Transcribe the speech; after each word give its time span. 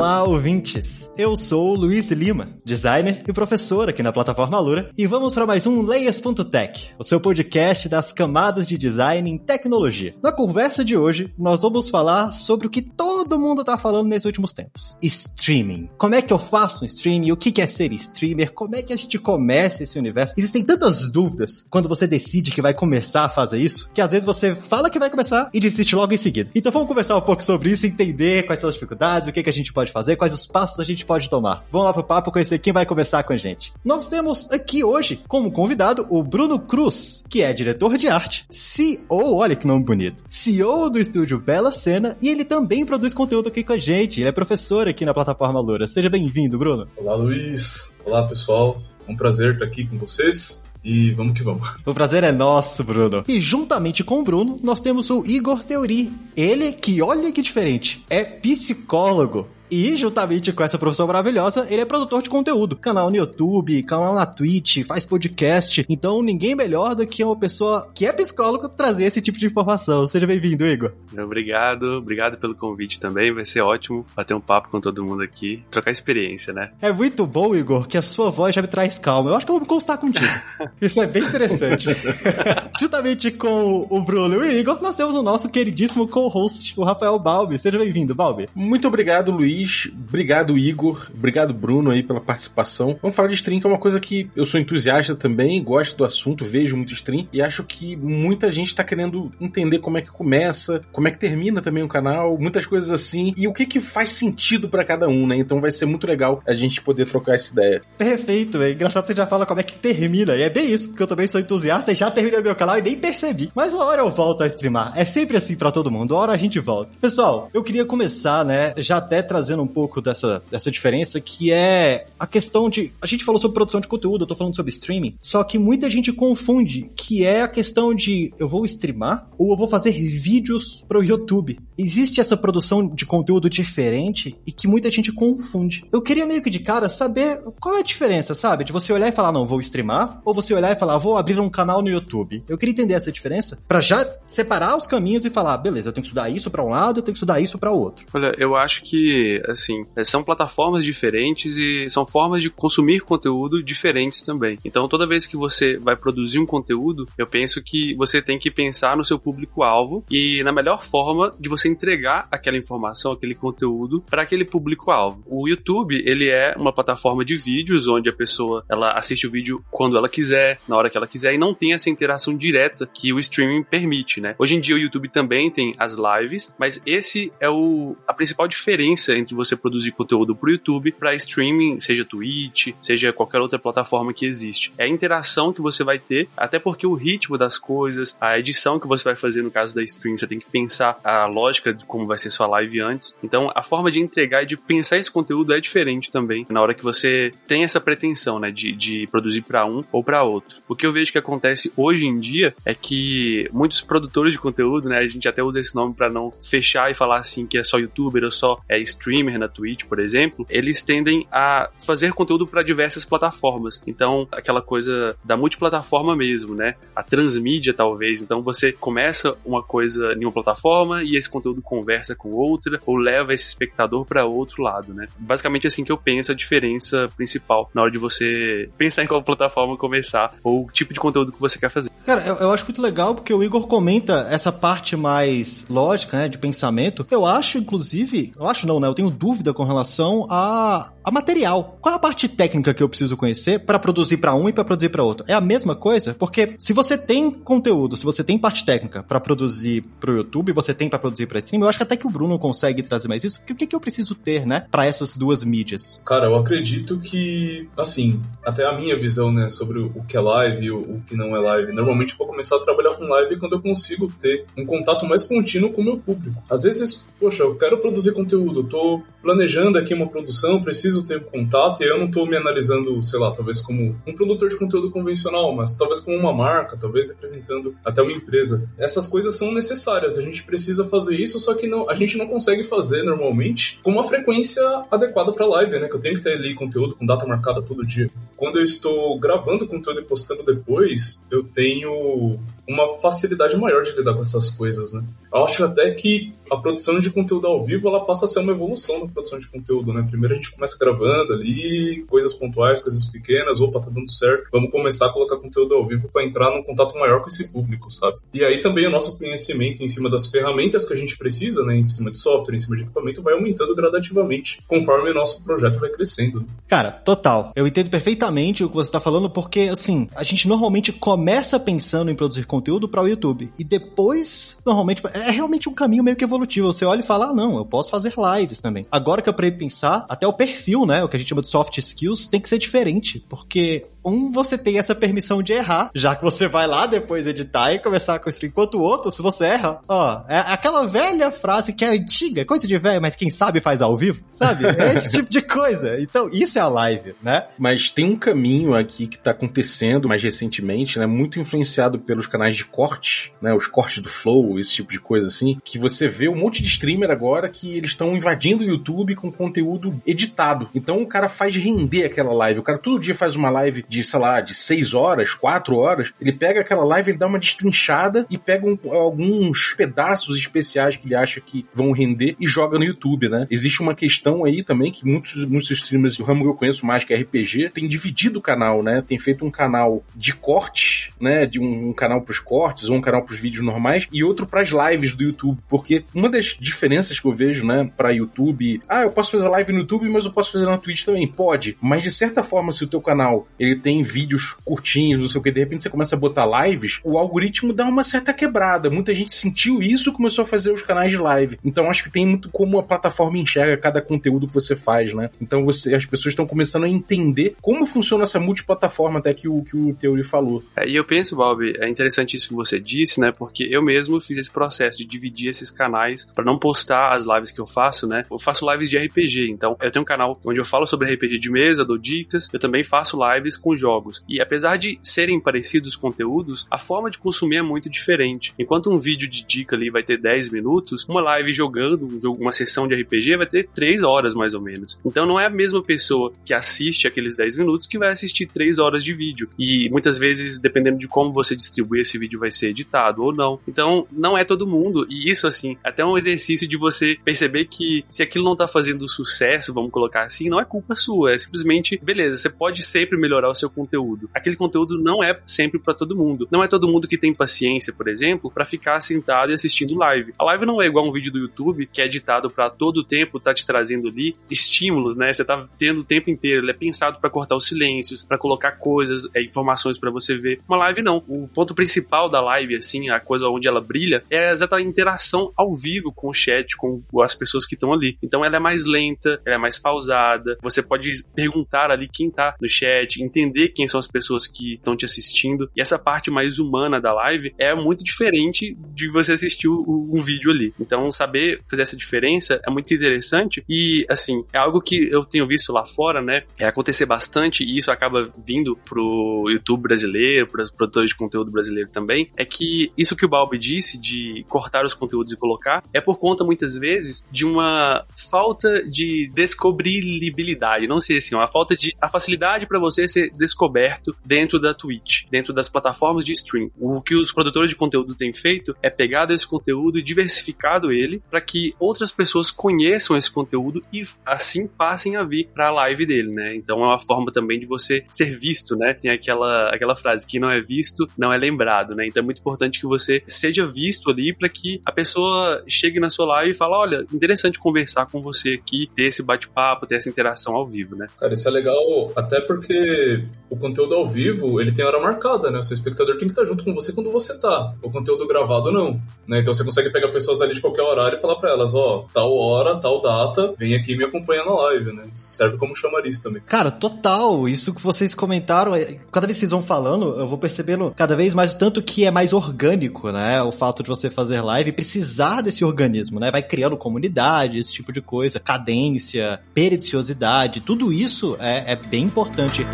Olá, 0.00 0.24
ouvintes! 0.24 1.10
Eu 1.14 1.36
sou 1.36 1.72
o 1.72 1.74
Luiz 1.74 2.10
Lima, 2.10 2.54
designer 2.64 3.22
e 3.28 3.32
professor 3.34 3.90
aqui 3.90 4.02
na 4.02 4.10
plataforma 4.10 4.58
Lura, 4.58 4.90
e 4.96 5.06
vamos 5.06 5.34
para 5.34 5.44
mais 5.44 5.66
um 5.66 5.82
Layers.tech, 5.82 6.92
o 6.98 7.04
seu 7.04 7.20
podcast 7.20 7.86
das 7.86 8.10
camadas 8.10 8.66
de 8.66 8.78
design 8.78 9.30
em 9.30 9.36
tecnologia. 9.36 10.14
Na 10.22 10.32
conversa 10.32 10.82
de 10.82 10.96
hoje, 10.96 11.34
nós 11.38 11.60
vamos 11.60 11.90
falar 11.90 12.32
sobre 12.32 12.66
o 12.66 12.70
que 12.70 12.80
todo 12.80 13.38
mundo 13.38 13.62
tá 13.62 13.76
falando 13.76 14.08
nesses 14.08 14.24
últimos 14.24 14.54
tempos: 14.54 14.96
streaming. 15.02 15.90
Como 15.98 16.14
é 16.14 16.22
que 16.22 16.32
eu 16.32 16.38
faço 16.38 16.82
um 16.82 16.86
streaming? 16.86 17.32
O 17.32 17.36
que 17.36 17.60
é 17.60 17.66
ser 17.66 17.92
streamer? 17.92 18.54
Como 18.54 18.74
é 18.74 18.82
que 18.82 18.94
a 18.94 18.96
gente 18.96 19.18
começa 19.18 19.82
esse 19.82 19.98
universo? 19.98 20.32
Existem 20.38 20.64
tantas 20.64 21.12
dúvidas 21.12 21.66
quando 21.68 21.90
você 21.90 22.06
decide 22.06 22.52
que 22.52 22.62
vai 22.62 22.72
começar 22.72 23.26
a 23.26 23.28
fazer 23.28 23.58
isso, 23.58 23.90
que 23.92 24.00
às 24.00 24.12
vezes 24.12 24.24
você 24.24 24.54
fala 24.54 24.88
que 24.88 24.98
vai 24.98 25.10
começar 25.10 25.50
e 25.52 25.60
desiste 25.60 25.94
logo 25.94 26.14
em 26.14 26.16
seguida. 26.16 26.48
Então 26.54 26.72
vamos 26.72 26.88
conversar 26.88 27.18
um 27.18 27.20
pouco 27.20 27.44
sobre 27.44 27.72
isso, 27.72 27.86
entender 27.86 28.44
quais 28.44 28.62
são 28.62 28.68
as 28.68 28.74
dificuldades, 28.74 29.28
o 29.28 29.32
que, 29.32 29.42
que 29.42 29.50
a 29.50 29.52
gente 29.52 29.74
pode 29.74 29.89
pode 29.90 29.92
fazer, 29.92 30.16
quais 30.16 30.32
os 30.32 30.46
passos 30.46 30.80
a 30.80 30.84
gente 30.84 31.04
pode 31.04 31.28
tomar. 31.28 31.64
Vamos 31.70 31.86
lá 31.86 31.92
pro 31.92 32.04
papo 32.04 32.30
conhecer 32.30 32.58
quem 32.58 32.72
vai 32.72 32.86
começar 32.86 33.22
com 33.22 33.32
a 33.32 33.36
gente. 33.36 33.72
Nós 33.84 34.06
temos 34.06 34.50
aqui 34.50 34.84
hoje, 34.84 35.20
como 35.28 35.50
convidado, 35.50 36.06
o 36.08 36.22
Bruno 36.22 36.58
Cruz, 36.58 37.24
que 37.28 37.42
é 37.42 37.52
diretor 37.52 37.98
de 37.98 38.08
arte, 38.08 38.46
CEO, 38.50 39.36
olha 39.36 39.56
que 39.56 39.66
nome 39.66 39.84
bonito, 39.84 40.22
CEO 40.28 40.88
do 40.88 40.98
estúdio 40.98 41.38
Bela 41.38 41.72
Cena, 41.72 42.16
e 42.22 42.28
ele 42.28 42.44
também 42.44 42.86
produz 42.86 43.12
conteúdo 43.12 43.48
aqui 43.48 43.64
com 43.64 43.72
a 43.72 43.78
gente. 43.78 44.20
Ele 44.20 44.28
é 44.28 44.32
professor 44.32 44.88
aqui 44.88 45.04
na 45.04 45.14
plataforma 45.14 45.60
Loura. 45.60 45.88
Seja 45.88 46.08
bem-vindo, 46.08 46.58
Bruno. 46.58 46.86
Olá, 46.96 47.14
Luiz. 47.16 47.96
Olá, 48.04 48.26
pessoal. 48.26 48.80
É 49.06 49.12
um 49.12 49.16
prazer 49.16 49.54
estar 49.54 49.64
aqui 49.64 49.86
com 49.86 49.98
vocês. 49.98 50.70
E 50.82 51.10
vamos 51.10 51.34
que 51.34 51.42
vamos. 51.42 51.68
O 51.84 51.92
prazer 51.92 52.24
é 52.24 52.32
nosso, 52.32 52.82
Bruno. 52.82 53.22
E 53.28 53.38
juntamente 53.38 54.02
com 54.02 54.20
o 54.20 54.24
Bruno, 54.24 54.58
nós 54.62 54.80
temos 54.80 55.10
o 55.10 55.26
Igor 55.26 55.62
Teori. 55.62 56.10
Ele, 56.34 56.72
que 56.72 57.02
olha 57.02 57.30
que 57.30 57.42
diferente, 57.42 58.04
é 58.08 58.24
psicólogo. 58.24 59.46
E, 59.70 59.96
juntamente 59.96 60.52
com 60.52 60.64
essa 60.64 60.76
profissão 60.76 61.06
maravilhosa, 61.06 61.64
ele 61.70 61.82
é 61.82 61.84
produtor 61.84 62.22
de 62.22 62.28
conteúdo. 62.28 62.74
Canal 62.74 63.08
no 63.08 63.16
YouTube, 63.16 63.82
canal 63.84 64.14
na 64.14 64.26
Twitch, 64.26 64.84
faz 64.84 65.06
podcast. 65.06 65.86
Então, 65.88 66.20
ninguém 66.22 66.56
melhor 66.56 66.96
do 66.96 67.06
que 67.06 67.22
uma 67.22 67.38
pessoa 67.38 67.88
que 67.94 68.04
é 68.04 68.12
psicólogo 68.12 68.68
trazer 68.68 69.04
esse 69.04 69.20
tipo 69.20 69.38
de 69.38 69.46
informação. 69.46 70.08
Seja 70.08 70.26
bem-vindo, 70.26 70.66
Igor. 70.66 70.92
Obrigado, 71.16 71.98
obrigado 71.98 72.36
pelo 72.36 72.54
convite 72.54 72.98
também. 72.98 73.32
Vai 73.32 73.44
ser 73.44 73.60
ótimo 73.60 74.04
bater 74.16 74.34
um 74.34 74.40
papo 74.40 74.70
com 74.70 74.80
todo 74.80 75.04
mundo 75.04 75.22
aqui, 75.22 75.62
trocar 75.70 75.92
experiência, 75.92 76.52
né? 76.52 76.72
É 76.82 76.92
muito 76.92 77.24
bom, 77.24 77.54
Igor, 77.54 77.86
que 77.86 77.96
a 77.96 78.02
sua 78.02 78.28
voz 78.28 78.52
já 78.52 78.62
me 78.62 78.68
traz 78.68 78.98
calma. 78.98 79.30
Eu 79.30 79.36
acho 79.36 79.46
que 79.46 79.52
eu 79.52 79.54
vou 79.54 79.62
me 79.62 79.68
constar 79.68 79.98
contigo. 79.98 80.26
Isso 80.82 81.00
é 81.00 81.06
bem 81.06 81.22
interessante. 81.22 81.86
Juntamente 82.80 83.30
com 83.30 83.86
o 83.88 84.00
Bruno 84.00 84.34
e 84.34 84.38
o 84.38 84.44
Igor, 84.44 84.82
nós 84.82 84.96
temos 84.96 85.14
o 85.14 85.22
nosso 85.22 85.48
queridíssimo 85.48 86.08
co-host, 86.08 86.74
o 86.76 86.82
Rafael 86.82 87.18
Balbi. 87.20 87.56
Seja 87.56 87.78
bem-vindo, 87.78 88.16
Balbi. 88.16 88.48
Muito 88.54 88.88
obrigado, 88.88 89.30
Luiz 89.30 89.59
Obrigado 90.08 90.58
Igor, 90.58 91.10
obrigado 91.12 91.52
Bruno 91.52 91.90
aí 91.90 92.02
pela 92.02 92.20
participação. 92.20 92.98
Vamos 93.00 93.16
falar 93.16 93.28
de 93.28 93.34
stream, 93.34 93.60
que 93.60 93.66
é 93.66 93.70
uma 93.70 93.78
coisa 93.78 94.00
que 94.00 94.30
eu 94.34 94.44
sou 94.44 94.60
entusiasta 94.60 95.14
também, 95.14 95.62
gosto 95.62 95.96
do 95.96 96.04
assunto, 96.04 96.44
vejo 96.44 96.76
muito 96.76 96.92
stream 96.92 97.26
e 97.32 97.42
acho 97.42 97.64
que 97.64 97.96
muita 97.96 98.50
gente 98.50 98.74
tá 98.74 98.84
querendo 98.84 99.30
entender 99.40 99.78
como 99.78 99.98
é 99.98 100.02
que 100.02 100.10
começa, 100.10 100.82
como 100.92 101.08
é 101.08 101.10
que 101.10 101.18
termina 101.18 101.60
também 101.60 101.82
o 101.82 101.88
canal, 101.88 102.38
muitas 102.38 102.66
coisas 102.66 102.90
assim 102.90 103.34
e 103.36 103.46
o 103.46 103.52
que 103.52 103.66
que 103.66 103.80
faz 103.80 104.10
sentido 104.10 104.68
para 104.68 104.84
cada 104.84 105.08
um, 105.08 105.26
né? 105.26 105.36
Então 105.36 105.60
vai 105.60 105.70
ser 105.70 105.86
muito 105.86 106.06
legal 106.06 106.42
a 106.46 106.54
gente 106.54 106.80
poder 106.80 107.06
trocar 107.06 107.34
essa 107.34 107.52
ideia. 107.52 107.80
Perfeito, 107.96 108.60
é 108.62 108.72
engraçado 108.72 109.06
você 109.06 109.14
já 109.14 109.26
fala 109.26 109.46
como 109.46 109.60
é 109.60 109.62
que 109.62 109.74
termina, 109.74 110.34
e 110.36 110.42
é 110.42 110.50
bem 110.50 110.72
isso, 110.72 110.88
porque 110.88 111.02
eu 111.02 111.06
também 111.06 111.26
sou 111.26 111.40
entusiasta 111.40 111.92
e 111.92 111.94
já 111.94 112.10
terminei 112.10 112.40
meu 112.40 112.54
canal 112.54 112.78
e 112.78 112.82
nem 112.82 112.98
percebi. 112.98 113.50
Mas 113.54 113.74
uma 113.74 113.84
hora 113.84 114.02
eu 114.02 114.10
volto 114.10 114.42
a 114.42 114.46
streamar, 114.46 114.92
é 114.96 115.04
sempre 115.04 115.36
assim 115.36 115.56
para 115.56 115.70
todo 115.70 115.90
mundo, 115.90 116.14
uma 116.14 116.20
hora 116.20 116.32
a 116.32 116.36
gente 116.36 116.58
volta. 116.58 116.90
Pessoal, 117.00 117.48
eu 117.52 117.62
queria 117.62 117.84
começar, 117.84 118.44
né, 118.44 118.74
já 118.78 118.96
até 118.96 119.22
trazer 119.22 119.49
trazendo 119.50 119.62
um 119.62 119.66
pouco 119.66 120.00
dessa, 120.00 120.42
dessa 120.50 120.70
diferença, 120.70 121.20
que 121.20 121.52
é 121.52 122.06
a 122.18 122.26
questão 122.26 122.70
de. 122.70 122.92
A 123.02 123.06
gente 123.06 123.24
falou 123.24 123.40
sobre 123.40 123.54
produção 123.54 123.80
de 123.80 123.88
conteúdo, 123.88 124.22
eu 124.22 124.26
tô 124.26 124.34
falando 124.34 124.54
sobre 124.54 124.70
streaming, 124.70 125.16
só 125.20 125.42
que 125.42 125.58
muita 125.58 125.90
gente 125.90 126.12
confunde 126.12 126.90
que 126.94 127.24
é 127.24 127.42
a 127.42 127.48
questão 127.48 127.92
de 127.94 128.32
eu 128.38 128.48
vou 128.48 128.64
streamar 128.64 129.28
ou 129.36 129.50
eu 129.50 129.56
vou 129.56 129.68
fazer 129.68 129.90
vídeos 129.90 130.84
pro 130.86 131.02
YouTube. 131.02 131.58
Existe 131.76 132.20
essa 132.20 132.36
produção 132.36 132.86
de 132.86 133.04
conteúdo 133.04 133.50
diferente 133.50 134.36
e 134.46 134.52
que 134.52 134.68
muita 134.68 134.90
gente 134.90 135.12
confunde. 135.12 135.84
Eu 135.90 136.02
queria 136.02 136.26
meio 136.26 136.42
que 136.42 136.50
de 136.50 136.60
cara 136.60 136.88
saber 136.88 137.42
qual 137.58 137.76
é 137.76 137.80
a 137.80 137.84
diferença, 137.84 138.34
sabe? 138.34 138.64
De 138.64 138.72
você 138.72 138.92
olhar 138.92 139.08
e 139.08 139.12
falar, 139.12 139.32
não, 139.32 139.46
vou 139.46 139.60
streamar, 139.60 140.20
ou 140.24 140.34
você 140.34 140.54
olhar 140.54 140.70
e 140.70 140.78
falar, 140.78 140.98
vou 140.98 141.16
abrir 141.16 141.40
um 141.40 141.50
canal 141.50 141.82
no 141.82 141.88
YouTube. 141.88 142.44
Eu 142.48 142.58
queria 142.58 142.72
entender 142.72 142.94
essa 142.94 143.10
diferença 143.10 143.58
para 143.66 143.80
já 143.80 144.06
separar 144.26 144.76
os 144.76 144.86
caminhos 144.86 145.24
e 145.24 145.30
falar, 145.30 145.56
beleza, 145.56 145.88
eu 145.88 145.92
tenho 145.92 146.02
que 146.02 146.08
estudar 146.08 146.28
isso 146.28 146.50
para 146.50 146.62
um 146.62 146.68
lado, 146.68 146.98
eu 146.98 147.02
tenho 147.02 147.14
que 147.14 147.18
estudar 147.18 147.40
isso 147.40 147.58
para 147.58 147.72
outro. 147.72 148.06
Olha, 148.12 148.34
eu 148.38 148.54
acho 148.54 148.82
que 148.82 149.39
assim, 149.46 149.82
é, 149.96 150.04
são 150.04 150.22
plataformas 150.22 150.84
diferentes 150.84 151.56
e 151.56 151.88
são 151.88 152.04
formas 152.04 152.42
de 152.42 152.50
consumir 152.50 153.00
conteúdo 153.00 153.62
diferentes 153.62 154.22
também. 154.22 154.58
Então, 154.64 154.88
toda 154.88 155.06
vez 155.06 155.26
que 155.26 155.36
você 155.36 155.76
vai 155.78 155.96
produzir 155.96 156.38
um 156.38 156.46
conteúdo, 156.46 157.08
eu 157.16 157.26
penso 157.26 157.62
que 157.62 157.94
você 157.94 158.20
tem 158.20 158.38
que 158.38 158.50
pensar 158.50 158.96
no 158.96 159.04
seu 159.04 159.18
público-alvo 159.18 160.04
e 160.10 160.42
na 160.42 160.52
melhor 160.52 160.82
forma 160.82 161.30
de 161.38 161.48
você 161.48 161.68
entregar 161.68 162.28
aquela 162.30 162.56
informação, 162.56 163.12
aquele 163.12 163.34
conteúdo 163.34 164.02
para 164.08 164.22
aquele 164.22 164.44
público-alvo. 164.44 165.22
O 165.26 165.48
YouTube, 165.48 166.02
ele 166.06 166.28
é 166.28 166.54
uma 166.56 166.72
plataforma 166.72 167.24
de 167.24 167.36
vídeos 167.36 167.88
onde 167.88 168.08
a 168.08 168.12
pessoa 168.12 168.64
ela 168.68 168.92
assiste 168.92 169.26
o 169.26 169.30
vídeo 169.30 169.64
quando 169.70 169.96
ela 169.96 170.08
quiser, 170.08 170.58
na 170.68 170.76
hora 170.76 170.90
que 170.90 170.96
ela 170.96 171.06
quiser 171.06 171.34
e 171.34 171.38
não 171.38 171.54
tem 171.54 171.72
essa 171.72 171.90
interação 171.90 172.36
direta 172.36 172.86
que 172.92 173.12
o 173.12 173.18
streaming 173.18 173.62
permite, 173.62 174.20
né? 174.20 174.34
Hoje 174.38 174.56
em 174.56 174.60
dia 174.60 174.74
o 174.74 174.78
YouTube 174.78 175.08
também 175.08 175.50
tem 175.50 175.74
as 175.78 175.96
lives, 175.96 176.54
mas 176.58 176.80
esse 176.86 177.32
é 177.40 177.48
o 177.48 177.96
a 178.06 178.14
principal 178.14 178.48
diferença 178.48 179.14
entre 179.14 179.29
você 179.34 179.56
produzir 179.56 179.92
conteúdo 179.92 180.34
para 180.34 180.48
o 180.48 180.52
YouTube, 180.52 180.92
para 180.92 181.14
streaming, 181.14 181.78
seja 181.80 182.04
Twitch, 182.04 182.68
seja 182.80 183.12
qualquer 183.12 183.40
outra 183.40 183.58
plataforma 183.58 184.12
que 184.12 184.26
existe. 184.26 184.72
É 184.78 184.84
a 184.84 184.88
interação 184.88 185.52
que 185.52 185.60
você 185.60 185.84
vai 185.84 185.98
ter, 185.98 186.28
até 186.36 186.58
porque 186.58 186.86
o 186.86 186.94
ritmo 186.94 187.36
das 187.38 187.58
coisas, 187.58 188.16
a 188.20 188.38
edição 188.38 188.78
que 188.78 188.86
você 188.86 189.04
vai 189.04 189.16
fazer 189.16 189.42
no 189.42 189.50
caso 189.50 189.74
da 189.74 189.82
stream, 189.82 190.16
você 190.16 190.26
tem 190.26 190.38
que 190.38 190.50
pensar 190.50 190.98
a 191.04 191.26
lógica 191.26 191.72
de 191.72 191.84
como 191.84 192.06
vai 192.06 192.18
ser 192.18 192.30
sua 192.30 192.46
live 192.46 192.80
antes. 192.80 193.14
Então, 193.22 193.50
a 193.54 193.62
forma 193.62 193.90
de 193.90 194.00
entregar 194.00 194.42
e 194.42 194.46
de 194.46 194.56
pensar 194.56 194.98
esse 194.98 195.10
conteúdo 195.10 195.52
é 195.52 195.60
diferente 195.60 196.10
também, 196.10 196.46
na 196.48 196.60
hora 196.60 196.74
que 196.74 196.82
você 196.82 197.30
tem 197.46 197.64
essa 197.64 197.80
pretensão, 197.80 198.38
né, 198.38 198.50
de, 198.50 198.72
de 198.72 199.06
produzir 199.10 199.42
para 199.42 199.66
um 199.66 199.84
ou 199.92 200.02
para 200.02 200.22
outro. 200.22 200.58
O 200.68 200.74
que 200.74 200.86
eu 200.86 200.92
vejo 200.92 201.12
que 201.12 201.18
acontece 201.18 201.72
hoje 201.76 202.06
em 202.06 202.18
dia 202.18 202.54
é 202.64 202.74
que 202.74 203.48
muitos 203.52 203.80
produtores 203.80 204.32
de 204.32 204.38
conteúdo, 204.38 204.88
né, 204.88 204.98
a 204.98 205.06
gente 205.06 205.28
até 205.28 205.42
usa 205.42 205.60
esse 205.60 205.74
nome 205.74 205.94
para 205.94 206.10
não 206.10 206.30
fechar 206.30 206.90
e 206.90 206.94
falar 206.94 207.18
assim 207.18 207.46
que 207.46 207.58
é 207.58 207.64
só 207.64 207.78
youtuber 207.78 208.24
ou 208.24 208.30
só 208.30 208.60
é 208.68 208.78
streamer, 208.78 209.19
streamer 209.20 209.38
na 209.38 209.48
Twitch, 209.48 209.84
por 209.84 210.00
exemplo, 210.00 210.46
eles 210.48 210.82
tendem 210.82 211.26
a 211.30 211.68
fazer 211.84 212.12
conteúdo 212.12 212.46
para 212.46 212.62
diversas 212.62 213.04
plataformas. 213.04 213.80
Então, 213.86 214.26
aquela 214.32 214.62
coisa 214.62 215.16
da 215.24 215.36
multiplataforma 215.36 216.16
mesmo, 216.16 216.54
né? 216.54 216.74
A 216.96 217.02
transmídia, 217.02 217.74
talvez. 217.74 218.22
Então, 218.22 218.42
você 218.42 218.72
começa 218.72 219.36
uma 219.44 219.62
coisa 219.62 220.14
em 220.14 220.24
uma 220.24 220.32
plataforma 220.32 221.02
e 221.02 221.16
esse 221.16 221.28
conteúdo 221.28 221.62
conversa 221.62 222.14
com 222.14 222.30
outra 222.30 222.80
ou 222.86 222.96
leva 222.96 223.34
esse 223.34 223.46
espectador 223.46 224.04
para 224.04 224.24
outro 224.24 224.62
lado, 224.62 224.94
né? 224.94 225.08
Basicamente, 225.18 225.66
assim 225.66 225.84
que 225.84 225.92
eu 225.92 225.98
penso 225.98 226.32
a 226.32 226.34
diferença 226.34 227.08
principal 227.16 227.70
na 227.74 227.82
hora 227.82 227.90
de 227.90 227.98
você 227.98 228.68
pensar 228.78 229.04
em 229.04 229.06
qual 229.06 229.22
plataforma 229.22 229.76
começar 229.76 230.32
ou 230.42 230.64
o 230.64 230.70
tipo 230.70 230.94
de 230.94 231.00
conteúdo 231.00 231.32
que 231.32 231.40
você 231.40 231.58
quer 231.58 231.70
fazer. 231.70 231.90
Cara, 232.06 232.22
eu, 232.26 232.36
eu 232.36 232.50
acho 232.50 232.64
muito 232.64 232.80
legal 232.80 233.14
porque 233.14 233.32
o 233.32 233.42
Igor 233.42 233.66
comenta 233.66 234.26
essa 234.30 234.50
parte 234.50 234.96
mais 234.96 235.66
lógica, 235.68 236.16
né, 236.16 236.28
de 236.28 236.38
pensamento. 236.38 237.06
Eu 237.10 237.26
acho, 237.26 237.58
inclusive, 237.58 238.32
eu 238.36 238.46
acho 238.46 238.66
não, 238.66 238.80
né? 238.80 238.88
Eu 238.88 238.94
tenho 239.00 239.10
dúvida 239.10 239.54
com 239.54 239.64
relação 239.64 240.26
a, 240.28 240.92
a 241.02 241.10
material. 241.10 241.78
Qual 241.80 241.94
é 241.94 241.96
a 241.96 241.98
parte 241.98 242.28
técnica 242.28 242.74
que 242.74 242.82
eu 242.82 242.88
preciso 242.88 243.16
conhecer 243.16 243.60
para 243.60 243.78
produzir 243.78 244.18
para 244.18 244.34
um 244.34 244.46
e 244.46 244.52
para 244.52 244.62
produzir 244.62 244.90
para 244.90 245.02
outro? 245.02 245.24
É 245.26 245.32
a 245.32 245.40
mesma 245.40 245.74
coisa? 245.74 246.14
Porque 246.14 246.54
se 246.58 246.74
você 246.74 246.98
tem 246.98 247.30
conteúdo, 247.30 247.96
se 247.96 248.04
você 248.04 248.22
tem 248.22 248.38
parte 248.38 248.64
técnica 248.64 249.02
para 249.02 249.18
produzir 249.18 249.82
pro 249.98 250.14
YouTube, 250.14 250.52
você 250.52 250.74
tem 250.74 250.88
para 250.88 250.98
produzir 250.98 251.26
para 251.26 251.38
stream, 251.38 251.62
eu 251.62 251.68
acho 251.68 251.78
que 251.78 251.84
até 251.84 251.96
que 251.96 252.06
o 252.06 252.10
Bruno 252.10 252.38
consegue 252.38 252.82
trazer 252.82 253.08
mais 253.08 253.24
isso. 253.24 253.38
Porque 253.38 253.54
o 253.54 253.56
que, 253.56 253.66
que 253.66 253.74
eu 253.74 253.80
preciso 253.80 254.14
ter, 254.14 254.46
né, 254.46 254.66
para 254.70 254.84
essas 254.84 255.16
duas 255.16 255.42
mídias? 255.42 256.02
Cara, 256.04 256.26
eu 256.26 256.36
acredito 256.36 257.00
que, 257.00 257.66
assim, 257.78 258.20
até 258.44 258.66
a 258.66 258.76
minha 258.76 258.98
visão, 258.98 259.32
né, 259.32 259.48
sobre 259.48 259.78
o 259.78 260.04
que 260.06 260.16
é 260.16 260.20
live 260.20 260.66
e 260.66 260.70
o, 260.70 260.80
o 260.80 261.02
que 261.06 261.16
não 261.16 261.34
é 261.34 261.40
live. 261.40 261.72
Normalmente 261.72 262.12
eu 262.12 262.18
vou 262.18 262.26
começar 262.26 262.56
a 262.56 262.60
trabalhar 262.60 262.96
com 262.96 263.04
live 263.04 263.38
quando 263.38 263.54
eu 263.54 263.62
consigo 263.62 264.12
ter 264.18 264.44
um 264.58 264.66
contato 264.66 265.06
mais 265.06 265.22
contínuo 265.22 265.72
com 265.72 265.80
o 265.80 265.84
meu 265.84 265.96
público. 265.96 266.42
Às 266.50 266.64
vezes, 266.64 267.08
poxa, 267.18 267.42
eu 267.42 267.54
quero 267.56 267.78
produzir 267.78 268.12
conteúdo, 268.12 268.60
eu 268.60 268.64
tô 268.64 268.89
planejando 269.22 269.78
aqui 269.78 269.92
uma 269.94 270.08
produção, 270.08 270.62
preciso 270.62 271.04
ter 271.04 271.22
contato 271.24 271.82
e 271.82 271.86
eu 271.86 271.98
não 271.98 272.10
tô 272.10 272.24
me 272.26 272.36
analisando, 272.36 273.02
sei 273.02 273.18
lá, 273.18 273.30
talvez 273.30 273.60
como 273.60 273.96
um 274.06 274.14
produtor 274.14 274.48
de 274.48 274.56
conteúdo 274.56 274.90
convencional, 274.90 275.54
mas 275.54 275.74
talvez 275.76 276.00
como 276.00 276.16
uma 276.16 276.32
marca, 276.32 276.76
talvez 276.76 277.10
representando 277.10 277.74
até 277.84 278.02
uma 278.02 278.12
empresa. 278.12 278.68
Essas 278.78 279.06
coisas 279.06 279.36
são 279.36 279.52
necessárias, 279.52 280.16
a 280.16 280.22
gente 280.22 280.42
precisa 280.42 280.84
fazer 280.84 281.16
isso, 281.16 281.38
só 281.38 281.54
que 281.54 281.66
não, 281.66 281.88
a 281.88 281.94
gente 281.94 282.16
não 282.16 282.26
consegue 282.26 282.64
fazer 282.64 283.02
normalmente 283.02 283.78
com 283.82 283.90
uma 283.90 284.04
frequência 284.04 284.62
adequada 284.90 285.32
para 285.32 285.46
live, 285.46 285.78
né? 285.78 285.88
Que 285.88 285.94
eu 285.94 286.00
tenho 286.00 286.14
que 286.14 286.22
ter 286.22 286.32
ali 286.32 286.54
conteúdo 286.54 286.94
com 286.94 287.04
data 287.04 287.26
marcada 287.26 287.62
todo 287.62 287.86
dia. 287.86 288.10
Quando 288.36 288.58
eu 288.58 288.64
estou 288.64 289.18
gravando 289.18 289.66
conteúdo 289.66 290.00
e 290.00 290.04
postando 290.04 290.42
depois, 290.42 291.26
eu 291.30 291.44
tenho 291.44 292.38
uma 292.70 292.98
facilidade 292.98 293.56
maior 293.56 293.82
de 293.82 293.92
lidar 293.92 294.14
com 294.14 294.20
essas 294.20 294.50
coisas, 294.50 294.92
né? 294.92 295.02
Eu 295.32 295.44
acho 295.44 295.64
até 295.64 295.90
que 295.92 296.32
a 296.50 296.56
produção 296.56 297.00
de 297.00 297.10
conteúdo 297.10 297.46
ao 297.46 297.64
vivo 297.64 297.88
ela 297.88 298.04
passa 298.04 298.24
a 298.24 298.28
ser 298.28 298.40
uma 298.40 298.52
evolução 298.52 299.00
na 299.00 299.08
produção 299.08 299.38
de 299.38 299.48
conteúdo, 299.48 299.92
né? 299.92 300.06
Primeiro 300.08 300.34
a 300.34 300.36
gente 300.36 300.52
começa 300.52 300.76
gravando 300.78 301.32
ali, 301.32 302.04
coisas 302.08 302.32
pontuais, 302.32 302.80
coisas 302.80 303.04
pequenas, 303.06 303.60
opa, 303.60 303.80
tá 303.80 303.90
dando 303.90 304.10
certo. 304.10 304.48
Vamos 304.52 304.70
começar 304.70 305.06
a 305.06 305.12
colocar 305.12 305.36
conteúdo 305.36 305.74
ao 305.74 305.86
vivo 305.86 306.08
para 306.12 306.24
entrar 306.24 306.50
num 306.50 306.62
contato 306.62 306.96
maior 306.98 307.20
com 307.20 307.28
esse 307.28 307.52
público, 307.52 307.90
sabe? 307.90 308.18
E 308.32 308.44
aí 308.44 308.60
também 308.60 308.86
o 308.86 308.90
nosso 308.90 309.18
conhecimento 309.18 309.82
em 309.82 309.88
cima 309.88 310.08
das 310.08 310.26
ferramentas 310.26 310.86
que 310.86 310.94
a 310.94 310.96
gente 310.96 311.16
precisa, 311.18 311.64
né? 311.64 311.76
Em 311.76 311.88
cima 311.88 312.10
de 312.10 312.18
software, 312.18 312.54
em 312.54 312.58
cima 312.58 312.76
de 312.76 312.82
equipamento, 312.82 313.22
vai 313.22 313.34
aumentando 313.34 313.74
gradativamente 313.74 314.62
conforme 314.66 315.10
o 315.10 315.14
nosso 315.14 315.42
projeto 315.44 315.80
vai 315.80 315.90
crescendo. 315.90 316.46
Cara, 316.68 316.90
total. 316.90 317.52
Eu 317.56 317.66
entendo 317.66 317.90
perfeitamente 317.90 318.62
o 318.62 318.68
que 318.68 318.74
você 318.74 318.90
tá 318.90 319.00
falando, 319.00 319.28
porque, 319.28 319.60
assim, 319.72 320.08
a 320.14 320.22
gente 320.22 320.46
normalmente 320.48 320.92
começa 320.92 321.58
pensando 321.58 322.10
em 322.10 322.14
produzir 322.14 322.46
conteúdo 322.46 322.59
para 322.88 323.02
o 323.02 323.08
YouTube. 323.08 323.52
E 323.58 323.64
depois, 323.64 324.58
normalmente, 324.64 325.02
é 325.12 325.30
realmente 325.30 325.68
um 325.68 325.74
caminho 325.74 326.04
meio 326.04 326.16
que 326.16 326.24
evolutivo. 326.24 326.72
Você 326.72 326.84
olha 326.84 327.00
e 327.00 327.04
fala, 327.04 327.26
ah, 327.26 327.34
não, 327.34 327.56
eu 327.56 327.64
posso 327.64 327.90
fazer 327.90 328.14
lives 328.16 328.60
também. 328.60 328.86
Agora 328.90 329.22
que 329.22 329.28
eu 329.28 329.34
parei 329.34 329.50
pensar, 329.50 330.06
até 330.08 330.26
o 330.26 330.32
perfil, 330.32 330.86
né, 330.86 331.02
o 331.02 331.08
que 331.08 331.16
a 331.16 331.18
gente 331.18 331.28
chama 331.28 331.42
de 331.42 331.48
soft 331.48 331.76
skills, 331.78 332.28
tem 332.28 332.40
que 332.40 332.48
ser 332.48 332.58
diferente. 332.58 333.24
Porque 333.28 333.86
um, 334.04 334.30
você 334.30 334.56
tem 334.56 334.78
essa 334.78 334.94
permissão 334.94 335.42
de 335.42 335.52
errar, 335.52 335.90
já 335.94 336.14
que 336.14 336.22
você 336.22 336.48
vai 336.48 336.66
lá 336.66 336.86
depois 336.86 337.26
editar 337.26 337.72
e 337.72 337.78
começar 337.78 338.14
a 338.14 338.18
construir. 338.18 338.50
Enquanto 338.50 338.76
o 338.76 338.82
outro, 338.82 339.10
se 339.10 339.22
você 339.22 339.44
erra, 339.44 339.80
ó, 339.88 340.22
é 340.28 340.38
aquela 340.38 340.86
velha 340.86 341.30
frase 341.30 341.72
que 341.72 341.84
é 341.84 341.88
antiga, 341.88 342.44
coisa 342.44 342.66
de 342.66 342.78
velho, 342.78 343.00
mas 343.00 343.16
quem 343.16 343.30
sabe 343.30 343.60
faz 343.60 343.82
ao 343.82 343.96
vivo, 343.96 344.22
sabe? 344.32 344.66
É 344.66 344.94
esse 344.94 345.10
tipo 345.10 345.30
de 345.30 345.42
coisa. 345.42 346.00
Então, 346.00 346.28
isso 346.32 346.58
é 346.58 346.62
a 346.62 346.68
live, 346.68 347.14
né? 347.22 347.46
Mas 347.58 347.90
tem 347.90 348.04
um 348.04 348.16
caminho 348.16 348.74
aqui 348.74 349.06
que 349.06 349.18
tá 349.18 349.30
acontecendo 349.30 350.08
mais 350.08 350.22
recentemente, 350.22 350.98
né? 350.98 351.06
Muito 351.06 351.38
influenciado 351.38 351.98
pelos 351.98 352.26
canais 352.26 352.56
de 352.56 352.64
corte, 352.64 353.32
né? 353.40 353.54
Os 353.54 353.66
cortes 353.66 354.00
do 354.00 354.08
Flow, 354.08 354.58
esse 354.58 354.74
tipo 354.74 354.92
de 354.92 355.00
coisa 355.00 355.28
assim, 355.28 355.60
que 355.64 355.78
você 355.78 356.08
vê 356.08 356.28
um 356.28 356.36
monte 356.36 356.62
de 356.62 356.68
streamer 356.68 357.10
agora 357.10 357.48
que 357.48 357.76
eles 357.76 357.90
estão 357.90 358.16
invadindo 358.16 358.64
o 358.64 358.66
YouTube 358.66 359.14
com 359.14 359.30
conteúdo 359.30 360.00
editado. 360.06 360.68
Então 360.74 361.02
o 361.02 361.06
cara 361.06 361.28
faz 361.28 361.54
render 361.54 362.04
aquela 362.04 362.32
live. 362.32 362.60
O 362.60 362.62
cara 362.62 362.78
todo 362.78 363.00
dia 363.00 363.14
faz 363.14 363.36
uma 363.36 363.50
live 363.50 363.84
de, 363.90 364.04
sei 364.04 364.20
lá, 364.20 364.40
de 364.40 364.54
6 364.54 364.94
horas, 364.94 365.34
4 365.34 365.76
horas, 365.76 366.12
ele 366.20 366.32
pega 366.32 366.60
aquela 366.60 366.84
live, 366.84 367.10
ele 367.10 367.18
dá 367.18 367.26
uma 367.26 367.40
destrinchada 367.40 368.24
e 368.30 368.38
pega 368.38 368.64
um, 368.64 368.78
alguns 368.94 369.74
pedaços 369.76 370.38
especiais 370.38 370.94
que 370.94 371.08
ele 371.08 371.16
acha 371.16 371.40
que 371.40 371.66
vão 371.74 371.90
render 371.90 372.36
e 372.38 372.46
joga 372.46 372.78
no 372.78 372.84
YouTube, 372.84 373.28
né? 373.28 373.48
Existe 373.50 373.82
uma 373.82 373.94
questão 373.94 374.44
aí 374.44 374.62
também 374.62 374.92
que 374.92 375.04
muitos, 375.04 375.44
muitos 375.44 375.70
streamers 375.72 376.16
do 376.16 376.22
ramo 376.22 376.42
que 376.44 376.48
eu 376.50 376.54
conheço 376.54 376.86
mais, 376.86 377.02
que 377.02 377.12
é 377.12 377.16
RPG, 377.16 377.70
tem 377.70 377.88
dividido 377.88 378.38
o 378.38 378.42
canal, 378.42 378.80
né? 378.80 379.02
Tem 379.04 379.18
feito 379.18 379.44
um 379.44 379.50
canal 379.50 380.04
de 380.14 380.34
corte, 380.34 381.12
né? 381.20 381.44
De 381.44 381.58
um, 381.58 381.88
um 381.88 381.92
canal 381.92 382.22
pros 382.22 382.38
cortes 382.38 382.88
ou 382.88 382.96
um 382.96 383.00
canal 383.00 383.24
pros 383.24 383.40
vídeos 383.40 383.64
normais 383.64 384.06
e 384.12 384.22
outro 384.22 384.46
pras 384.46 384.68
lives 384.68 385.14
do 385.14 385.24
YouTube, 385.24 385.58
porque 385.68 386.04
uma 386.14 386.28
das 386.28 386.56
diferenças 386.60 387.18
que 387.18 387.26
eu 387.26 387.32
vejo, 387.32 387.66
né, 387.66 387.90
para 387.96 388.10
YouTube, 388.10 388.80
ah, 388.88 389.02
eu 389.02 389.10
posso 389.10 389.32
fazer 389.32 389.48
live 389.48 389.72
no 389.72 389.80
YouTube, 389.80 390.08
mas 390.08 390.24
eu 390.24 390.32
posso 390.32 390.52
fazer 390.52 390.66
na 390.66 390.78
Twitch 390.78 391.04
também, 391.04 391.26
pode. 391.26 391.76
Mas 391.80 392.04
de 392.04 392.10
certa 392.10 392.42
forma, 392.44 392.70
se 392.70 392.84
o 392.84 392.86
teu 392.86 393.00
canal 393.00 393.48
ele 393.58 393.79
tem 393.80 394.02
vídeos 394.02 394.56
curtinhos, 394.64 395.20
não 395.20 395.28
sei 395.28 395.40
o 395.40 395.42
que, 395.42 395.50
de 395.50 395.60
repente 395.60 395.82
você 395.82 395.90
começa 395.90 396.14
a 396.14 396.18
botar 396.18 396.46
lives, 396.64 397.00
o 397.02 397.18
algoritmo 397.18 397.72
dá 397.72 397.84
uma 397.86 398.04
certa 398.04 398.32
quebrada. 398.32 398.90
Muita 398.90 399.14
gente 399.14 399.32
sentiu 399.32 399.82
isso 399.82 400.10
e 400.10 400.12
começou 400.12 400.44
a 400.44 400.46
fazer 400.46 400.72
os 400.72 400.82
canais 400.82 401.10
de 401.10 401.16
live. 401.16 401.58
Então 401.64 401.90
acho 401.90 402.04
que 402.04 402.10
tem 402.10 402.26
muito 402.26 402.48
como 402.50 402.78
a 402.78 402.82
plataforma 402.82 403.38
enxerga 403.38 403.76
cada 403.76 404.00
conteúdo 404.00 404.46
que 404.46 404.54
você 404.54 404.76
faz, 404.76 405.12
né? 405.14 405.30
Então 405.40 405.64
você, 405.64 405.94
as 405.94 406.04
pessoas 406.04 406.32
estão 406.32 406.46
começando 406.46 406.84
a 406.84 406.88
entender 406.88 407.56
como 407.60 407.86
funciona 407.86 408.24
essa 408.24 408.38
multiplataforma, 408.38 409.18
até 409.18 409.32
que 409.34 409.48
o 409.48 409.62
que 409.62 409.76
o 409.76 409.94
Teori 409.94 410.22
falou. 410.22 410.62
É, 410.76 410.88
e 410.88 410.96
eu 410.96 411.04
penso, 411.04 411.36
Bob, 411.36 411.72
é 411.78 411.88
interessante 411.88 412.36
isso 412.36 412.48
que 412.48 412.54
você 412.54 412.78
disse, 412.78 413.20
né? 413.20 413.32
Porque 413.32 413.64
eu 413.64 413.82
mesmo 413.82 414.20
fiz 414.20 414.36
esse 414.38 414.50
processo 414.50 414.98
de 414.98 415.04
dividir 415.04 415.48
esses 415.48 415.70
canais 415.70 416.24
para 416.34 416.44
não 416.44 416.58
postar 416.58 417.14
as 417.14 417.26
lives 417.26 417.50
que 417.50 417.60
eu 417.60 417.66
faço, 417.66 418.06
né? 418.06 418.24
Eu 418.30 418.38
faço 418.38 418.70
lives 418.70 418.90
de 418.90 418.98
RPG, 418.98 419.50
então 419.50 419.76
eu 419.80 419.90
tenho 419.90 420.02
um 420.02 420.06
canal 420.06 420.38
onde 420.44 420.60
eu 420.60 420.64
falo 420.64 420.86
sobre 420.86 421.12
RPG 421.14 421.38
de 421.38 421.50
mesa, 421.50 421.84
dou 421.84 421.98
dicas, 421.98 422.48
eu 422.52 422.58
também 422.58 422.82
faço 422.84 423.18
lives 423.32 423.56
com 423.56 423.69
jogos. 423.78 424.24
E 424.28 424.40
apesar 424.40 424.76
de 424.76 424.98
serem 425.02 425.40
parecidos 425.40 425.90
os 425.90 425.96
conteúdos, 425.96 426.66
a 426.70 426.78
forma 426.78 427.10
de 427.10 427.18
consumir 427.18 427.56
é 427.56 427.62
muito 427.62 427.90
diferente. 427.90 428.54
Enquanto 428.58 428.90
um 428.90 428.98
vídeo 428.98 429.28
de 429.28 429.44
dica 429.44 429.76
ali 429.76 429.90
vai 429.90 430.02
ter 430.02 430.18
10 430.18 430.50
minutos, 430.50 431.06
uma 431.08 431.20
live 431.20 431.52
jogando 431.52 432.06
um 432.06 432.18
jogo, 432.18 432.40
uma 432.40 432.52
sessão 432.52 432.88
de 432.88 432.94
RPG 432.94 433.36
vai 433.36 433.46
ter 433.46 433.68
3 433.68 434.02
horas 434.02 434.34
mais 434.34 434.54
ou 434.54 434.60
menos. 434.60 434.98
Então 435.04 435.26
não 435.26 435.38
é 435.38 435.46
a 435.46 435.50
mesma 435.50 435.82
pessoa 435.82 436.32
que 436.44 436.54
assiste 436.54 437.06
aqueles 437.06 437.36
10 437.36 437.58
minutos 437.58 437.86
que 437.86 437.98
vai 437.98 438.10
assistir 438.10 438.46
3 438.46 438.78
horas 438.78 439.04
de 439.04 439.12
vídeo. 439.12 439.48
E 439.58 439.88
muitas 439.90 440.18
vezes, 440.18 440.60
dependendo 440.60 440.98
de 440.98 441.08
como 441.08 441.32
você 441.32 441.54
distribuir 441.54 442.02
esse 442.02 442.18
vídeo, 442.18 442.38
vai 442.38 442.50
ser 442.50 442.68
editado 442.68 443.22
ou 443.22 443.34
não. 443.34 443.60
Então 443.66 444.06
não 444.10 444.36
é 444.36 444.44
todo 444.44 444.66
mundo. 444.66 445.06
E 445.08 445.30
isso, 445.30 445.46
assim, 445.46 445.76
é 445.84 445.88
até 445.90 446.04
um 446.04 446.16
exercício 446.16 446.66
de 446.66 446.76
você 446.76 447.16
perceber 447.24 447.66
que 447.66 448.04
se 448.08 448.22
aquilo 448.22 448.44
não 448.44 448.56
tá 448.56 448.66
fazendo 448.66 449.08
sucesso, 449.08 449.74
vamos 449.74 449.90
colocar 449.90 450.24
assim, 450.24 450.48
não 450.48 450.60
é 450.60 450.64
culpa 450.64 450.94
sua. 450.94 451.32
É 451.32 451.38
simplesmente, 451.38 451.98
beleza, 452.02 452.38
você 452.38 452.50
pode 452.50 452.82
sempre 452.82 453.18
melhorar 453.18 453.50
o 453.50 453.54
seu 453.60 453.70
conteúdo. 453.70 454.28
Aquele 454.34 454.56
conteúdo 454.56 454.98
não 454.98 455.22
é 455.22 455.38
sempre 455.46 455.78
para 455.78 455.94
todo 455.94 456.16
mundo. 456.16 456.48
Não 456.50 456.62
é 456.62 456.68
todo 456.68 456.88
mundo 456.88 457.08
que 457.08 457.18
tem 457.18 457.34
paciência, 457.34 457.92
por 457.92 458.08
exemplo, 458.08 458.50
para 458.50 458.64
ficar 458.64 459.00
sentado 459.00 459.50
e 459.50 459.54
assistindo 459.54 459.96
live. 459.96 460.32
A 460.38 460.44
live 460.44 460.66
não 460.66 460.80
é 460.80 460.86
igual 460.86 461.06
um 461.06 461.12
vídeo 461.12 461.32
do 461.32 461.38
YouTube 461.38 461.86
que 461.86 462.00
é 462.00 462.06
editado 462.06 462.50
para 462.50 462.70
todo 462.70 462.98
o 462.98 463.04
tempo 463.04 463.40
tá 463.40 463.54
te 463.54 463.66
trazendo 463.66 464.08
ali 464.08 464.34
estímulos, 464.50 465.16
né? 465.16 465.32
Você 465.32 465.44
tá 465.44 465.68
tendo 465.78 466.00
o 466.00 466.04
tempo 466.04 466.30
inteiro. 466.30 466.62
Ele 466.62 466.70
é 466.70 466.74
pensado 466.74 467.18
para 467.20 467.30
cortar 467.30 467.56
os 467.56 467.66
silêncios, 467.66 468.22
para 468.22 468.38
colocar 468.38 468.72
coisas, 468.72 469.28
é, 469.34 469.42
informações 469.42 469.98
para 469.98 470.10
você 470.10 470.36
ver. 470.36 470.60
Uma 470.68 470.76
live 470.78 471.02
não. 471.02 471.22
O 471.28 471.48
ponto 471.48 471.74
principal 471.74 472.28
da 472.28 472.40
live, 472.40 472.76
assim, 472.76 473.10
a 473.10 473.20
coisa 473.20 473.48
onde 473.48 473.68
ela 473.68 473.80
brilha, 473.80 474.22
é 474.30 474.50
exatamente 474.52 474.86
a 474.86 474.90
interação 474.90 475.52
ao 475.56 475.74
vivo 475.74 476.12
com 476.12 476.28
o 476.28 476.34
chat, 476.34 476.76
com 476.76 477.02
as 477.22 477.34
pessoas 477.34 477.66
que 477.66 477.74
estão 477.74 477.92
ali. 477.92 478.16
Então 478.22 478.44
ela 478.44 478.56
é 478.56 478.58
mais 478.58 478.84
lenta, 478.84 479.40
ela 479.44 479.56
é 479.56 479.58
mais 479.58 479.78
pausada. 479.78 480.58
Você 480.62 480.82
pode 480.82 481.24
perguntar 481.34 481.90
ali 481.90 482.08
quem 482.08 482.30
tá 482.30 482.54
no 482.60 482.68
chat, 482.68 483.22
entender 483.22 483.49
quem 483.74 483.86
são 483.86 483.98
as 483.98 484.06
pessoas 484.06 484.46
que 484.46 484.74
estão 484.74 484.96
te 484.96 485.04
assistindo. 485.04 485.70
E 485.76 485.80
essa 485.80 485.98
parte 485.98 486.30
mais 486.30 486.58
humana 486.58 487.00
da 487.00 487.12
live 487.12 487.54
é 487.58 487.74
muito 487.74 488.04
diferente 488.04 488.76
de 488.94 489.10
você 489.10 489.32
assistir 489.32 489.68
um 489.68 490.20
vídeo 490.20 490.50
ali. 490.50 490.72
Então 490.80 491.10
saber 491.10 491.60
fazer 491.68 491.82
essa 491.82 491.96
diferença 491.96 492.60
é 492.66 492.70
muito 492.70 492.92
interessante 492.92 493.64
e 493.68 494.04
assim, 494.08 494.44
é 494.52 494.58
algo 494.58 494.80
que 494.80 495.08
eu 495.10 495.24
tenho 495.24 495.46
visto 495.46 495.72
lá 495.72 495.84
fora, 495.84 496.22
né? 496.22 496.42
É 496.58 496.66
acontecer 496.66 497.06
bastante 497.06 497.64
e 497.64 497.76
isso 497.76 497.90
acaba 497.90 498.30
vindo 498.44 498.76
pro 498.88 499.46
YouTube 499.50 499.82
brasileiro, 499.82 500.46
para 500.46 500.64
os 500.64 500.70
produtores 500.70 501.10
de 501.10 501.16
conteúdo 501.16 501.50
brasileiro 501.50 501.90
também, 501.90 502.30
é 502.36 502.44
que 502.44 502.92
isso 502.96 503.16
que 503.16 503.24
o 503.24 503.28
Balbi 503.28 503.58
disse 503.58 503.98
de 503.98 504.44
cortar 504.48 504.84
os 504.84 504.94
conteúdos 504.94 505.32
e 505.32 505.36
colocar 505.36 505.82
é 505.92 506.00
por 506.00 506.18
conta 506.18 506.44
muitas 506.44 506.76
vezes 506.76 507.24
de 507.30 507.44
uma 507.44 508.04
falta 508.30 508.82
de 508.88 509.30
descobribilidade, 509.34 510.86
não 510.86 511.00
sei 511.00 511.16
assim, 511.16 511.34
uma 511.34 511.48
falta 511.48 511.76
de 511.76 511.94
a 512.00 512.08
facilidade 512.08 512.66
para 512.66 512.78
você 512.78 513.06
ser 513.06 513.30
descoberto 513.40 514.14
dentro 514.24 514.60
da 514.60 514.74
Twitch, 514.74 515.24
dentro 515.30 515.52
das 515.52 515.68
plataformas 515.68 516.24
de 516.24 516.32
stream. 516.32 516.70
O 516.78 517.00
que 517.00 517.14
os 517.14 517.32
produtores 517.32 517.70
de 517.70 517.76
conteúdo 517.76 518.14
têm 518.14 518.32
feito 518.32 518.76
é 518.82 518.90
pegado 518.90 519.32
esse 519.32 519.46
conteúdo 519.46 519.98
e 519.98 520.02
diversificado 520.02 520.92
ele 520.92 521.22
para 521.30 521.40
que 521.40 521.74
outras 521.78 522.12
pessoas 522.12 522.50
conheçam 522.50 523.16
esse 523.16 523.30
conteúdo 523.30 523.82
e 523.92 524.06
assim 524.24 524.66
passem 524.66 525.16
a 525.16 525.24
vir 525.24 525.48
para 525.52 525.68
a 525.68 525.72
live 525.72 526.06
dele, 526.06 526.30
né? 526.30 526.54
Então 526.54 526.80
é 526.80 526.86
uma 526.86 526.98
forma 526.98 527.32
também 527.32 527.58
de 527.58 527.66
você 527.66 528.04
ser 528.10 528.38
visto, 528.38 528.76
né? 528.76 528.94
Tem 528.94 529.10
aquela 529.10 529.70
aquela 529.70 529.96
frase 529.96 530.26
que 530.26 530.38
não 530.38 530.50
é 530.50 530.60
visto 530.60 531.08
não 531.16 531.32
é 531.32 531.38
lembrado, 531.38 531.94
né? 531.94 532.06
Então 532.06 532.22
é 532.22 532.24
muito 532.24 532.40
importante 532.40 532.78
que 532.78 532.86
você 532.86 533.22
seja 533.26 533.66
visto 533.66 534.10
ali 534.10 534.34
para 534.36 534.48
que 534.48 534.80
a 534.84 534.92
pessoa 534.92 535.62
chegue 535.66 535.98
na 535.98 536.10
sua 536.10 536.26
live 536.26 536.52
e 536.52 536.54
fale, 536.54 536.74
olha, 536.74 537.06
interessante 537.12 537.58
conversar 537.58 538.06
com 538.06 538.20
você 538.20 538.54
aqui, 538.54 538.88
ter 538.94 539.04
esse 539.04 539.22
bate-papo, 539.22 539.86
ter 539.86 539.96
essa 539.96 540.08
interação 540.08 540.54
ao 540.54 540.66
vivo, 540.66 540.96
né? 540.96 541.06
Cara, 541.18 541.32
isso 541.32 541.48
é 541.48 541.50
legal 541.50 542.12
até 542.16 542.40
porque 542.40 543.24
o 543.50 543.56
conteúdo 543.56 543.96
ao 543.96 544.06
vivo, 544.06 544.60
ele 544.60 544.72
tem 544.72 544.84
hora 544.84 545.00
marcada, 545.00 545.50
né? 545.50 545.58
O 545.58 545.62
seu 545.62 545.74
espectador 545.74 546.16
tem 546.16 546.26
que 546.26 546.32
estar 546.32 546.46
junto 546.46 546.64
com 546.64 546.72
você 546.72 546.92
quando 546.92 547.10
você 547.10 547.36
tá. 547.38 547.74
O 547.82 547.90
conteúdo 547.90 548.26
gravado 548.26 548.70
não, 548.70 549.00
né? 549.26 549.40
Então 549.40 549.52
você 549.52 549.64
consegue 549.64 549.90
pegar 549.90 550.08
pessoas 550.08 550.40
ali 550.40 550.54
de 550.54 550.60
qualquer 550.60 550.82
horário 550.82 551.18
e 551.18 551.20
falar 551.20 551.34
para 551.34 551.50
elas, 551.50 551.74
ó, 551.74 551.98
oh, 551.98 552.08
tal 552.14 552.32
hora, 552.32 552.78
tal 552.78 553.00
data, 553.00 553.52
vem 553.58 553.74
aqui 553.74 553.92
e 553.92 553.96
me 553.96 554.04
acompanha 554.04 554.44
na 554.44 554.52
live, 554.52 554.92
né? 554.92 555.08
Serve 555.12 555.56
como 555.56 555.74
chamariz 555.74 556.20
também. 556.20 556.40
Cara, 556.46 556.70
total. 556.70 557.48
Isso 557.48 557.74
que 557.74 557.82
vocês 557.82 558.14
comentaram, 558.14 558.74
é, 558.74 558.98
cada 559.10 559.26
vez 559.26 559.36
que 559.36 559.40
vocês 559.40 559.50
vão 559.50 559.62
falando, 559.62 560.20
eu 560.20 560.28
vou 560.28 560.38
percebendo 560.38 560.92
cada 560.96 561.16
vez 561.16 561.34
mais 561.34 561.52
o 561.52 561.58
tanto 561.58 561.82
que 561.82 562.04
é 562.04 562.10
mais 562.10 562.32
orgânico, 562.32 563.10
né? 563.10 563.42
O 563.42 563.50
fato 563.50 563.82
de 563.82 563.88
você 563.88 564.08
fazer 564.08 564.40
live 564.42 564.70
e 564.70 564.72
precisar 564.72 565.40
desse 565.40 565.64
organismo, 565.64 566.20
né? 566.20 566.30
Vai 566.30 566.42
criando 566.42 566.76
comunidade, 566.76 567.58
esse 567.58 567.72
tipo 567.72 567.92
de 567.92 568.00
coisa, 568.00 568.38
cadência, 568.38 569.40
periodiciosidade, 569.52 570.60
tudo 570.60 570.92
isso 570.92 571.36
é, 571.40 571.72
é 571.72 571.76
bem 571.76 572.04
importante. 572.04 572.64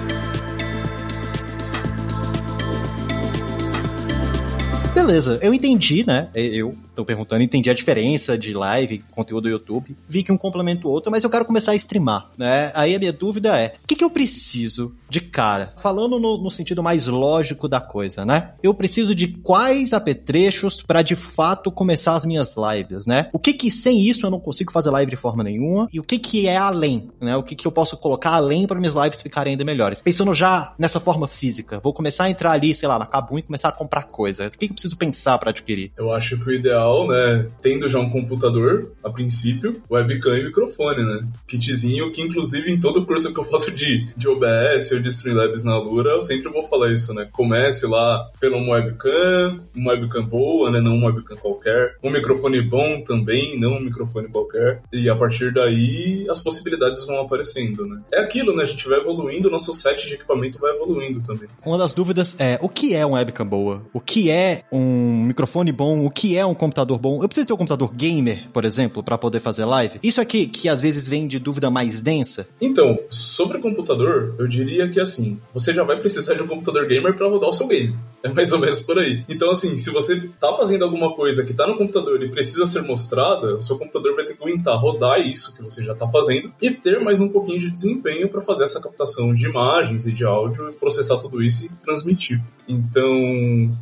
Beleza, 4.97 5.39
eu 5.43 5.53
entendi, 5.53 6.05
né? 6.07 6.29
Eu 6.35 6.75
tô 6.97 7.05
perguntando, 7.05 7.43
entendi 7.43 7.71
a 7.71 7.75
diferença 7.75 8.37
de 8.37 8.53
live, 8.53 9.05
conteúdo 9.11 9.45
do 9.45 9.51
YouTube. 9.51 9.97
Vi 10.09 10.23
que 10.23 10.33
um 10.33 10.37
complementa 10.37 10.89
o 10.89 10.91
outro, 10.91 11.11
mas 11.11 11.23
eu 11.23 11.31
quero 11.31 11.45
começar 11.45 11.73
a 11.73 11.77
streamar, 11.77 12.31
né? 12.37 12.73
Aí 12.75 12.95
a 12.95 12.99
minha 12.99 13.13
dúvida 13.13 13.61
é, 13.61 13.75
o 13.83 13.87
que, 13.87 13.95
que 13.95 14.03
eu 14.03 14.11
preciso 14.11 14.95
de 15.09 15.21
cara? 15.21 15.75
Falando 15.77 16.19
no, 16.19 16.39
no 16.39 16.51
sentido 16.51 16.83
mais 16.83 17.07
lógico 17.07 17.69
da 17.69 17.81
coisa, 17.81 18.25
né? 18.25 18.55
Eu 18.63 18.75
preciso 18.75 19.15
de 19.15 19.29
quais 19.29 19.93
apetrechos 19.93 20.83
para 20.83 21.03
de 21.03 21.15
fato 21.15 21.71
começar 21.71 22.15
as 22.15 22.25
minhas 22.25 22.55
lives, 22.57 23.07
né? 23.07 23.29
O 23.33 23.39
que 23.39 23.53
que 23.53 23.71
sem 23.71 24.01
isso 24.01 24.27
eu 24.27 24.31
não 24.31 24.41
consigo 24.41 24.73
fazer 24.73 24.91
live 24.91 25.11
de 25.11 25.17
forma 25.17 25.45
nenhuma? 25.45 25.89
E 25.93 26.01
o 26.01 26.03
que 26.03 26.19
que 26.19 26.49
é 26.49 26.57
além, 26.57 27.11
né? 27.21 27.37
O 27.37 27.43
que 27.43 27.55
que 27.55 27.67
eu 27.67 27.73
posso 27.73 27.97
colocar 27.97 28.31
além 28.31 28.67
para 28.67 28.81
minhas 28.81 28.95
lives 28.95 29.23
ficarem 29.23 29.53
ainda 29.53 29.65
melhores? 29.65 30.01
Pensando 30.01 30.33
já 30.33 30.75
nessa 30.79 30.99
forma 30.99 31.29
física, 31.29 31.81
vou 31.83 31.93
começar 31.93 32.25
a 32.25 32.31
entrar 32.31 32.53
ali, 32.53 32.75
sei 32.75 32.89
lá, 32.89 32.99
na 32.99 33.07
Kabum 33.07 33.39
e 33.39 33.43
começar 33.43 33.69
a 33.69 33.73
comprar 33.73 34.05
coisa. 34.05 34.47
O 34.47 34.51
que 34.51 34.59
que 34.59 34.65
eu 34.67 34.75
preciso 34.75 34.97
pensar 34.97 35.39
para 35.39 35.51
adquirir? 35.51 35.93
Eu 35.97 36.13
acho 36.13 36.39
que 36.39 36.49
o 36.49 36.53
ideal 36.53 36.86
né, 37.07 37.49
tendo 37.61 37.89
já 37.89 37.99
um 37.99 38.11
computador, 38.11 38.93
a 39.03 39.11
princípio, 39.11 39.83
webcam 39.91 40.37
e 40.37 40.45
microfone, 40.45 41.03
né? 41.03 41.29
Kitzinho, 41.47 42.11
que 42.13 42.23
inclusive 42.23 42.71
em 42.71 42.79
todo 42.79 43.05
curso 43.05 43.33
que 43.33 43.41
eu 43.41 43.45
faço 43.45 43.73
de, 43.73 44.07
de 44.17 44.29
OBS 44.29 44.93
ou 44.93 45.01
de 45.01 45.09
Streamlabs 45.09 45.65
na 45.65 45.79
Lura, 45.79 46.11
eu 46.11 46.23
sempre 46.23 46.51
vou 46.51 46.63
falar 46.65 46.93
isso, 46.93 47.13
né? 47.15 47.29
Comece 47.33 47.87
lá 47.87 48.31
pelo 48.41 48.57
um 48.57 48.71
webcam, 48.71 49.59
uma 49.75 49.93
webcam 49.93 50.25
boa, 50.25 50.71
né? 50.71 50.81
Não 50.81 50.97
uma 50.97 51.09
webcam 51.09 51.37
qualquer. 51.37 51.97
Um 52.03 52.11
microfone 52.11 52.63
bom 52.63 53.03
também, 53.03 53.59
não 53.59 53.75
um 53.75 53.81
microfone 53.81 54.29
qualquer. 54.29 54.83
E 54.93 55.09
a 55.09 55.17
partir 55.17 55.53
daí, 55.53 56.27
as 56.31 56.41
possibilidades 56.41 57.07
vão 57.07 57.21
aparecendo, 57.21 57.87
né? 57.87 58.01
É 58.13 58.21
aquilo, 58.21 58.55
né? 58.55 58.63
A 58.63 58.67
gente 58.67 58.89
vai 58.89 58.99
evoluindo, 58.99 59.51
nosso 59.51 59.73
set 59.73 60.07
de 60.07 60.15
equipamento 60.15 60.59
vai 60.59 60.75
evoluindo 60.75 61.21
também. 61.21 61.49
Uma 61.65 61.79
das 61.79 61.93
dúvidas 61.93 62.37
é, 62.39 62.59
o 62.61 62.69
que 62.69 62.95
é 62.95 63.05
uma 63.05 63.19
webcam 63.19 63.47
boa? 63.47 63.83
O 63.93 64.01
que 64.01 64.31
é 64.31 64.65
um 64.71 65.25
microfone 65.27 65.73
bom? 65.73 66.05
O 66.05 66.11
que 66.11 66.37
é 66.37 66.45
um 66.45 66.55
computador 66.55 66.76
computador 66.77 66.99
bom. 66.99 67.23
Eu 67.23 67.29
preciso 67.29 67.47
ter 67.47 67.53
um 67.55 67.57
computador 67.57 67.93
gamer, 67.95 68.49
por 68.53 68.65
exemplo, 68.65 69.03
para 69.03 69.17
poder 69.17 69.41
fazer 69.41 69.65
live. 69.65 69.99
Isso 70.03 70.21
aqui 70.21 70.47
que 70.47 70.69
às 70.69 70.83
vezes 70.83 71.09
vem 71.09 71.27
de 71.27 71.39
dúvida 71.39 71.71
mais 71.71 72.01
densa. 72.01 72.47
Então, 72.61 72.99
sobre 73.09 73.59
computador, 73.59 74.35
eu 74.39 74.47
diria 74.47 74.89
que 74.89 75.01
assim, 75.01 75.41
você 75.55 75.73
já 75.73 75.83
vai 75.83 75.99
precisar 75.99 76.35
de 76.35 76.43
um 76.43 76.47
computador 76.47 76.87
gamer 76.87 77.15
para 77.15 77.29
rodar 77.29 77.49
o 77.49 77.53
seu 77.53 77.67
game. 77.67 77.97
É 78.23 78.33
mais 78.33 78.53
ou 78.53 78.59
menos 78.59 78.81
por 78.81 78.99
aí. 78.99 79.25
Então, 79.29 79.51
assim, 79.51 79.79
se 79.79 79.91
você 79.91 80.29
tá 80.41 80.53
fazendo 80.55 80.85
alguma 80.85 81.15
coisa 81.15 81.45
que 81.45 81.55
tá 81.55 81.67
no 81.67 81.77
computador 81.77 82.23
e 82.23 82.31
precisa 82.31 82.67
ser 82.67 82.83
mostrada, 82.83 83.57
o 83.57 83.63
seu 83.63 83.79
computador 83.79 84.15
vai 84.15 84.25
ter 84.25 84.35
que 84.35 84.43
aguentar 84.43 84.77
rodar 84.77 85.21
isso 85.21 85.55
que 85.55 85.63
você 85.63 85.83
já 85.83 85.95
tá 85.95 86.09
fazendo 86.09 86.53
e 86.61 86.71
ter 86.71 87.01
mais 87.01 87.21
um 87.21 87.29
pouquinho 87.29 87.61
de 87.61 87.71
desempenho 87.71 88.29
para 88.29 88.41
fazer 88.41 88.65
essa 88.65 88.81
captação 88.81 89.33
de 89.33 89.47
imagens 89.47 90.07
e 90.07 90.13
de 90.13 90.25
áudio, 90.25 90.75
processar 90.79 91.17
tudo 91.19 91.43
isso 91.43 91.67
e 91.67 91.69
transmitir. 91.69 92.43
Então, 92.69 93.07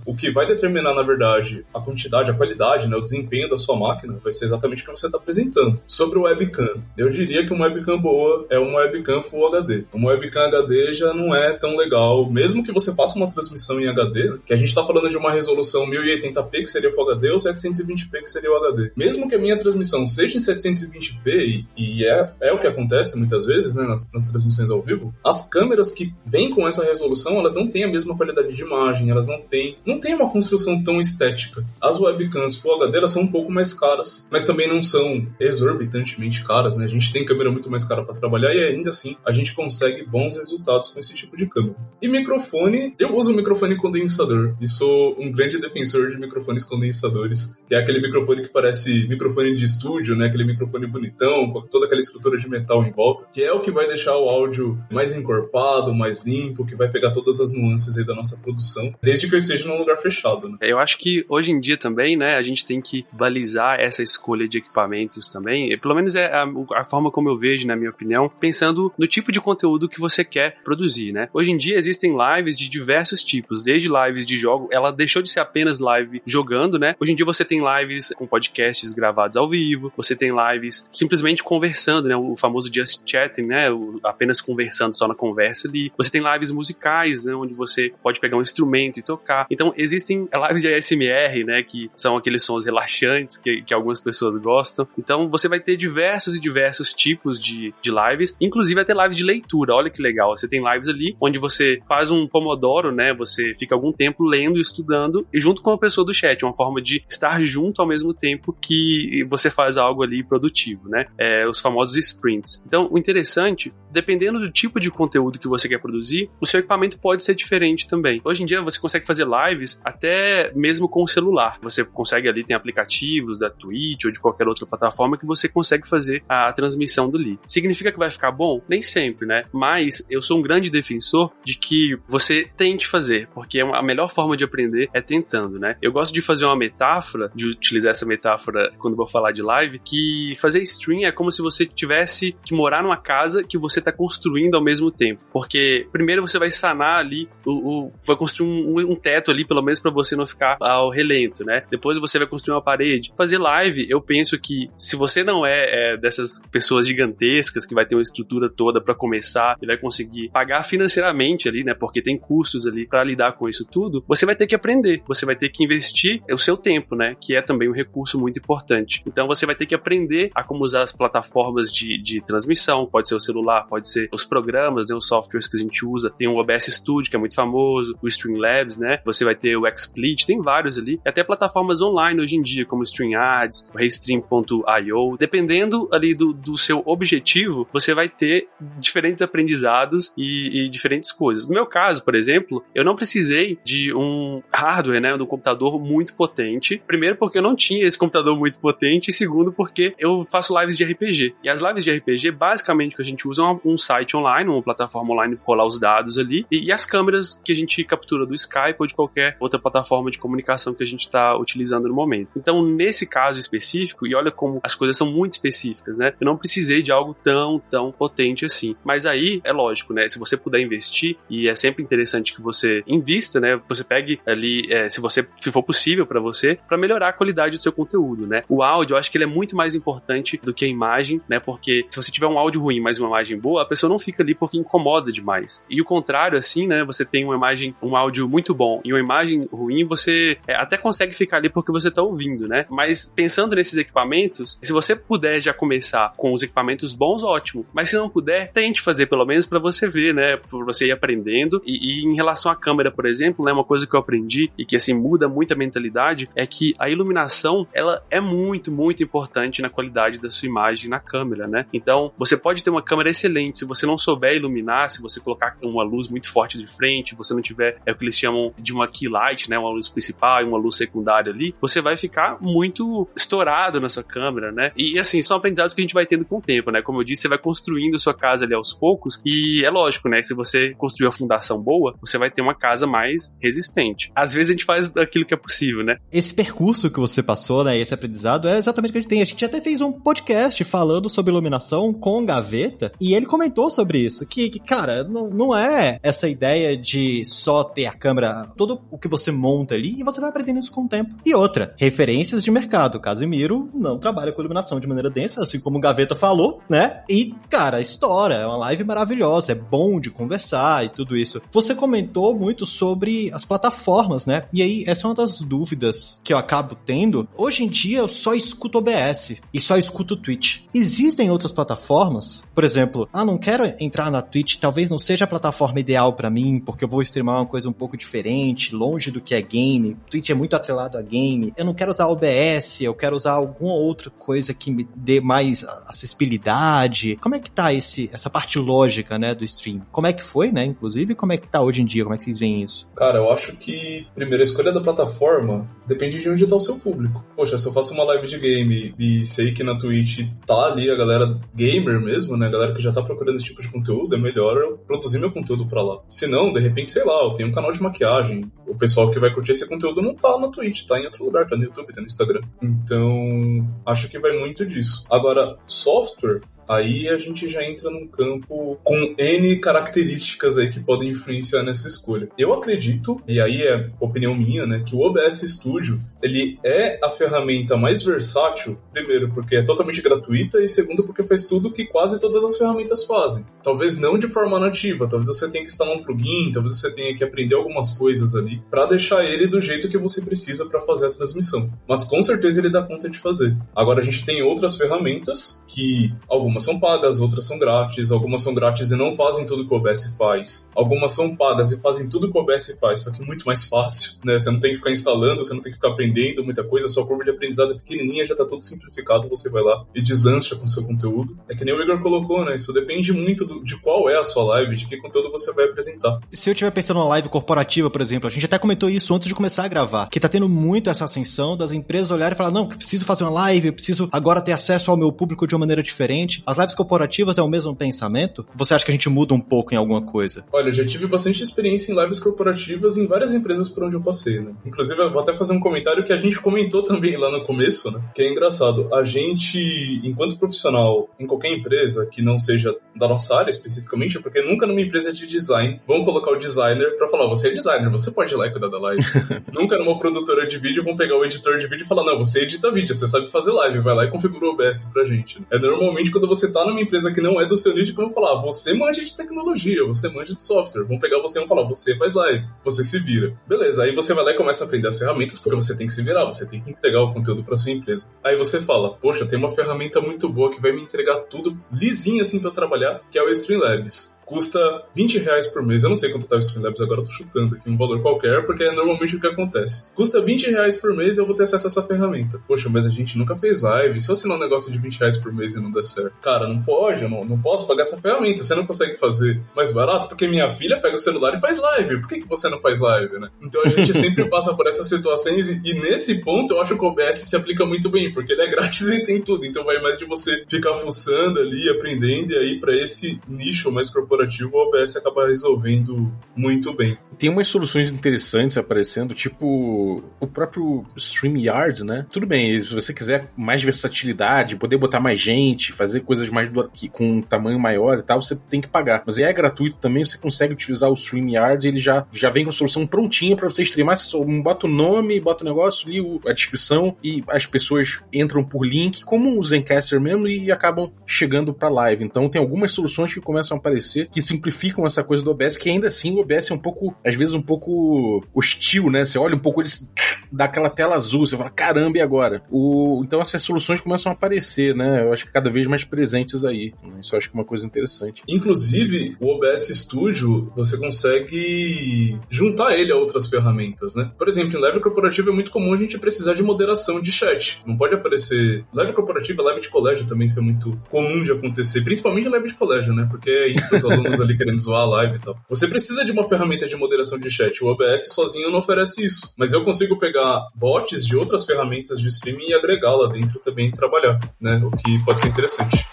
o 0.04 0.14
que 0.14 0.30
vai 0.30 0.46
determinar, 0.46 0.94
na 0.94 1.02
verdade, 1.02 1.64
a 1.72 1.80
quantidade, 1.80 2.30
a 2.30 2.34
qualidade, 2.34 2.83
né, 2.88 2.96
o 2.96 3.02
desempenho 3.02 3.48
da 3.48 3.58
sua 3.58 3.76
máquina, 3.76 4.18
vai 4.22 4.32
ser 4.32 4.46
exatamente 4.46 4.82
o 4.82 4.86
que 4.86 4.90
você 4.90 5.06
está 5.06 5.18
apresentando. 5.18 5.80
Sobre 5.86 6.18
o 6.18 6.22
webcam, 6.22 6.82
eu 6.96 7.08
diria 7.08 7.46
que 7.46 7.52
uma 7.52 7.66
webcam 7.66 7.98
boa 7.98 8.46
é 8.50 8.58
uma 8.58 8.80
webcam 8.80 9.22
Full 9.22 9.46
HD. 9.54 9.84
Uma 9.92 10.10
webcam 10.10 10.42
HD 10.42 10.92
já 10.92 11.12
não 11.12 11.34
é 11.34 11.52
tão 11.52 11.76
legal, 11.76 12.30
mesmo 12.30 12.62
que 12.62 12.72
você 12.72 12.94
faça 12.94 13.16
uma 13.16 13.30
transmissão 13.30 13.80
em 13.80 13.88
HD, 13.88 14.38
que 14.44 14.52
a 14.52 14.56
gente 14.56 14.68
está 14.68 14.84
falando 14.84 15.08
de 15.08 15.16
uma 15.16 15.32
resolução 15.32 15.86
1080p, 15.86 16.50
que 16.50 16.66
seria 16.66 16.92
Full 16.92 17.10
HD, 17.10 17.30
ou 17.30 17.36
720p, 17.36 18.10
que 18.20 18.28
seria 18.28 18.50
o 18.50 18.56
HD. 18.56 18.92
Mesmo 18.96 19.28
que 19.28 19.34
a 19.34 19.38
minha 19.38 19.56
transmissão 19.56 20.06
seja 20.06 20.36
em 20.36 20.40
720p, 20.40 21.26
e, 21.26 21.66
e 21.76 22.04
é, 22.04 22.30
é 22.40 22.52
o 22.52 22.58
que 22.58 22.66
acontece 22.66 23.16
muitas 23.18 23.44
vezes 23.44 23.76
né, 23.76 23.84
nas, 23.84 24.10
nas 24.12 24.30
transmissões 24.30 24.70
ao 24.70 24.82
vivo, 24.82 25.14
as 25.24 25.48
câmeras 25.48 25.90
que 25.90 26.12
vêm 26.24 26.50
com 26.50 26.66
essa 26.66 26.84
resolução, 26.84 27.38
elas 27.38 27.54
não 27.54 27.68
têm 27.68 27.84
a 27.84 27.88
mesma 27.88 28.16
qualidade 28.16 28.54
de 28.54 28.62
imagem, 28.62 29.10
elas 29.10 29.26
não 29.26 29.40
têm, 29.40 29.76
não 29.84 29.98
têm 29.98 30.14
uma 30.14 30.30
construção 30.30 30.82
tão 30.82 31.00
estética. 31.00 31.64
As 31.80 32.00
webcams 32.00 32.56
Full 32.56 32.73
HD 32.74 33.06
são 33.08 33.22
um 33.22 33.26
pouco 33.26 33.50
mais 33.50 33.72
caras, 33.74 34.28
mas 34.30 34.44
também 34.44 34.68
não 34.68 34.82
são 34.82 35.26
exorbitantemente 35.38 36.44
caras, 36.44 36.76
né? 36.76 36.84
A 36.84 36.88
gente 36.88 37.12
tem 37.12 37.24
câmera 37.24 37.50
muito 37.50 37.70
mais 37.70 37.84
cara 37.84 38.04
para 38.04 38.14
trabalhar 38.14 38.54
e 38.54 38.62
ainda 38.62 38.90
assim 38.90 39.16
a 39.24 39.32
gente 39.32 39.54
consegue 39.54 40.04
bons 40.04 40.36
resultados 40.36 40.88
com 40.88 40.98
esse 40.98 41.14
tipo 41.14 41.36
de 41.36 41.46
câmera. 41.46 41.76
E 42.00 42.08
microfone, 42.08 42.94
eu 42.98 43.14
uso 43.14 43.34
microfone 43.34 43.76
condensador 43.76 44.54
e 44.60 44.68
sou 44.68 45.16
um 45.18 45.30
grande 45.30 45.60
defensor 45.60 46.10
de 46.10 46.18
microfones 46.18 46.64
condensadores, 46.64 47.62
que 47.66 47.74
é 47.74 47.78
aquele 47.78 48.00
microfone 48.00 48.42
que 48.42 48.48
parece 48.48 49.06
microfone 49.08 49.54
de 49.56 49.64
estúdio, 49.64 50.16
né? 50.16 50.26
Aquele 50.26 50.44
microfone 50.44 50.86
bonitão, 50.86 51.50
com 51.50 51.60
toda 51.62 51.86
aquela 51.86 52.00
estrutura 52.00 52.38
de 52.38 52.48
metal 52.48 52.84
em 52.84 52.90
volta, 52.90 53.26
que 53.32 53.42
é 53.42 53.52
o 53.52 53.60
que 53.60 53.70
vai 53.70 53.86
deixar 53.86 54.16
o 54.16 54.28
áudio 54.28 54.78
mais 54.90 55.14
encorpado, 55.14 55.94
mais 55.94 56.24
limpo, 56.24 56.66
que 56.66 56.76
vai 56.76 56.88
pegar 56.88 57.10
todas 57.10 57.40
as 57.40 57.52
nuances 57.52 57.96
aí 57.98 58.04
da 58.04 58.14
nossa 58.14 58.36
produção, 58.38 58.94
desde 59.02 59.28
que 59.28 59.34
eu 59.34 59.38
esteja 59.38 59.66
num 59.68 59.78
lugar 59.78 59.96
fechado, 59.98 60.48
né? 60.48 60.58
Eu 60.60 60.78
acho 60.78 60.98
que 60.98 61.24
hoje 61.28 61.52
em 61.52 61.60
dia 61.60 61.78
também, 61.78 62.16
né, 62.16 62.36
a 62.36 62.42
gente 62.42 62.63
tem 62.66 62.80
que 62.80 63.06
balizar 63.12 63.80
essa 63.80 64.02
escolha 64.02 64.48
de 64.48 64.58
equipamentos 64.58 65.28
também. 65.28 65.72
E, 65.72 65.76
pelo 65.76 65.94
menos 65.94 66.14
é 66.14 66.26
a, 66.26 66.46
a, 66.74 66.84
forma 66.84 67.10
como 67.10 67.28
eu 67.28 67.36
vejo, 67.36 67.66
na 67.66 67.76
minha 67.76 67.90
opinião, 67.90 68.30
pensando 68.40 68.92
no 68.98 69.06
tipo 69.06 69.30
de 69.30 69.40
conteúdo 69.40 69.88
que 69.88 70.00
você 70.00 70.24
quer 70.24 70.56
produzir, 70.64 71.12
né? 71.12 71.28
Hoje 71.32 71.52
em 71.52 71.56
dia 71.56 71.76
existem 71.76 72.14
lives 72.16 72.56
de 72.56 72.68
diversos 72.68 73.22
tipos, 73.22 73.62
desde 73.62 73.88
lives 73.88 74.26
de 74.26 74.36
jogo, 74.36 74.68
ela 74.70 74.90
deixou 74.90 75.22
de 75.22 75.30
ser 75.30 75.40
apenas 75.40 75.78
live 75.78 76.22
jogando, 76.26 76.78
né? 76.78 76.94
Hoje 77.00 77.12
em 77.12 77.14
dia 77.14 77.26
você 77.26 77.44
tem 77.44 77.60
lives 77.60 78.12
com 78.16 78.26
podcasts 78.26 78.92
gravados 78.92 79.36
ao 79.36 79.48
vivo, 79.48 79.92
você 79.96 80.16
tem 80.16 80.30
lives 80.30 80.86
simplesmente 80.90 81.42
conversando, 81.42 82.08
né? 82.08 82.16
O 82.16 82.36
famoso 82.36 82.70
just 82.72 83.02
chatting, 83.06 83.42
né? 83.42 83.70
O, 83.70 84.00
apenas 84.04 84.40
conversando 84.40 84.96
só 84.96 85.06
na 85.08 85.14
conversa 85.14 85.68
ali. 85.68 85.92
Você 85.96 86.10
tem 86.10 86.22
lives 86.22 86.50
musicais, 86.50 87.24
né? 87.24 87.34
Onde 87.34 87.54
você 87.54 87.92
pode 88.02 88.20
pegar 88.20 88.36
um 88.36 88.42
instrumento 88.42 88.98
e 88.98 89.02
tocar. 89.02 89.46
Então 89.50 89.72
existem 89.76 90.28
lives 90.48 90.62
de 90.62 90.74
ASMR, 90.74 91.44
né? 91.44 91.62
Que 91.62 91.90
são 91.94 92.16
aqueles 92.16 92.43
sons 92.44 92.64
relaxantes 92.64 93.38
que, 93.38 93.62
que 93.62 93.74
algumas 93.74 94.00
pessoas 94.00 94.36
gostam. 94.36 94.86
Então 94.98 95.28
você 95.28 95.48
vai 95.48 95.60
ter 95.60 95.76
diversos 95.76 96.34
e 96.34 96.40
diversos 96.40 96.92
tipos 96.92 97.40
de, 97.40 97.74
de 97.80 97.90
lives, 97.90 98.36
inclusive 98.40 98.80
até 98.80 98.92
lives 98.92 99.16
de 99.16 99.24
leitura. 99.24 99.74
Olha 99.74 99.90
que 99.90 100.02
legal. 100.02 100.36
Você 100.36 100.48
tem 100.48 100.62
lives 100.62 100.88
ali 100.88 101.16
onde 101.20 101.38
você 101.38 101.80
faz 101.88 102.10
um 102.10 102.26
pomodoro, 102.26 102.92
né? 102.92 103.14
Você 103.14 103.52
fica 103.58 103.74
algum 103.74 103.92
tempo 103.92 104.24
lendo 104.24 104.58
e 104.58 104.60
estudando 104.60 105.26
e 105.32 105.40
junto 105.40 105.62
com 105.62 105.70
a 105.70 105.78
pessoa 105.78 106.04
do 106.04 106.14
chat, 106.14 106.42
uma 106.44 106.54
forma 106.54 106.80
de 106.80 107.02
estar 107.08 107.42
junto 107.44 107.80
ao 107.80 107.88
mesmo 107.88 108.12
tempo 108.12 108.56
que 108.60 109.24
você 109.28 109.50
faz 109.50 109.76
algo 109.76 110.02
ali 110.02 110.22
produtivo, 110.22 110.88
né? 110.88 111.06
É, 111.18 111.46
os 111.46 111.60
famosos 111.60 111.96
sprints. 111.96 112.62
Então, 112.66 112.88
o 112.90 112.98
interessante, 112.98 113.72
dependendo 113.90 114.38
do 114.38 114.50
tipo 114.50 114.80
de 114.80 114.90
conteúdo 114.90 115.38
que 115.38 115.48
você 115.48 115.68
quer 115.68 115.78
produzir, 115.78 116.30
o 116.40 116.46
seu 116.46 116.60
equipamento 116.60 116.98
pode 116.98 117.24
ser 117.24 117.34
diferente 117.34 117.86
também. 117.88 118.20
Hoje 118.24 118.42
em 118.42 118.46
dia 118.46 118.60
você 118.62 118.78
consegue 118.78 119.06
fazer 119.06 119.26
lives 119.26 119.80
até 119.84 120.52
mesmo 120.54 120.88
com 120.88 121.02
o 121.02 121.08
celular. 121.08 121.58
Você 121.62 121.84
consegue 121.84 122.28
ali, 122.34 122.44
tem 122.44 122.56
aplicativos 122.56 123.38
da 123.38 123.50
Twitch 123.50 124.04
ou 124.04 124.10
de 124.10 124.20
qualquer 124.20 124.48
outra 124.48 124.66
plataforma 124.66 125.16
que 125.16 125.26
você 125.26 125.48
consegue 125.48 125.88
fazer 125.88 126.22
a 126.28 126.52
transmissão 126.52 127.08
do 127.08 127.18
lead. 127.18 127.38
Significa 127.46 127.92
que 127.92 127.98
vai 127.98 128.10
ficar 128.10 128.32
bom? 128.32 128.60
Nem 128.68 128.82
sempre, 128.82 129.26
né? 129.26 129.44
Mas 129.52 130.06
eu 130.10 130.20
sou 130.20 130.38
um 130.38 130.42
grande 130.42 130.70
defensor 130.70 131.32
de 131.44 131.56
que 131.56 131.96
você 132.08 132.48
tente 132.56 132.86
fazer, 132.86 133.28
porque 133.34 133.60
a 133.60 133.82
melhor 133.82 134.10
forma 134.10 134.36
de 134.36 134.44
aprender 134.44 134.88
é 134.92 135.00
tentando, 135.00 135.58
né? 135.58 135.76
Eu 135.80 135.92
gosto 135.92 136.12
de 136.12 136.20
fazer 136.20 136.44
uma 136.44 136.56
metáfora, 136.56 137.30
de 137.34 137.46
utilizar 137.48 137.90
essa 137.90 138.06
metáfora 138.06 138.72
quando 138.78 138.96
vou 138.96 139.06
falar 139.06 139.32
de 139.32 139.42
live, 139.42 139.78
que 139.78 140.32
fazer 140.36 140.60
stream 140.62 141.06
é 141.06 141.12
como 141.12 141.30
se 141.30 141.42
você 141.42 141.64
tivesse 141.64 142.36
que 142.44 142.54
morar 142.54 142.82
numa 142.82 142.96
casa 142.96 143.44
que 143.44 143.58
você 143.58 143.78
está 143.78 143.92
construindo 143.92 144.54
ao 144.54 144.62
mesmo 144.62 144.90
tempo. 144.90 145.22
Porque 145.32 145.86
primeiro 145.92 146.22
você 146.22 146.38
vai 146.38 146.50
sanar 146.50 146.98
ali, 146.98 147.28
o, 147.44 147.86
o 147.86 147.88
vai 148.06 148.16
construir 148.16 148.48
um, 148.48 148.92
um 148.92 148.96
teto 148.96 149.30
ali, 149.30 149.44
pelo 149.44 149.62
menos 149.62 149.80
para 149.80 149.90
você 149.90 150.16
não 150.16 150.26
ficar 150.26 150.56
ao 150.60 150.90
relento, 150.90 151.44
né? 151.44 151.64
Depois 151.70 151.98
você 151.98 152.18
vai 152.18 152.23
construir 152.26 152.54
uma 152.54 152.62
parede. 152.62 153.12
Fazer 153.16 153.38
live, 153.38 153.86
eu 153.88 154.00
penso 154.00 154.38
que 154.38 154.70
se 154.76 154.96
você 154.96 155.22
não 155.22 155.44
é, 155.44 155.94
é 155.94 155.96
dessas 155.96 156.40
pessoas 156.50 156.86
gigantescas 156.86 157.64
que 157.66 157.74
vai 157.74 157.86
ter 157.86 157.94
uma 157.94 158.02
estrutura 158.02 158.50
toda 158.50 158.80
para 158.80 158.94
começar 158.94 159.56
e 159.60 159.66
vai 159.66 159.76
conseguir 159.76 160.30
pagar 160.30 160.62
financeiramente 160.62 161.48
ali, 161.48 161.64
né? 161.64 161.74
Porque 161.74 162.02
tem 162.02 162.18
custos 162.18 162.66
ali 162.66 162.86
para 162.86 163.04
lidar 163.04 163.32
com 163.32 163.48
isso 163.48 163.64
tudo, 163.64 164.04
você 164.06 164.26
vai 164.26 164.36
ter 164.36 164.46
que 164.46 164.54
aprender, 164.54 165.02
você 165.06 165.26
vai 165.26 165.36
ter 165.36 165.48
que 165.48 165.64
investir 165.64 166.22
o 166.30 166.38
seu 166.38 166.56
tempo, 166.56 166.94
né? 166.94 167.16
Que 167.20 167.34
é 167.34 167.42
também 167.42 167.68
um 167.68 167.72
recurso 167.72 168.20
muito 168.20 168.38
importante. 168.38 169.02
Então 169.06 169.26
você 169.26 169.46
vai 169.46 169.54
ter 169.54 169.66
que 169.66 169.74
aprender 169.74 170.30
a 170.34 170.42
como 170.42 170.64
usar 170.64 170.82
as 170.82 170.92
plataformas 170.92 171.72
de, 171.72 172.00
de 172.00 172.20
transmissão, 172.20 172.86
pode 172.86 173.08
ser 173.08 173.14
o 173.14 173.20
celular, 173.20 173.66
pode 173.66 173.90
ser 173.90 174.08
os 174.12 174.24
programas, 174.24 174.88
né, 174.88 174.94
os 174.94 175.06
softwares 175.06 175.46
que 175.46 175.56
a 175.56 175.60
gente 175.60 175.84
usa. 175.84 176.10
Tem 176.10 176.28
o 176.28 176.36
OBS 176.36 176.66
Studio, 176.66 177.10
que 177.10 177.16
é 177.16 177.18
muito 177.18 177.34
famoso, 177.34 177.96
o 178.02 178.08
Streamlabs, 178.08 178.78
né? 178.78 179.00
Você 179.04 179.24
vai 179.24 179.34
ter 179.34 179.56
o 179.56 179.66
XSplit, 179.66 180.26
tem 180.26 180.40
vários 180.40 180.78
ali. 180.78 181.00
Até 181.04 181.22
plataformas 181.22 181.82
online 181.82 182.13
hoje 182.20 182.36
em 182.36 182.42
dia, 182.42 182.64
como 182.64 182.82
StreamYards, 182.82 183.70
o 183.74 183.78
Restream.io. 183.78 185.16
Dependendo 185.18 185.88
ali 185.92 186.14
do, 186.14 186.32
do 186.32 186.56
seu 186.56 186.82
objetivo, 186.84 187.68
você 187.72 187.94
vai 187.94 188.08
ter 188.08 188.48
diferentes 188.78 189.22
aprendizados 189.22 190.12
e, 190.16 190.66
e 190.66 190.68
diferentes 190.68 191.12
coisas. 191.12 191.46
No 191.46 191.54
meu 191.54 191.66
caso, 191.66 192.04
por 192.04 192.14
exemplo, 192.14 192.64
eu 192.74 192.84
não 192.84 192.96
precisei 192.96 193.58
de 193.64 193.94
um 193.94 194.42
hardware, 194.52 195.00
né, 195.00 195.16
de 195.16 195.22
um 195.22 195.26
computador 195.26 195.80
muito 195.80 196.14
potente. 196.14 196.82
Primeiro 196.86 197.16
porque 197.16 197.38
eu 197.38 197.42
não 197.42 197.54
tinha 197.54 197.86
esse 197.86 197.98
computador 197.98 198.36
muito 198.38 198.58
potente 198.58 199.10
e 199.10 199.12
segundo 199.12 199.52
porque 199.52 199.94
eu 199.98 200.24
faço 200.24 200.58
lives 200.58 200.76
de 200.76 200.84
RPG. 200.84 201.34
E 201.42 201.48
as 201.48 201.60
lives 201.60 201.84
de 201.84 201.90
RPG, 201.90 202.30
basicamente, 202.32 202.96
que 202.96 203.02
a 203.02 203.04
gente 203.04 203.26
usa 203.28 203.42
é 203.42 203.60
um 203.64 203.76
site 203.76 204.16
online, 204.16 204.50
uma 204.50 204.62
plataforma 204.62 205.12
online 205.12 205.36
para 205.36 205.44
colar 205.44 205.66
os 205.66 205.78
dados 205.78 206.18
ali 206.18 206.46
e, 206.50 206.66
e, 206.66 206.72
as 206.72 206.86
câmeras 206.86 207.40
que 207.44 207.52
a 207.52 207.54
gente 207.54 207.82
captura 207.84 208.26
do 208.26 208.34
Skype 208.34 208.76
ou 208.78 208.86
de 208.86 208.94
qualquer 208.94 209.36
outra 209.40 209.58
plataforma 209.58 210.10
de 210.10 210.18
comunicação 210.18 210.74
que 210.74 210.82
a 210.82 210.86
gente 210.86 211.02
está 211.02 211.36
utilizando 211.36 211.88
no 211.88 211.94
momento. 211.94 212.03
Então, 212.36 212.62
nesse 212.64 213.06
caso 213.06 213.40
específico, 213.40 214.06
e 214.06 214.14
olha 214.14 214.30
como 214.30 214.60
as 214.62 214.74
coisas 214.74 214.96
são 214.96 215.10
muito 215.10 215.32
específicas, 215.32 215.98
né? 215.98 216.12
Eu 216.20 216.24
não 216.24 216.36
precisei 216.36 216.82
de 216.82 216.92
algo 216.92 217.14
tão, 217.22 217.60
tão 217.70 217.92
potente 217.92 218.44
assim. 218.44 218.76
Mas 218.84 219.06
aí, 219.06 219.40
é 219.44 219.52
lógico, 219.52 219.92
né? 219.92 220.08
Se 220.08 220.18
você 220.18 220.36
puder 220.36 220.60
investir, 220.60 221.16
e 221.28 221.48
é 221.48 221.54
sempre 221.54 221.82
interessante 221.82 222.34
que 222.34 222.42
você 222.42 222.82
invista, 222.86 223.40
né? 223.40 223.58
Você 223.68 223.84
pegue 223.84 224.20
ali, 224.26 224.72
é, 224.72 224.88
se 224.88 225.00
você 225.00 225.26
se 225.40 225.50
for 225.50 225.62
possível 225.62 226.06
para 226.06 226.20
você, 226.20 226.58
para 226.68 226.76
melhorar 226.76 227.08
a 227.08 227.12
qualidade 227.12 227.56
do 227.56 227.62
seu 227.62 227.72
conteúdo, 227.72 228.26
né? 228.26 228.42
O 228.48 228.62
áudio, 228.62 228.94
eu 228.94 228.98
acho 228.98 229.10
que 229.10 229.16
ele 229.16 229.24
é 229.24 229.28
muito 229.28 229.56
mais 229.56 229.74
importante 229.74 230.40
do 230.42 230.54
que 230.54 230.64
a 230.64 230.68
imagem, 230.68 231.20
né? 231.28 231.40
Porque 231.40 231.86
se 231.90 231.96
você 231.96 232.10
tiver 232.10 232.26
um 232.26 232.38
áudio 232.38 232.60
ruim, 232.60 232.80
mas 232.80 232.98
uma 232.98 233.08
imagem 233.08 233.38
boa, 233.38 233.62
a 233.62 233.66
pessoa 233.66 233.90
não 233.90 233.98
fica 233.98 234.22
ali 234.22 234.34
porque 234.34 234.58
incomoda 234.58 235.10
demais. 235.10 235.64
E 235.68 235.80
o 235.80 235.84
contrário, 235.84 236.38
assim, 236.38 236.66
né? 236.66 236.84
Você 236.84 237.04
tem 237.04 237.24
uma 237.24 237.34
imagem, 237.34 237.74
um 237.82 237.96
áudio 237.96 238.28
muito 238.28 238.54
bom 238.54 238.80
e 238.84 238.92
uma 238.92 239.00
imagem 239.00 239.48
ruim, 239.52 239.84
você 239.84 240.38
é, 240.46 240.54
até 240.54 240.76
consegue 240.76 241.14
ficar 241.14 241.38
ali 241.38 241.48
porque 241.48 241.72
você 241.72 241.90
tá 241.94 242.02
ouvindo, 242.02 242.48
né? 242.48 242.66
Mas 242.68 243.06
pensando 243.06 243.54
nesses 243.54 243.76
equipamentos, 243.76 244.58
se 244.62 244.72
você 244.72 244.94
puder 244.96 245.40
já 245.40 245.52
começar 245.52 246.12
com 246.16 246.32
os 246.32 246.42
equipamentos 246.42 246.94
bons, 246.94 247.22
ótimo. 247.22 247.66
Mas 247.72 247.90
se 247.90 247.96
não 247.96 248.08
puder, 248.08 248.50
tente 248.52 248.80
fazer 248.80 249.06
pelo 249.06 249.24
menos 249.24 249.46
para 249.46 249.58
você 249.58 249.88
ver, 249.88 250.14
né? 250.14 250.36
Pra 250.36 250.64
você 250.64 250.86
ir 250.86 250.92
aprendendo. 250.92 251.62
E, 251.64 252.02
e, 252.02 252.04
em 252.06 252.14
relação 252.14 252.50
à 252.50 252.56
câmera, 252.56 252.90
por 252.90 253.06
exemplo, 253.06 253.44
né? 253.44 253.52
Uma 253.52 253.64
coisa 253.64 253.86
que 253.86 253.94
eu 253.94 254.00
aprendi 254.00 254.50
e 254.58 254.64
que 254.64 254.76
assim 254.76 254.94
muda 254.94 255.28
muito 255.28 255.52
a 255.52 255.56
mentalidade 255.56 256.28
é 256.34 256.46
que 256.46 256.74
a 256.78 256.88
iluminação 256.88 257.66
ela 257.72 258.02
é 258.10 258.20
muito, 258.20 258.70
muito 258.70 259.02
importante 259.02 259.62
na 259.62 259.68
qualidade 259.68 260.20
da 260.20 260.30
sua 260.30 260.48
imagem 260.48 260.90
na 260.90 261.00
câmera, 261.00 261.46
né? 261.46 261.66
Então 261.72 262.12
você 262.16 262.36
pode 262.36 262.62
ter 262.62 262.70
uma 262.70 262.82
câmera 262.82 263.10
excelente 263.10 263.58
se 263.58 263.64
você 263.64 263.86
não 263.86 263.96
souber 263.96 264.34
iluminar, 264.34 264.90
se 264.90 265.00
você 265.00 265.20
colocar 265.20 265.56
uma 265.62 265.82
luz 265.82 266.08
muito 266.08 266.30
forte 266.30 266.58
de 266.58 266.66
frente, 266.66 267.14
você 267.14 267.34
não 267.34 267.40
tiver 267.40 267.78
é 267.86 267.92
o 267.92 267.94
que 267.94 268.04
eles 268.04 268.18
chamam 268.18 268.52
de 268.58 268.72
uma 268.72 268.86
key 268.86 269.08
light, 269.08 269.48
né? 269.48 269.58
Uma 269.58 269.70
luz 269.70 269.88
principal 269.88 270.42
e 270.42 270.44
uma 270.44 270.58
luz 270.58 270.76
secundária 270.76 271.32
ali, 271.32 271.54
você 271.60 271.80
vai 271.84 271.96
ficar 271.96 272.38
muito 272.40 273.08
estourado 273.16 273.80
na 273.80 273.88
sua 273.88 274.02
câmera, 274.02 274.50
né? 274.50 274.72
E 274.76 274.98
assim, 274.98 275.22
são 275.22 275.36
aprendizados 275.36 275.74
que 275.74 275.80
a 275.80 275.84
gente 275.84 275.94
vai 275.94 276.06
tendo 276.06 276.24
com 276.24 276.38
o 276.38 276.42
tempo, 276.42 276.70
né? 276.70 276.82
Como 276.82 277.00
eu 277.00 277.04
disse, 277.04 277.22
você 277.22 277.28
vai 277.28 277.38
construindo 277.38 277.94
a 277.94 277.98
sua 277.98 278.14
casa 278.14 278.44
ali 278.44 278.54
aos 278.54 278.72
poucos 278.72 279.20
e 279.24 279.64
é 279.64 279.70
lógico, 279.70 280.08
né? 280.08 280.22
Se 280.22 280.34
você 280.34 280.74
construir 280.74 281.08
a 281.08 281.12
fundação 281.12 281.60
boa, 281.60 281.94
você 282.00 282.18
vai 282.18 282.30
ter 282.30 282.42
uma 282.42 282.54
casa 282.54 282.86
mais 282.86 283.34
resistente. 283.40 284.10
Às 284.14 284.32
vezes 284.32 284.50
a 284.50 284.52
gente 284.54 284.64
faz 284.64 284.94
aquilo 284.96 285.24
que 285.24 285.34
é 285.34 285.36
possível, 285.36 285.84
né? 285.84 285.98
Esse 286.10 286.34
percurso 286.34 286.90
que 286.90 286.98
você 286.98 287.22
passou, 287.22 287.62
né? 287.62 287.78
Esse 287.78 287.94
aprendizado 287.94 288.48
é 288.48 288.56
exatamente 288.56 288.90
o 288.90 288.92
que 288.92 288.98
a 288.98 289.00
gente 289.02 289.10
tem. 289.10 289.22
A 289.22 289.26
gente 289.26 289.44
até 289.44 289.60
fez 289.60 289.80
um 289.80 289.92
podcast 289.92 290.62
falando 290.64 291.08
sobre 291.10 291.32
iluminação 291.32 291.92
com 291.92 292.24
gaveta 292.24 292.92
e 293.00 293.14
ele 293.14 293.26
comentou 293.26 293.70
sobre 293.70 293.98
isso, 293.98 294.26
que, 294.26 294.50
que 294.50 294.58
cara, 294.58 295.04
não, 295.04 295.28
não 295.28 295.56
é 295.56 295.98
essa 296.02 296.28
ideia 296.28 296.76
de 296.76 297.24
só 297.24 297.64
ter 297.64 297.86
a 297.86 297.92
câmera, 297.92 298.52
todo 298.56 298.80
o 298.90 298.98
que 298.98 299.08
você 299.08 299.30
monta 299.30 299.74
ali 299.74 299.96
e 299.98 300.04
você 300.04 300.20
vai 300.20 300.30
aprendendo 300.30 300.58
isso 300.60 300.72
com 300.72 300.84
o 300.84 300.88
tempo. 300.88 301.14
E 301.24 301.34
outra, 301.34 301.73
referências 301.76 302.42
de 302.42 302.50
mercado. 302.50 303.00
Casimiro 303.00 303.68
não 303.74 303.98
trabalha 303.98 304.32
com 304.32 304.40
iluminação 304.40 304.80
de 304.80 304.86
maneira 304.86 305.10
densa, 305.10 305.42
assim 305.42 305.60
como 305.60 305.78
o 305.78 305.80
Gaveta 305.80 306.14
falou, 306.14 306.60
né? 306.68 307.02
E, 307.08 307.34
cara, 307.48 307.80
estoura, 307.80 308.34
é 308.34 308.46
uma 308.46 308.56
live 308.56 308.84
maravilhosa, 308.84 309.52
é 309.52 309.54
bom 309.54 310.00
de 310.00 310.10
conversar 310.10 310.84
e 310.84 310.88
tudo 310.88 311.16
isso. 311.16 311.40
Você 311.52 311.74
comentou 311.74 312.34
muito 312.34 312.66
sobre 312.66 313.30
as 313.32 313.44
plataformas, 313.44 314.26
né? 314.26 314.44
E 314.52 314.62
aí, 314.62 314.84
essa 314.86 315.06
é 315.06 315.08
uma 315.08 315.14
das 315.14 315.40
dúvidas 315.40 316.20
que 316.22 316.32
eu 316.32 316.38
acabo 316.38 316.74
tendo. 316.74 317.28
Hoje 317.36 317.64
em 317.64 317.68
dia, 317.68 317.98
eu 317.98 318.08
só 318.08 318.34
escuto 318.34 318.78
OBS 318.78 319.40
e 319.52 319.60
só 319.60 319.76
escuto 319.76 320.16
Twitch. 320.16 320.60
Existem 320.72 321.30
outras 321.30 321.52
plataformas? 321.52 322.46
Por 322.54 322.64
exemplo, 322.64 323.08
ah, 323.12 323.24
não 323.24 323.38
quero 323.38 323.64
entrar 323.80 324.10
na 324.10 324.22
Twitch, 324.22 324.58
talvez 324.58 324.90
não 324.90 324.98
seja 324.98 325.24
a 325.24 325.28
plataforma 325.28 325.80
ideal 325.80 326.12
para 326.12 326.30
mim, 326.30 326.60
porque 326.60 326.84
eu 326.84 326.88
vou 326.88 327.02
streamar 327.02 327.36
uma 327.36 327.46
coisa 327.46 327.68
um 327.68 327.72
pouco 327.72 327.96
diferente, 327.96 328.74
longe 328.74 329.10
do 329.10 329.20
que 329.20 329.34
é 329.34 329.42
game. 329.42 329.96
Twitch 330.10 330.30
é 330.30 330.34
muito 330.34 330.56
atrelado 330.56 330.98
a 330.98 331.02
game. 331.02 331.52
Eu 331.56 331.64
não 331.64 331.74
quero 331.74 331.92
usar 331.92 332.08
OBS, 332.08 332.80
eu 332.80 332.94
quero 332.94 333.14
usar 333.14 333.32
alguma 333.32 333.74
outra 333.74 334.10
coisa 334.10 334.52
que 334.52 334.70
me 334.70 334.88
dê 334.94 335.20
mais 335.20 335.64
acessibilidade. 335.86 337.16
Como 337.20 337.34
é 337.34 337.40
que 337.40 337.50
tá 337.50 337.72
esse, 337.72 338.10
essa 338.12 338.28
parte 338.28 338.58
lógica, 338.58 339.18
né, 339.18 339.34
do 339.34 339.44
stream? 339.44 339.82
Como 339.92 340.06
é 340.06 340.12
que 340.12 340.22
foi, 340.22 340.50
né, 340.50 340.64
inclusive, 340.64 341.14
como 341.14 341.32
é 341.32 341.36
que 341.36 341.48
tá 341.48 341.62
hoje 341.62 341.82
em 341.82 341.84
dia? 341.84 342.02
Como 342.02 342.14
é 342.14 342.18
que 342.18 342.24
vocês 342.24 342.38
veem 342.38 342.62
isso? 342.62 342.88
Cara, 342.96 343.18
eu 343.18 343.30
acho 343.30 343.56
que, 343.56 344.06
primeiro, 344.14 344.42
a 344.42 344.44
escolha 344.44 344.72
da 344.72 344.80
plataforma 344.80 345.66
depende 345.86 346.20
de 346.20 346.28
onde 346.28 346.46
tá 346.46 346.56
o 346.56 346.60
seu 346.60 346.78
público. 346.78 347.24
Poxa, 347.34 347.56
se 347.56 347.66
eu 347.66 347.72
faço 347.72 347.94
uma 347.94 348.04
live 348.04 348.26
de 348.26 348.38
game 348.38 348.94
e 348.98 349.24
sei 349.24 349.52
que 349.52 349.62
na 349.62 349.78
Twitch 349.78 350.26
tá 350.46 350.66
ali 350.66 350.90
a 350.90 350.96
galera 350.96 351.38
gamer 351.54 352.00
mesmo, 352.00 352.36
né, 352.36 352.46
a 352.46 352.50
galera 352.50 352.74
que 352.74 352.82
já 352.82 352.92
tá 352.92 353.02
procurando 353.02 353.36
esse 353.36 353.44
tipo 353.44 353.62
de 353.62 353.68
conteúdo, 353.68 354.14
é 354.16 354.18
melhor 354.18 354.56
eu 354.56 354.78
produzir 354.78 355.18
meu 355.18 355.30
conteúdo 355.30 355.66
para 355.66 355.82
lá. 355.82 356.00
Se 356.08 356.26
não, 356.26 356.52
de 356.52 356.60
repente, 356.60 356.90
sei 356.90 357.04
lá, 357.04 357.22
eu 357.24 357.34
tenho 357.34 357.48
um 357.48 357.52
canal 357.52 357.70
de 357.70 357.82
maquiagem, 357.82 358.50
o 358.66 358.74
pessoal 358.74 359.10
que 359.10 359.18
vai 359.18 359.32
curtir 359.32 359.52
esse 359.52 359.68
conteúdo 359.68 360.02
não 360.02 360.14
tá 360.14 360.36
na 360.38 360.48
Twitch, 360.48 360.84
tá 360.84 360.98
em 360.98 361.04
outro 361.04 361.24
lugar, 361.24 361.43
tá 361.46 361.56
no 361.56 361.64
YouTube, 361.64 361.92
tá 361.92 362.00
no 362.00 362.06
Instagram. 362.06 362.40
Então, 362.62 363.68
acho 363.86 364.08
que 364.08 364.18
vai 364.18 364.38
muito 364.38 364.66
disso. 364.66 365.04
Agora, 365.10 365.56
software, 365.66 366.40
Aí 366.68 367.08
a 367.08 367.18
gente 367.18 367.48
já 367.48 367.62
entra 367.62 367.90
num 367.90 368.06
campo 368.06 368.78
com 368.82 369.14
N 369.18 369.56
características 369.56 370.58
aí 370.58 370.70
que 370.70 370.80
podem 370.80 371.10
influenciar 371.10 371.62
nessa 371.62 371.88
escolha. 371.88 372.28
Eu 372.38 372.52
acredito, 372.52 373.20
e 373.26 373.40
aí 373.40 373.62
é 373.62 373.90
opinião 374.00 374.34
minha, 374.34 374.66
né, 374.66 374.82
que 374.86 374.94
o 374.94 375.00
OBS 375.00 375.40
Studio, 375.40 376.00
ele 376.22 376.58
é 376.64 376.98
a 377.02 377.08
ferramenta 377.08 377.76
mais 377.76 378.02
versátil, 378.02 378.78
primeiro 378.92 379.30
porque 379.32 379.56
é 379.56 379.62
totalmente 379.62 380.00
gratuita 380.00 380.62
e 380.62 380.68
segundo 380.68 381.04
porque 381.04 381.22
faz 381.22 381.44
tudo 381.44 381.70
que 381.70 381.84
quase 381.86 382.20
todas 382.20 382.42
as 382.44 382.56
ferramentas 382.56 383.04
fazem. 383.04 383.44
Talvez 383.62 383.98
não 383.98 384.18
de 384.18 384.28
forma 384.28 384.58
nativa, 384.58 385.08
talvez 385.08 385.26
você 385.26 385.50
tenha 385.50 385.64
que 385.64 385.70
instalar 385.70 385.94
um 385.94 386.02
plugin, 386.02 386.52
talvez 386.52 386.78
você 386.78 386.92
tenha 386.92 387.14
que 387.14 387.24
aprender 387.24 387.54
algumas 387.54 387.90
coisas 387.90 388.34
ali 388.34 388.62
para 388.70 388.86
deixar 388.86 389.24
ele 389.24 389.46
do 389.46 389.60
jeito 389.60 389.88
que 389.88 389.98
você 389.98 390.22
precisa 390.22 390.66
para 390.66 390.80
fazer 390.80 391.06
a 391.06 391.10
transmissão. 391.10 391.70
Mas 391.88 392.04
com 392.04 392.20
certeza 392.22 392.60
ele 392.60 392.70
dá 392.70 392.82
conta 392.82 393.08
de 393.08 393.18
fazer. 393.18 393.56
Agora 393.74 394.00
a 394.00 394.04
gente 394.04 394.24
tem 394.24 394.42
outras 394.42 394.76
ferramentas 394.76 395.62
que 395.66 396.12
algumas 396.28 396.53
Algumas 396.54 396.64
são 396.64 396.78
pagas, 396.78 397.20
outras 397.20 397.46
são 397.46 397.58
grátis, 397.58 398.12
algumas 398.12 398.42
são 398.42 398.54
grátis 398.54 398.92
e 398.92 398.96
não 398.96 399.16
fazem 399.16 399.44
tudo 399.44 399.66
que 399.66 399.74
o 399.74 399.76
OBS 399.76 400.14
faz. 400.16 400.70
Algumas 400.76 401.10
são 401.10 401.34
pagas 401.34 401.72
e 401.72 401.80
fazem 401.80 402.08
tudo 402.08 402.30
que 402.30 402.38
o 402.38 402.40
OBS 402.40 402.78
faz, 402.80 403.00
só 403.00 403.10
que 403.10 403.20
muito 403.22 403.44
mais 403.44 403.64
fácil, 403.64 404.12
né? 404.24 404.38
Você 404.38 404.52
não 404.52 404.60
tem 404.60 404.70
que 404.70 404.76
ficar 404.76 404.92
instalando, 404.92 405.44
você 405.44 405.52
não 405.52 405.60
tem 405.60 405.72
que 405.72 405.78
ficar 405.78 405.88
aprendendo 405.88 406.44
muita 406.44 406.62
coisa, 406.62 406.86
sua 406.86 407.04
curva 407.04 407.24
de 407.24 407.30
aprendizado 407.30 407.72
é 407.72 407.74
pequenininha, 407.74 408.24
já 408.24 408.36
tá 408.36 408.44
tudo 408.44 408.62
simplificado, 408.62 409.28
você 409.28 409.50
vai 409.50 409.64
lá 409.64 409.84
e 409.92 410.00
deslancha 410.00 410.54
com 410.54 410.64
seu 410.68 410.84
conteúdo. 410.84 411.36
É 411.48 411.56
que 411.56 411.64
nem 411.64 411.74
o 411.74 411.82
Igor 411.82 412.00
colocou, 412.00 412.44
né? 412.44 412.54
Isso 412.54 412.72
depende 412.72 413.12
muito 413.12 413.44
do, 413.44 413.64
de 413.64 413.76
qual 413.80 414.08
é 414.08 414.16
a 414.16 414.22
sua 414.22 414.44
live, 414.44 414.76
de 414.76 414.86
que 414.86 414.96
conteúdo 414.98 415.32
você 415.32 415.52
vai 415.52 415.64
apresentar. 415.64 416.20
Se 416.32 416.50
eu 416.50 416.52
estiver 416.52 416.70
pensando 416.70 416.98
numa 416.98 417.08
live 417.08 417.28
corporativa, 417.28 417.90
por 417.90 418.00
exemplo, 418.00 418.28
a 418.28 418.30
gente 418.30 418.46
até 418.46 418.58
comentou 418.58 418.88
isso 418.88 419.12
antes 419.12 419.26
de 419.26 419.34
começar 419.34 419.64
a 419.64 419.68
gravar, 419.68 420.08
que 420.08 420.20
tá 420.20 420.28
tendo 420.28 420.48
muito 420.48 420.88
essa 420.88 421.04
ascensão 421.04 421.56
das 421.56 421.72
empresas 421.72 422.12
olharem 422.12 422.34
e 422.34 422.38
falar, 422.38 422.52
não, 422.52 422.68
preciso 422.68 423.04
fazer 423.04 423.24
uma 423.24 423.32
live, 423.32 423.72
preciso 423.72 424.08
agora 424.12 424.40
ter 424.40 424.52
acesso 424.52 424.92
ao 424.92 424.96
meu 424.96 425.10
público 425.10 425.48
de 425.48 425.54
uma 425.56 425.60
maneira 425.60 425.82
diferente. 425.82 426.43
As 426.46 426.58
lives 426.58 426.74
corporativas 426.74 427.38
é 427.38 427.42
o 427.42 427.48
mesmo 427.48 427.74
pensamento? 427.74 428.46
Você 428.54 428.74
acha 428.74 428.84
que 428.84 428.90
a 428.90 428.94
gente 428.94 429.08
muda 429.08 429.32
um 429.32 429.40
pouco 429.40 429.72
em 429.72 429.76
alguma 429.76 430.02
coisa? 430.02 430.44
Olha, 430.52 430.68
eu 430.68 430.72
já 430.72 430.84
tive 430.84 431.06
bastante 431.06 431.42
experiência 431.42 431.92
em 431.92 431.98
lives 431.98 432.18
corporativas 432.18 432.98
em 432.98 433.06
várias 433.06 433.32
empresas 433.32 433.68
por 433.68 433.84
onde 433.84 433.96
eu 433.96 434.02
passei, 434.02 434.40
né? 434.40 434.52
Inclusive, 434.64 435.00
eu 435.00 435.10
vou 435.10 435.22
até 435.22 435.34
fazer 435.34 435.54
um 435.54 435.60
comentário 435.60 436.04
que 436.04 436.12
a 436.12 436.18
gente 436.18 436.38
comentou 436.40 436.82
também 436.82 437.16
lá 437.16 437.30
no 437.30 437.44
começo, 437.44 437.90
né? 437.90 438.02
Que 438.14 438.22
é 438.22 438.30
engraçado. 438.30 438.94
A 438.94 439.04
gente, 439.04 439.58
enquanto 440.04 440.38
profissional 440.38 441.08
em 441.18 441.26
qualquer 441.26 441.48
empresa 441.48 442.06
que 442.06 442.20
não 442.20 442.38
seja 442.38 442.76
da 442.94 443.08
nossa 443.08 443.36
área 443.36 443.50
especificamente, 443.50 444.20
porque 444.20 444.42
nunca 444.42 444.66
numa 444.66 444.80
empresa 444.80 445.12
de 445.12 445.26
design 445.26 445.80
vão 445.86 446.04
colocar 446.04 446.30
o 446.30 446.36
designer 446.36 446.96
para 446.96 447.08
falar, 447.08 447.26
você 447.26 447.48
é 447.48 447.52
designer, 447.52 447.90
você 447.90 448.10
pode 448.10 448.34
ir 448.34 448.36
lá 448.36 448.46
e 448.46 448.52
cuidar 448.52 448.68
da 448.68 448.78
live. 448.78 449.02
nunca 449.52 449.78
numa 449.78 449.98
produtora 449.98 450.46
de 450.46 450.58
vídeo 450.58 450.84
vão 450.84 450.96
pegar 450.96 451.16
o 451.16 451.24
editor 451.24 451.58
de 451.58 451.66
vídeo 451.66 451.84
e 451.84 451.88
falar, 451.88 452.04
não, 452.04 452.18
você 452.18 452.40
edita 452.40 452.70
vídeo, 452.70 452.94
você 452.94 453.08
sabe 453.08 453.30
fazer 453.30 453.52
live, 453.52 453.80
vai 453.80 453.94
lá 453.94 454.04
e 454.04 454.10
configura 454.10 454.46
o 454.46 454.50
OBS 454.50 454.90
pra 454.92 455.04
gente. 455.04 455.40
É 455.50 455.58
normalmente 455.58 456.10
quando 456.10 456.28
você 456.28 456.33
tá 456.50 456.64
numa 456.64 456.80
empresa 456.80 457.12
que 457.12 457.20
não 457.20 457.40
é 457.40 457.46
do 457.46 457.56
seu 457.56 457.74
nicho, 457.74 457.94
vão 457.94 458.10
falar, 458.10 458.40
você 458.40 458.74
manja 458.74 459.04
de 459.04 459.14
tecnologia, 459.14 459.84
você 459.86 460.08
manja 460.08 460.34
de 460.34 460.42
software. 460.42 460.84
Vão 460.84 460.98
pegar 460.98 461.20
você 461.20 461.38
e 461.38 461.40
vão 461.40 461.48
falar, 461.48 461.68
você 461.68 461.96
faz 461.96 462.14
live, 462.14 462.44
você 462.64 462.82
se 462.82 462.98
vira. 462.98 463.34
Beleza, 463.46 463.82
aí 463.82 463.94
você 463.94 464.12
vai 464.14 464.24
lá 464.24 464.30
e 464.32 464.36
começa 464.36 464.64
a 464.64 464.66
aprender 464.66 464.88
as 464.88 464.98
ferramentas, 464.98 465.38
porque 465.38 465.56
você 465.56 465.76
tem 465.76 465.86
que 465.86 465.92
se 465.92 466.02
virar, 466.02 466.24
você 466.24 466.46
tem 466.46 466.60
que 466.60 466.70
entregar 466.70 467.02
o 467.02 467.12
conteúdo 467.12 467.44
para 467.44 467.56
sua 467.56 467.72
empresa. 467.72 468.08
Aí 468.22 468.36
você 468.36 468.60
fala, 468.60 468.94
poxa, 468.94 469.26
tem 469.26 469.38
uma 469.38 469.48
ferramenta 469.48 470.00
muito 470.00 470.28
boa 470.28 470.50
que 470.50 470.60
vai 470.60 470.72
me 470.72 470.82
entregar 470.82 471.20
tudo 471.20 471.58
lisinho 471.72 472.20
assim 472.20 472.40
para 472.40 472.50
trabalhar, 472.50 473.00
que 473.10 473.18
é 473.18 473.22
o 473.22 473.28
Streamlabs 473.30 474.14
custa 474.24 474.84
20 474.94 475.18
reais 475.18 475.46
por 475.46 475.62
mês. 475.62 475.82
Eu 475.82 475.88
não 475.88 475.96
sei 475.96 476.10
quanto 476.10 476.26
tá 476.26 476.36
o 476.36 476.38
Streamlabs 476.38 476.80
agora, 476.80 477.00
eu 477.00 477.04
tô 477.04 477.12
chutando 477.12 477.56
aqui 477.56 477.70
um 477.70 477.76
valor 477.76 478.00
qualquer, 478.02 478.44
porque 478.44 478.64
é 478.64 478.72
normalmente 478.72 479.16
o 479.16 479.20
que 479.20 479.26
acontece. 479.26 479.94
Custa 479.94 480.20
20 480.20 480.50
reais 480.50 480.76
por 480.76 480.94
mês 480.94 481.16
e 481.16 481.20
eu 481.20 481.26
vou 481.26 481.34
ter 481.34 481.44
acesso 481.44 481.66
a 481.66 481.68
essa 481.68 481.82
ferramenta. 481.82 482.40
Poxa, 482.46 482.68
mas 482.68 482.86
a 482.86 482.90
gente 482.90 483.16
nunca 483.16 483.36
fez 483.36 483.60
live. 483.60 484.00
Se 484.00 484.08
eu 484.08 484.14
assinar 484.14 484.36
um 484.36 484.40
negócio 484.40 484.72
de 484.72 484.78
20 484.78 484.98
reais 484.98 485.16
por 485.16 485.32
mês 485.32 485.54
e 485.54 485.60
não 485.60 485.70
der 485.70 485.84
certo? 485.84 486.14
Cara, 486.24 486.48
não 486.48 486.62
pode, 486.62 487.02
eu 487.02 487.08
não, 487.10 487.22
não 487.22 487.38
posso 487.38 487.66
pagar 487.66 487.82
essa 487.82 488.00
ferramenta. 488.00 488.42
Você 488.42 488.54
não 488.54 488.64
consegue 488.64 488.96
fazer 488.96 489.42
mais 489.54 489.70
barato 489.70 490.08
porque 490.08 490.26
minha 490.26 490.50
filha 490.50 490.80
pega 490.80 490.94
o 490.94 490.98
celular 490.98 491.36
e 491.36 491.40
faz 491.40 491.58
live. 491.58 492.00
Por 492.00 492.08
que, 492.08 492.20
que 492.20 492.26
você 492.26 492.48
não 492.48 492.58
faz 492.58 492.80
live, 492.80 493.18
né? 493.18 493.28
Então 493.42 493.60
a 493.62 493.68
gente 493.68 493.92
sempre 493.92 494.24
passa 494.30 494.54
por 494.54 494.66
essas 494.66 494.88
situações 494.88 495.50
e, 495.50 495.60
e 495.62 495.74
nesse 495.74 496.22
ponto 496.22 496.54
eu 496.54 496.62
acho 496.62 496.78
que 496.78 496.82
o 496.82 496.88
OBS 496.88 497.28
se 497.28 497.36
aplica 497.36 497.66
muito 497.66 497.90
bem, 497.90 498.10
porque 498.10 498.32
ele 498.32 498.40
é 498.40 498.50
grátis 498.50 498.88
e 498.88 499.04
tem 499.04 499.20
tudo. 499.20 499.44
Então 499.44 499.64
vai 499.64 499.78
mais 499.82 499.98
de 499.98 500.06
você 500.06 500.42
ficar 500.48 500.74
fuçando 500.76 501.40
ali, 501.40 501.68
aprendendo 501.68 502.32
e 502.32 502.36
aí 502.38 502.58
para 502.58 502.74
esse 502.74 503.20
nicho 503.28 503.70
mais 503.70 503.90
corporativo 503.90 504.50
o 504.54 504.58
OBS 504.58 504.96
acaba 504.96 505.26
resolvendo 505.26 506.10
muito 506.34 506.72
bem. 506.72 506.96
Tem 507.18 507.28
umas 507.28 507.48
soluções 507.48 507.92
interessantes 507.92 508.56
aparecendo, 508.56 509.12
tipo 509.12 510.02
o 510.18 510.26
próprio 510.26 510.86
StreamYard, 510.96 511.84
né? 511.84 512.06
Tudo 512.10 512.26
bem, 512.26 512.58
se 512.58 512.72
você 512.72 512.94
quiser 512.94 513.28
mais 513.36 513.62
versatilidade, 513.62 514.56
poder 514.56 514.78
botar 514.78 515.00
mais 515.00 515.20
gente, 515.20 515.70
fazer 515.70 516.00
coisas 516.00 516.13
mais 516.30 516.48
do, 516.48 516.70
com 516.92 517.18
um 517.18 517.22
tamanho 517.22 517.58
maior 517.58 517.98
e 517.98 518.02
tal, 518.02 518.20
você 518.20 518.36
tem 518.36 518.60
que 518.60 518.68
pagar. 518.68 519.02
Mas 519.06 519.18
é 519.18 519.32
gratuito 519.32 519.76
também, 519.76 520.04
você 520.04 520.18
consegue 520.18 520.52
utilizar 520.52 520.90
o 520.90 520.94
StreamYard, 520.94 521.66
ele 521.66 521.78
já, 521.78 522.06
já 522.12 522.30
vem 522.30 522.44
com 522.44 522.50
a 522.50 522.52
solução 522.52 522.86
prontinha 522.86 523.36
para 523.36 523.48
você 523.48 523.62
streamar. 523.62 523.96
Você 523.96 524.10
só 524.10 524.22
bota 524.22 524.66
o 524.66 524.70
nome, 524.70 525.20
bota 525.20 525.44
o 525.44 525.46
negócio 525.46 525.88
ali, 525.88 526.20
a 526.26 526.32
descrição, 526.32 526.96
e 527.02 527.22
as 527.28 527.46
pessoas 527.46 528.00
entram 528.12 528.44
por 528.44 528.66
link, 528.66 529.04
como 529.04 529.38
o 529.38 529.42
Zencaster 529.42 530.00
mesmo, 530.00 530.26
e 530.26 530.50
acabam 530.50 530.90
chegando 531.06 531.52
para 531.52 531.68
live. 531.68 532.04
Então 532.04 532.28
tem 532.28 532.40
algumas 532.40 532.72
soluções 532.72 533.12
que 533.12 533.20
começam 533.20 533.56
a 533.56 533.60
aparecer 533.60 534.08
que 534.10 534.20
simplificam 534.20 534.86
essa 534.86 535.02
coisa 535.02 535.22
do 535.22 535.30
OBS, 535.30 535.56
que 535.56 535.70
ainda 535.70 535.88
assim 535.88 536.12
o 536.12 536.20
OBS 536.20 536.50
é 536.50 536.54
um 536.54 536.58
pouco, 536.58 536.94
às 537.04 537.14
vezes, 537.14 537.34
um 537.34 537.42
pouco 537.42 538.24
hostil, 538.34 538.90
né? 538.90 539.04
Você 539.04 539.18
olha 539.18 539.34
um 539.34 539.38
pouco, 539.38 539.60
ele 539.60 539.70
dá 540.30 540.44
aquela 540.44 540.70
tela 540.70 540.96
azul, 540.96 541.26
você 541.26 541.36
fala, 541.36 541.50
caramba, 541.50 541.98
e 541.98 542.00
agora? 542.00 542.42
O, 542.50 543.02
então 543.04 543.20
essas 543.20 543.42
soluções 543.42 543.80
começam 543.80 544.10
a 544.10 544.14
aparecer, 544.14 544.74
né? 544.74 545.02
Eu 545.02 545.12
acho 545.12 545.26
que 545.26 545.32
cada 545.32 545.50
vez 545.50 545.66
mais 545.66 545.84
presentes 546.04 546.44
aí. 546.44 546.74
Isso 547.00 547.14
eu 547.14 547.18
acho 547.18 547.30
que 547.30 547.36
é 547.36 547.40
uma 547.40 547.46
coisa 547.46 547.64
interessante. 547.64 548.22
Inclusive, 548.28 549.16
o 549.18 549.28
OBS 549.28 549.68
Studio, 549.68 550.52
você 550.54 550.76
consegue 550.76 552.18
juntar 552.28 552.78
ele 552.78 552.92
a 552.92 552.96
outras 552.96 553.26
ferramentas, 553.26 553.94
né? 553.94 554.12
Por 554.18 554.28
exemplo, 554.28 554.58
em 554.58 554.60
live 554.60 554.80
corporativa 554.80 555.30
é 555.30 555.32
muito 555.32 555.50
comum 555.50 555.72
a 555.72 555.76
gente 555.78 555.98
precisar 555.98 556.34
de 556.34 556.42
moderação 556.42 557.00
de 557.00 557.10
chat. 557.10 557.62
Não 557.66 557.74
pode 557.74 557.94
aparecer. 557.94 558.66
Live 558.74 558.92
corporativa, 558.92 559.42
live 559.42 559.62
de 559.62 559.70
colégio 559.70 560.06
também, 560.06 560.26
isso 560.26 560.38
é 560.38 560.42
muito 560.42 560.78
comum 560.90 561.24
de 561.24 561.32
acontecer, 561.32 561.82
principalmente 561.82 562.28
live 562.28 562.48
de 562.48 562.54
colégio, 562.54 562.92
né? 562.92 563.06
Porque 563.10 563.30
é 563.30 563.74
os 563.74 563.84
alunos 563.84 564.20
ali 564.20 564.36
querendo 564.36 564.58
zoar 564.58 564.82
a 564.82 564.86
live 564.86 565.16
e 565.16 565.20
tal. 565.20 565.38
Você 565.48 565.66
precisa 565.66 566.04
de 566.04 566.12
uma 566.12 566.24
ferramenta 566.24 566.66
de 566.66 566.76
moderação 566.76 567.18
de 567.18 567.30
chat. 567.30 567.64
O 567.64 567.68
OBS 567.68 568.12
sozinho 568.12 568.50
não 568.50 568.58
oferece 568.58 569.02
isso. 569.04 569.32
Mas 569.38 569.54
eu 569.54 569.64
consigo 569.64 569.98
pegar 569.98 570.46
bots 570.54 571.06
de 571.06 571.16
outras 571.16 571.46
ferramentas 571.46 571.98
de 571.98 572.08
streaming 572.08 572.48
e 572.48 572.54
agregar 572.54 572.94
lá 572.94 573.08
dentro 573.08 573.40
também 573.40 573.68
e 573.68 573.72
trabalhar, 573.72 574.20
né? 574.38 574.60
O 574.62 574.70
que 574.70 575.02
pode 575.02 575.22
ser 575.22 575.28
interessante. 575.28 575.86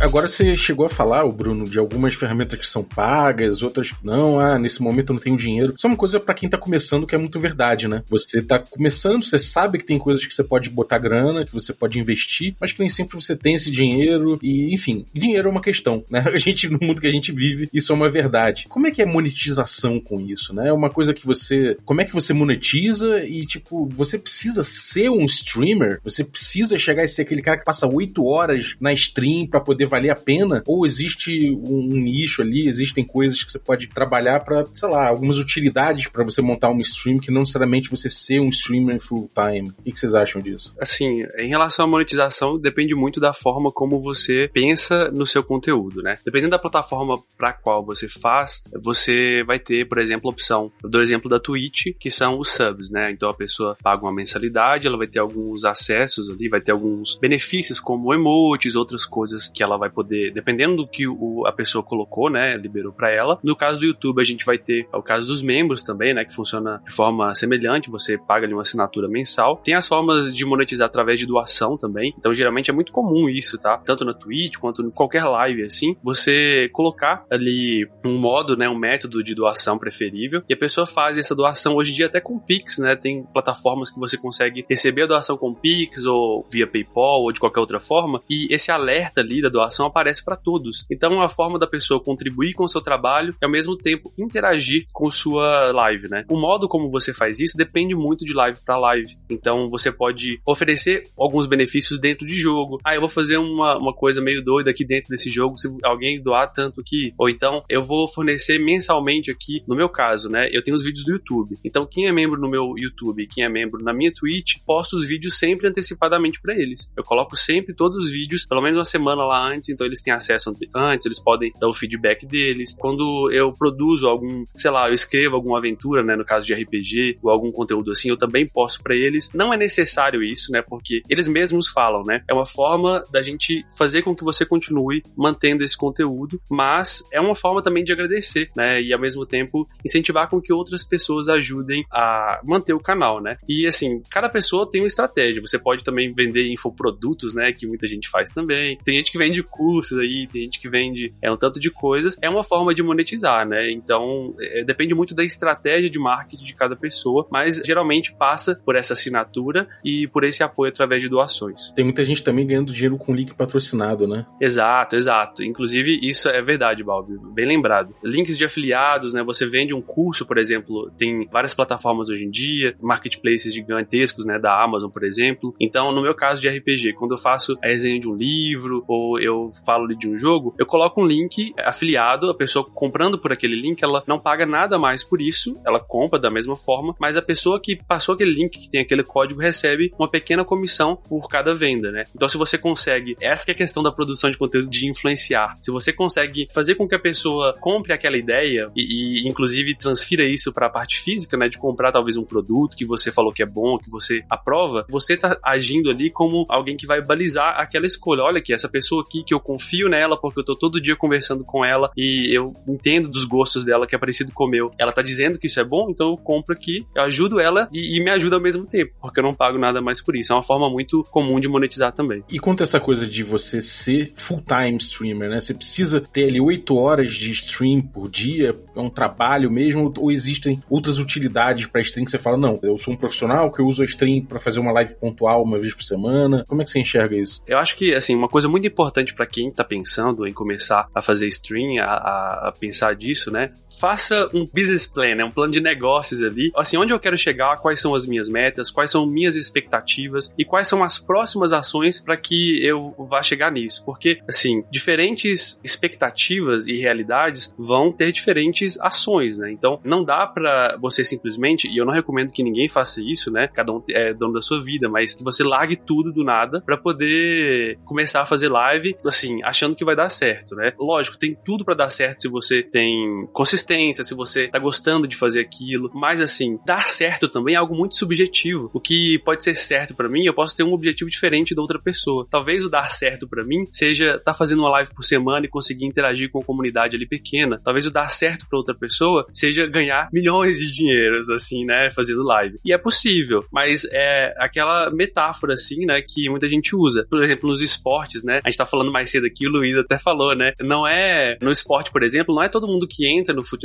Agora 0.00 0.26
você 0.26 0.56
chegou 0.56 0.86
a 0.86 0.88
falar, 0.88 1.24
o 1.24 1.32
Bruno, 1.32 1.68
de 1.68 1.78
algumas 1.78 2.14
ferramentas 2.14 2.58
que 2.58 2.66
são 2.66 2.82
pagas, 2.82 3.62
outras 3.62 3.92
não. 4.02 4.40
Ah, 4.40 4.58
nesse 4.58 4.80
momento 4.82 5.10
eu 5.10 5.14
não 5.14 5.20
tenho 5.20 5.36
dinheiro. 5.36 5.74
Isso 5.76 5.86
é 5.86 5.90
uma 5.90 5.96
coisa 5.96 6.18
para 6.18 6.32
quem 6.32 6.48
tá 6.48 6.56
começando 6.56 7.06
que 7.06 7.14
é 7.14 7.18
muito 7.18 7.38
verdade, 7.38 7.86
né? 7.86 8.02
Você 8.08 8.40
tá 8.40 8.58
começando, 8.58 9.22
você 9.22 9.38
sabe 9.38 9.76
que 9.76 9.84
tem 9.84 9.98
coisas 9.98 10.24
que 10.24 10.34
você 10.34 10.42
pode 10.42 10.70
botar 10.70 10.96
grana, 10.96 11.44
que 11.44 11.52
você 11.52 11.74
pode 11.74 12.00
investir, 12.00 12.56
mas 12.58 12.72
que 12.72 12.80
nem 12.80 12.88
sempre 12.88 13.14
você 13.14 13.36
tem 13.36 13.54
esse 13.54 13.70
dinheiro. 13.70 14.38
E, 14.42 14.72
enfim, 14.72 15.04
dinheiro 15.12 15.48
é 15.48 15.50
uma 15.50 15.60
questão, 15.60 16.02
né? 16.08 16.24
A 16.32 16.38
gente, 16.38 16.66
no 16.70 16.78
mundo 16.80 17.00
que 17.00 17.06
a 17.06 17.12
gente 17.12 17.30
vive, 17.30 17.68
isso 17.70 17.92
é 17.92 17.94
uma 17.94 18.08
verdade. 18.08 18.66
Como 18.68 18.86
é 18.86 18.90
que 18.90 19.02
é 19.02 19.06
monetização 19.06 20.00
com 20.00 20.18
isso, 20.20 20.54
né? 20.54 20.68
É 20.68 20.72
uma 20.72 20.88
coisa 20.88 21.12
que 21.12 21.26
você. 21.26 21.76
Como 21.84 22.00
é 22.00 22.06
que 22.06 22.14
você 22.14 22.32
monetiza 22.32 23.22
e, 23.26 23.44
tipo, 23.44 23.86
você 23.92 24.16
precisa 24.16 24.64
ser 24.64 25.10
um 25.10 25.26
streamer? 25.26 26.00
Você 26.02 26.24
precisa 26.24 26.78
chegar 26.78 27.02
a 27.02 27.08
ser 27.08 27.22
aquele 27.22 27.42
cara 27.42 27.58
que 27.58 27.64
passa 27.64 27.86
oito 27.86 28.24
horas 28.24 28.76
na 28.80 28.92
stream 28.94 29.46
para 29.46 29.60
poder 29.60 29.89
valer 29.90 30.10
a 30.10 30.16
pena? 30.16 30.62
Ou 30.66 30.86
existe 30.86 31.50
um, 31.50 31.94
nicho 31.96 32.42
ali, 32.42 32.68
existem 32.68 33.04
coisas 33.04 33.42
que 33.42 33.52
você 33.52 33.58
pode 33.58 33.88
trabalhar 33.88 34.40
para, 34.40 34.66
sei 34.72 34.88
lá, 34.88 35.08
algumas 35.08 35.38
utilidades 35.38 36.08
para 36.08 36.24
você 36.24 36.40
montar 36.40 36.70
uma 36.70 36.80
stream 36.82 37.18
que 37.18 37.30
não 37.30 37.40
necessariamente 37.40 37.90
você 37.90 38.08
ser 38.08 38.40
um 38.40 38.48
streamer 38.48 39.00
full 39.00 39.30
time? 39.34 39.70
O 39.70 39.82
que 39.82 39.98
vocês 39.98 40.14
acham 40.14 40.40
disso? 40.40 40.74
Assim, 40.80 41.24
em 41.36 41.48
relação 41.48 41.84
à 41.84 41.88
monetização, 41.88 42.58
depende 42.58 42.94
muito 42.94 43.20
da 43.20 43.32
forma 43.32 43.72
como 43.72 43.98
você 43.98 44.48
pensa 44.52 45.10
no 45.10 45.26
seu 45.26 45.42
conteúdo, 45.42 46.02
né? 46.02 46.18
Dependendo 46.24 46.52
da 46.52 46.58
plataforma 46.58 47.16
para 47.36 47.52
qual 47.52 47.84
você 47.84 48.08
faz, 48.08 48.62
você 48.82 49.42
vai 49.44 49.58
ter, 49.58 49.88
por 49.88 49.98
exemplo, 49.98 50.28
a 50.28 50.32
opção, 50.32 50.70
dou 50.82 51.02
exemplo 51.02 51.28
da 51.28 51.40
Twitch, 51.40 51.86
que 51.98 52.10
são 52.10 52.38
os 52.38 52.50
subs, 52.50 52.90
né? 52.90 53.10
Então 53.10 53.28
a 53.28 53.34
pessoa 53.34 53.76
paga 53.82 54.04
uma 54.04 54.14
mensalidade, 54.14 54.86
ela 54.86 54.96
vai 54.96 55.06
ter 55.06 55.18
alguns 55.18 55.64
acessos 55.64 56.28
ali, 56.28 56.48
vai 56.48 56.60
ter 56.60 56.72
alguns 56.72 57.18
benefícios 57.18 57.80
como 57.80 58.12
emotes, 58.14 58.76
outras 58.76 59.04
coisas 59.04 59.48
que 59.48 59.62
ela 59.62 59.76
vai 59.80 59.90
poder, 59.90 60.32
dependendo 60.32 60.76
do 60.76 60.86
que 60.86 61.08
o, 61.08 61.44
a 61.46 61.52
pessoa 61.52 61.82
colocou, 61.82 62.30
né, 62.30 62.56
liberou 62.56 62.92
para 62.92 63.10
ela. 63.10 63.38
No 63.42 63.56
caso 63.56 63.80
do 63.80 63.86
YouTube, 63.86 64.20
a 64.20 64.24
gente 64.24 64.44
vai 64.44 64.58
ter 64.58 64.86
o 64.92 65.02
caso 65.02 65.26
dos 65.26 65.42
membros 65.42 65.82
também, 65.82 66.14
né, 66.14 66.24
que 66.24 66.34
funciona 66.34 66.80
de 66.86 66.92
forma 66.92 67.34
semelhante, 67.34 67.90
você 67.90 68.16
paga 68.16 68.46
ali 68.46 68.54
uma 68.54 68.62
assinatura 68.62 69.08
mensal. 69.08 69.56
Tem 69.64 69.74
as 69.74 69.88
formas 69.88 70.34
de 70.34 70.44
monetizar 70.44 70.86
através 70.86 71.18
de 71.18 71.26
doação 71.26 71.76
também. 71.76 72.14
Então, 72.18 72.32
geralmente 72.32 72.70
é 72.70 72.74
muito 72.74 72.92
comum 72.92 73.28
isso, 73.28 73.58
tá? 73.58 73.78
Tanto 73.78 74.04
na 74.04 74.14
Twitch 74.14 74.58
quanto 74.58 74.82
em 74.82 74.90
qualquer 74.90 75.24
live 75.24 75.64
assim, 75.64 75.96
você 76.02 76.68
colocar 76.72 77.24
ali 77.30 77.88
um 78.04 78.18
modo, 78.18 78.56
né, 78.56 78.68
um 78.68 78.78
método 78.78 79.22
de 79.22 79.34
doação 79.34 79.78
preferível 79.78 80.42
e 80.48 80.54
a 80.54 80.56
pessoa 80.56 80.86
faz 80.86 81.16
essa 81.16 81.34
doação 81.34 81.76
hoje 81.76 81.92
em 81.92 81.94
dia 81.96 82.06
até 82.06 82.20
com 82.20 82.38
Pix, 82.38 82.78
né? 82.78 82.96
Tem 82.96 83.24
plataformas 83.32 83.90
que 83.90 83.98
você 83.98 84.16
consegue 84.16 84.64
receber 84.68 85.02
a 85.02 85.06
doação 85.06 85.36
com 85.36 85.54
Pix 85.54 86.04
ou 86.06 86.46
via 86.50 86.66
PayPal 86.66 87.22
ou 87.22 87.32
de 87.32 87.40
qualquer 87.40 87.60
outra 87.60 87.80
forma 87.80 88.22
e 88.28 88.52
esse 88.52 88.70
alerta 88.70 89.20
ali 89.20 89.40
da 89.40 89.48
doação 89.48 89.69
informação 89.70 89.86
aparece 89.86 90.24
para 90.24 90.36
todos. 90.36 90.84
Então, 90.90 91.22
a 91.22 91.28
forma 91.28 91.58
da 91.58 91.66
pessoa 91.66 92.02
contribuir 92.02 92.52
com 92.54 92.64
o 92.64 92.68
seu 92.68 92.80
trabalho 92.80 93.34
e 93.40 93.44
ao 93.44 93.50
mesmo 93.50 93.76
tempo 93.76 94.12
interagir 94.18 94.84
com 94.92 95.10
sua 95.10 95.70
live, 95.72 96.08
né? 96.08 96.24
O 96.28 96.38
modo 96.38 96.68
como 96.68 96.90
você 96.90 97.14
faz 97.14 97.38
isso 97.38 97.56
depende 97.56 97.94
muito 97.94 98.24
de 98.24 98.32
live 98.32 98.58
para 98.64 98.78
live. 98.78 99.16
Então, 99.30 99.70
você 99.70 99.92
pode 99.92 100.40
oferecer 100.44 101.04
alguns 101.16 101.46
benefícios 101.46 101.98
dentro 102.00 102.26
de 102.26 102.34
jogo. 102.34 102.78
Ah, 102.84 102.94
eu 102.94 103.00
vou 103.00 103.08
fazer 103.08 103.38
uma, 103.38 103.78
uma 103.78 103.94
coisa 103.94 104.20
meio 104.20 104.42
doida 104.44 104.70
aqui 104.70 104.84
dentro 104.84 105.10
desse 105.10 105.30
jogo, 105.30 105.56
se 105.56 105.68
alguém 105.84 106.20
doar 106.20 106.52
tanto 106.52 106.80
aqui. 106.80 107.14
Ou 107.16 107.28
então, 107.28 107.62
eu 107.68 107.82
vou 107.82 108.08
fornecer 108.08 108.58
mensalmente 108.58 109.30
aqui, 109.30 109.62
no 109.66 109.76
meu 109.76 109.88
caso, 109.88 110.28
né? 110.28 110.48
Eu 110.52 110.62
tenho 110.62 110.76
os 110.76 110.82
vídeos 110.82 111.04
do 111.04 111.12
YouTube. 111.12 111.58
Então, 111.64 111.86
quem 111.86 112.06
é 112.06 112.12
membro 112.12 112.40
no 112.40 112.48
meu 112.48 112.74
YouTube, 112.76 113.26
quem 113.28 113.44
é 113.44 113.48
membro 113.48 113.82
na 113.82 113.92
minha 113.92 114.12
Twitch, 114.12 114.56
posto 114.66 114.96
os 114.96 115.06
vídeos 115.06 115.38
sempre 115.38 115.68
antecipadamente 115.68 116.40
para 116.40 116.54
eles. 116.54 116.92
Eu 116.96 117.04
coloco 117.04 117.36
sempre 117.36 117.74
todos 117.74 117.96
os 117.96 118.10
vídeos, 118.10 118.46
pelo 118.46 118.60
menos 118.60 118.78
uma 118.78 118.84
semana 118.84 119.24
lá 119.24 119.46
antes, 119.46 119.59
então 119.68 119.86
eles 119.86 120.02
têm 120.02 120.12
acesso 120.12 120.54
antes, 120.74 121.06
eles 121.06 121.18
podem 121.18 121.52
dar 121.60 121.68
o 121.68 121.74
feedback 121.74 122.26
deles. 122.26 122.76
Quando 122.78 123.30
eu 123.32 123.52
produzo 123.52 124.08
algum, 124.08 124.44
sei 124.54 124.70
lá, 124.70 124.88
eu 124.88 124.94
escrevo 124.94 125.36
alguma 125.36 125.58
aventura, 125.58 126.02
né, 126.02 126.16
no 126.16 126.24
caso 126.24 126.46
de 126.46 126.54
RPG, 126.54 127.18
ou 127.22 127.30
algum 127.30 127.50
conteúdo 127.50 127.90
assim, 127.90 128.08
eu 128.08 128.16
também 128.16 128.46
posto 128.46 128.82
para 128.82 128.94
eles. 128.94 129.30
Não 129.34 129.52
é 129.52 129.56
necessário 129.56 130.22
isso, 130.22 130.52
né, 130.52 130.62
porque 130.62 131.02
eles 131.08 131.28
mesmos 131.28 131.68
falam, 131.68 132.02
né? 132.04 132.22
É 132.28 132.34
uma 132.34 132.46
forma 132.46 133.02
da 133.10 133.22
gente 133.22 133.64
fazer 133.76 134.02
com 134.02 134.14
que 134.14 134.24
você 134.24 134.44
continue 134.44 135.02
mantendo 135.16 135.64
esse 135.64 135.76
conteúdo, 135.76 136.40
mas 136.48 137.04
é 137.12 137.20
uma 137.20 137.34
forma 137.34 137.62
também 137.62 137.84
de 137.84 137.92
agradecer, 137.92 138.50
né, 138.56 138.80
e 138.80 138.92
ao 138.92 139.00
mesmo 139.00 139.26
tempo 139.26 139.68
incentivar 139.84 140.28
com 140.28 140.40
que 140.40 140.52
outras 140.52 140.84
pessoas 140.84 141.28
ajudem 141.28 141.84
a 141.92 142.40
manter 142.44 142.72
o 142.72 142.80
canal, 142.80 143.20
né? 143.20 143.36
E 143.48 143.66
assim, 143.66 144.02
cada 144.10 144.28
pessoa 144.28 144.68
tem 144.68 144.80
uma 144.80 144.86
estratégia. 144.86 145.40
Você 145.40 145.58
pode 145.58 145.84
também 145.84 146.12
vender 146.12 146.50
infoprodutos, 146.50 147.34
né, 147.34 147.52
que 147.52 147.66
muita 147.66 147.86
gente 147.86 148.08
faz 148.08 148.30
também. 148.30 148.78
Tem 148.84 148.96
gente 148.96 149.12
que 149.12 149.18
vende 149.18 149.42
cursos 149.50 149.98
aí, 149.98 150.28
tem 150.30 150.44
gente 150.44 150.60
que 150.60 150.68
vende 150.68 151.12
é 151.20 151.30
um 151.30 151.36
tanto 151.36 151.58
de 151.58 151.70
coisas, 151.70 152.16
é 152.22 152.28
uma 152.28 152.44
forma 152.44 152.74
de 152.74 152.82
monetizar, 152.82 153.46
né? 153.46 153.70
Então, 153.70 154.34
é, 154.40 154.64
depende 154.64 154.94
muito 154.94 155.14
da 155.14 155.24
estratégia 155.24 155.90
de 155.90 155.98
marketing 155.98 156.44
de 156.44 156.54
cada 156.54 156.76
pessoa, 156.76 157.26
mas 157.30 157.60
geralmente 157.64 158.14
passa 158.14 158.60
por 158.64 158.76
essa 158.76 158.92
assinatura 158.92 159.68
e 159.84 160.06
por 160.08 160.24
esse 160.24 160.42
apoio 160.42 160.70
através 160.70 161.02
de 161.02 161.08
doações. 161.08 161.70
Tem 161.72 161.84
muita 161.84 162.04
gente 162.04 162.22
também 162.22 162.46
ganhando 162.46 162.72
dinheiro 162.72 162.96
com 162.96 163.14
link 163.14 163.34
patrocinado, 163.34 164.06
né? 164.06 164.26
Exato, 164.40 164.96
exato. 164.96 165.42
Inclusive, 165.42 165.98
isso 166.02 166.28
é 166.28 166.40
verdade, 166.42 166.84
Balbi, 166.84 167.18
bem 167.32 167.46
lembrado. 167.46 167.94
Links 168.02 168.38
de 168.38 168.44
afiliados, 168.44 169.14
né? 169.14 169.22
Você 169.22 169.46
vende 169.46 169.74
um 169.74 169.82
curso, 169.82 170.26
por 170.26 170.38
exemplo, 170.38 170.90
tem 170.96 171.26
várias 171.30 171.54
plataformas 171.54 172.08
hoje 172.08 172.24
em 172.24 172.30
dia, 172.30 172.74
marketplaces 172.80 173.52
gigantescos, 173.52 174.24
né? 174.24 174.38
Da 174.38 174.62
Amazon, 174.62 174.90
por 174.90 175.04
exemplo. 175.04 175.54
Então, 175.60 175.92
no 175.92 176.02
meu 176.02 176.14
caso 176.14 176.40
de 176.40 176.48
RPG, 176.48 176.94
quando 176.94 177.12
eu 177.12 177.18
faço 177.18 177.58
a 177.62 177.66
resenha 177.66 177.98
de 177.98 178.08
um 178.08 178.14
livro 178.14 178.84
ou 178.86 179.18
eu 179.20 179.39
falo 179.64 179.88
de 179.88 180.08
um 180.08 180.16
jogo, 180.16 180.54
eu 180.58 180.66
coloco 180.66 181.00
um 181.00 181.06
link 181.06 181.52
afiliado, 181.58 182.30
a 182.30 182.34
pessoa 182.34 182.64
comprando 182.64 183.18
por 183.18 183.32
aquele 183.32 183.60
link, 183.60 183.82
ela 183.82 184.02
não 184.06 184.18
paga 184.18 184.46
nada 184.46 184.78
mais 184.78 185.02
por 185.02 185.20
isso, 185.20 185.58
ela 185.64 185.80
compra 185.80 186.18
da 186.18 186.30
mesma 186.30 186.56
forma, 186.56 186.94
mas 186.98 187.16
a 187.16 187.22
pessoa 187.22 187.60
que 187.60 187.76
passou 187.76 188.14
aquele 188.14 188.32
link, 188.32 188.58
que 188.58 188.70
tem 188.70 188.80
aquele 188.80 189.02
código, 189.02 189.40
recebe 189.40 189.92
uma 189.98 190.08
pequena 190.08 190.44
comissão 190.44 190.96
por 190.96 191.28
cada 191.28 191.54
venda, 191.54 191.90
né? 191.90 192.04
Então, 192.14 192.28
se 192.28 192.36
você 192.36 192.58
consegue, 192.58 193.16
essa 193.20 193.50
é 193.50 193.52
a 193.52 193.56
questão 193.56 193.82
da 193.82 193.92
produção 193.92 194.30
de 194.30 194.38
conteúdo 194.38 194.68
de 194.68 194.88
influenciar. 194.88 195.56
Se 195.60 195.70
você 195.70 195.92
consegue 195.92 196.48
fazer 196.52 196.74
com 196.74 196.88
que 196.88 196.94
a 196.94 196.98
pessoa 196.98 197.56
compre 197.60 197.92
aquela 197.92 198.16
ideia 198.16 198.70
e, 198.76 199.24
e 199.24 199.28
inclusive 199.28 199.76
transfira 199.76 200.24
isso 200.24 200.52
para 200.52 200.66
a 200.66 200.70
parte 200.70 201.00
física, 201.00 201.36
né, 201.36 201.48
de 201.48 201.58
comprar 201.58 201.92
talvez 201.92 202.16
um 202.16 202.24
produto 202.24 202.76
que 202.76 202.84
você 202.84 203.10
falou 203.10 203.32
que 203.32 203.42
é 203.42 203.46
bom, 203.46 203.78
que 203.78 203.90
você 203.90 204.24
aprova, 204.28 204.86
você 204.88 205.16
tá 205.16 205.38
agindo 205.44 205.90
ali 205.90 206.10
como 206.10 206.46
alguém 206.48 206.76
que 206.76 206.86
vai 206.86 207.00
balizar 207.00 207.58
aquela 207.60 207.86
escolha. 207.86 208.22
Olha 208.22 208.38
aqui, 208.38 208.52
essa 208.52 208.68
pessoa 208.68 209.02
aqui 209.02 209.22
que 209.30 209.34
eu 209.34 209.38
confio 209.38 209.88
nela 209.88 210.20
porque 210.20 210.40
eu 210.40 210.44
tô 210.44 210.56
todo 210.56 210.80
dia 210.80 210.96
conversando 210.96 211.44
com 211.44 211.64
ela 211.64 211.88
e 211.96 212.36
eu 212.36 212.52
entendo 212.66 213.08
dos 213.08 213.24
gostos 213.24 213.64
dela 213.64 213.86
que 213.86 213.94
é 213.94 213.98
parecido 213.98 214.32
com 214.32 214.44
o 214.44 214.48
meu. 214.48 214.72
Ela 214.76 214.90
tá 214.90 215.02
dizendo 215.02 215.38
que 215.38 215.46
isso 215.46 215.60
é 215.60 215.64
bom, 215.64 215.88
então 215.88 216.08
eu 216.08 216.16
compro 216.16 216.52
aqui, 216.52 216.84
eu 216.96 217.02
ajudo 217.02 217.38
ela 217.38 217.68
e, 217.72 217.96
e 217.96 218.02
me 218.02 218.10
ajuda 218.10 218.34
ao 218.34 218.42
mesmo 218.42 218.66
tempo, 218.66 218.92
porque 219.00 219.20
eu 219.20 219.22
não 219.22 219.32
pago 219.32 219.56
nada 219.56 219.80
mais 219.80 220.02
por 220.02 220.16
isso. 220.16 220.32
É 220.32 220.36
uma 220.36 220.42
forma 220.42 220.68
muito 220.68 221.04
comum 221.12 221.38
de 221.38 221.46
monetizar 221.46 221.92
também. 221.92 222.24
E 222.28 222.40
quanto 222.40 222.62
a 222.62 222.64
essa 222.64 222.80
coisa 222.80 223.06
de 223.06 223.22
você 223.22 223.60
ser 223.60 224.12
full-time 224.16 224.78
streamer, 224.78 225.30
né? 225.30 225.40
Você 225.40 225.54
precisa 225.54 226.00
ter 226.00 226.24
ali 226.24 226.40
8 226.40 226.76
horas 226.76 227.14
de 227.14 227.30
stream 227.30 227.82
por 227.82 228.10
dia, 228.10 228.58
é 228.74 228.80
um 228.80 228.90
trabalho 228.90 229.48
mesmo, 229.48 229.92
ou 229.96 230.10
existem 230.10 230.60
outras 230.68 230.98
utilidades 230.98 231.66
para 231.66 231.80
stream 231.82 232.04
que 232.04 232.10
você 232.10 232.18
fala, 232.18 232.36
não, 232.36 232.58
eu 232.64 232.76
sou 232.78 232.94
um 232.94 232.96
profissional 232.96 233.52
que 233.52 233.60
eu 233.60 233.66
uso 233.66 233.82
a 233.82 233.84
stream 233.84 234.24
para 234.24 234.40
fazer 234.40 234.58
uma 234.58 234.72
live 234.72 234.96
pontual 234.96 235.44
uma 235.44 235.58
vez 235.58 235.72
por 235.72 235.84
semana. 235.84 236.44
Como 236.48 236.60
é 236.60 236.64
que 236.64 236.70
você 236.70 236.80
enxerga 236.80 237.16
isso? 237.16 237.42
Eu 237.46 237.58
acho 237.58 237.76
que, 237.76 237.94
assim, 237.94 238.16
uma 238.16 238.28
coisa 238.28 238.48
muito 238.48 238.66
importante 238.66 239.14
para 239.20 239.26
quem 239.26 239.52
tá 239.52 239.62
pensando 239.62 240.26
em 240.26 240.32
começar 240.32 240.88
a 240.94 241.02
fazer 241.02 241.26
stream, 241.28 241.78
a, 241.78 242.48
a, 242.48 242.52
pensar 242.58 242.96
disso, 242.96 243.30
né? 243.30 243.52
Faça 243.80 244.28
um 244.34 244.46
business 244.46 244.86
plan, 244.86 245.14
né? 245.14 245.24
um 245.24 245.30
plano 245.30 245.52
de 245.52 245.60
negócios 245.60 246.22
ali. 246.22 246.52
Assim, 246.56 246.76
onde 246.76 246.92
eu 246.92 247.00
quero 247.00 247.16
chegar, 247.16 247.56
quais 247.56 247.80
são 247.80 247.94
as 247.94 248.06
minhas 248.06 248.28
metas, 248.28 248.70
quais 248.70 248.90
são 248.90 249.06
minhas 249.06 249.36
expectativas 249.36 250.32
e 250.36 250.44
quais 250.44 250.68
são 250.68 250.84
as 250.84 250.98
próximas 250.98 251.52
ações 251.52 252.00
para 252.00 252.16
que 252.16 252.62
eu 252.64 252.94
vá 252.98 253.22
chegar 253.22 253.50
nisso. 253.50 253.82
Porque, 253.84 254.18
assim, 254.28 254.62
diferentes 254.70 255.60
expectativas 255.64 256.66
e 256.66 256.76
realidades 256.76 257.54
vão 257.58 257.90
ter 257.90 258.12
diferentes 258.12 258.78
ações, 258.80 259.38
né? 259.38 259.50
Então, 259.50 259.80
não 259.82 260.04
dá 260.04 260.26
para 260.26 260.76
você 260.78 261.02
simplesmente, 261.02 261.68
e 261.68 261.78
eu 261.78 261.86
não 261.86 261.92
recomendo 261.92 262.32
que 262.32 262.42
ninguém 262.42 262.68
faça 262.68 263.00
isso, 263.02 263.30
né? 263.30 263.48
Cada 263.48 263.72
um 263.72 263.82
é 263.88 264.12
dono 264.12 264.34
da 264.34 264.42
sua 264.42 264.62
vida, 264.62 264.88
mas 264.88 265.14
que 265.14 265.24
você 265.24 265.42
largue 265.42 265.76
tudo 265.76 266.12
do 266.12 266.22
nada 266.22 266.60
para 266.60 266.76
poder 266.76 267.78
começar 267.84 268.22
a 268.22 268.26
fazer 268.26 268.48
live, 268.48 268.94
assim, 269.06 269.42
achando 269.42 269.74
que 269.74 269.84
vai 269.84 269.96
dar 269.96 270.08
certo, 270.08 270.54
né? 270.54 270.72
Lógico, 270.78 271.18
tem 271.18 271.36
tudo 271.44 271.64
para 271.64 271.74
dar 271.74 271.90
certo 271.90 272.22
se 272.22 272.28
você 272.28 272.62
tem 272.62 273.26
consistência, 273.32 273.69
se 273.70 274.14
você 274.14 274.48
tá 274.48 274.58
gostando 274.58 275.06
de 275.06 275.16
fazer 275.16 275.40
aquilo, 275.40 275.90
mas 275.94 276.20
assim, 276.20 276.58
dar 276.66 276.86
certo 276.86 277.28
também 277.28 277.54
é 277.54 277.58
algo 277.58 277.74
muito 277.74 277.96
subjetivo. 277.96 278.70
O 278.74 278.80
que 278.80 279.20
pode 279.24 279.44
ser 279.44 279.54
certo 279.54 279.94
para 279.94 280.08
mim, 280.08 280.24
eu 280.24 280.34
posso 280.34 280.56
ter 280.56 280.64
um 280.64 280.72
objetivo 280.72 281.10
diferente 281.10 281.54
da 281.54 281.62
outra 281.62 281.78
pessoa. 281.78 282.26
Talvez 282.30 282.64
o 282.64 282.68
dar 282.68 282.90
certo 282.90 283.28
para 283.28 283.44
mim 283.44 283.66
seja 283.72 284.12
estar 284.12 284.32
tá 284.32 284.34
fazendo 284.34 284.60
uma 284.60 284.70
live 284.70 284.92
por 284.94 285.02
semana 285.02 285.46
e 285.46 285.48
conseguir 285.48 285.86
interagir 285.86 286.30
com 286.30 286.40
a 286.40 286.44
comunidade 286.44 286.96
ali 286.96 287.06
pequena. 287.06 287.60
Talvez 287.62 287.86
o 287.86 287.92
dar 287.92 288.08
certo 288.08 288.46
para 288.48 288.58
outra 288.58 288.74
pessoa 288.74 289.26
seja 289.32 289.66
ganhar 289.66 290.08
milhões 290.12 290.58
de 290.58 290.72
dinheiros 290.72 291.30
assim, 291.30 291.64
né, 291.64 291.90
fazendo 291.94 292.24
live. 292.24 292.58
E 292.64 292.72
é 292.72 292.78
possível, 292.78 293.44
mas 293.52 293.84
é 293.92 294.34
aquela 294.38 294.90
metáfora 294.90 295.54
assim, 295.54 295.86
né, 295.86 296.02
que 296.02 296.28
muita 296.28 296.48
gente 296.48 296.74
usa. 296.74 297.06
Por 297.08 297.22
exemplo, 297.22 297.48
nos 297.48 297.62
esportes, 297.62 298.24
né? 298.24 298.40
A 298.44 298.50
gente 298.50 298.58
tá 298.58 298.66
falando 298.66 298.92
mais 298.92 299.10
cedo 299.10 299.26
aqui, 299.26 299.46
o 299.46 299.50
Luiz 299.50 299.76
até 299.76 299.98
falou, 299.98 300.34
né? 300.34 300.52
Não 300.60 300.86
é 300.86 301.38
no 301.40 301.50
esporte, 301.50 301.90
por 301.90 302.02
exemplo, 302.02 302.34
não 302.34 302.42
é 302.42 302.48
todo 302.48 302.66
mundo 302.66 302.86
que 302.88 303.06
entra 303.06 303.34
no 303.34 303.44
futebol, 303.44 303.59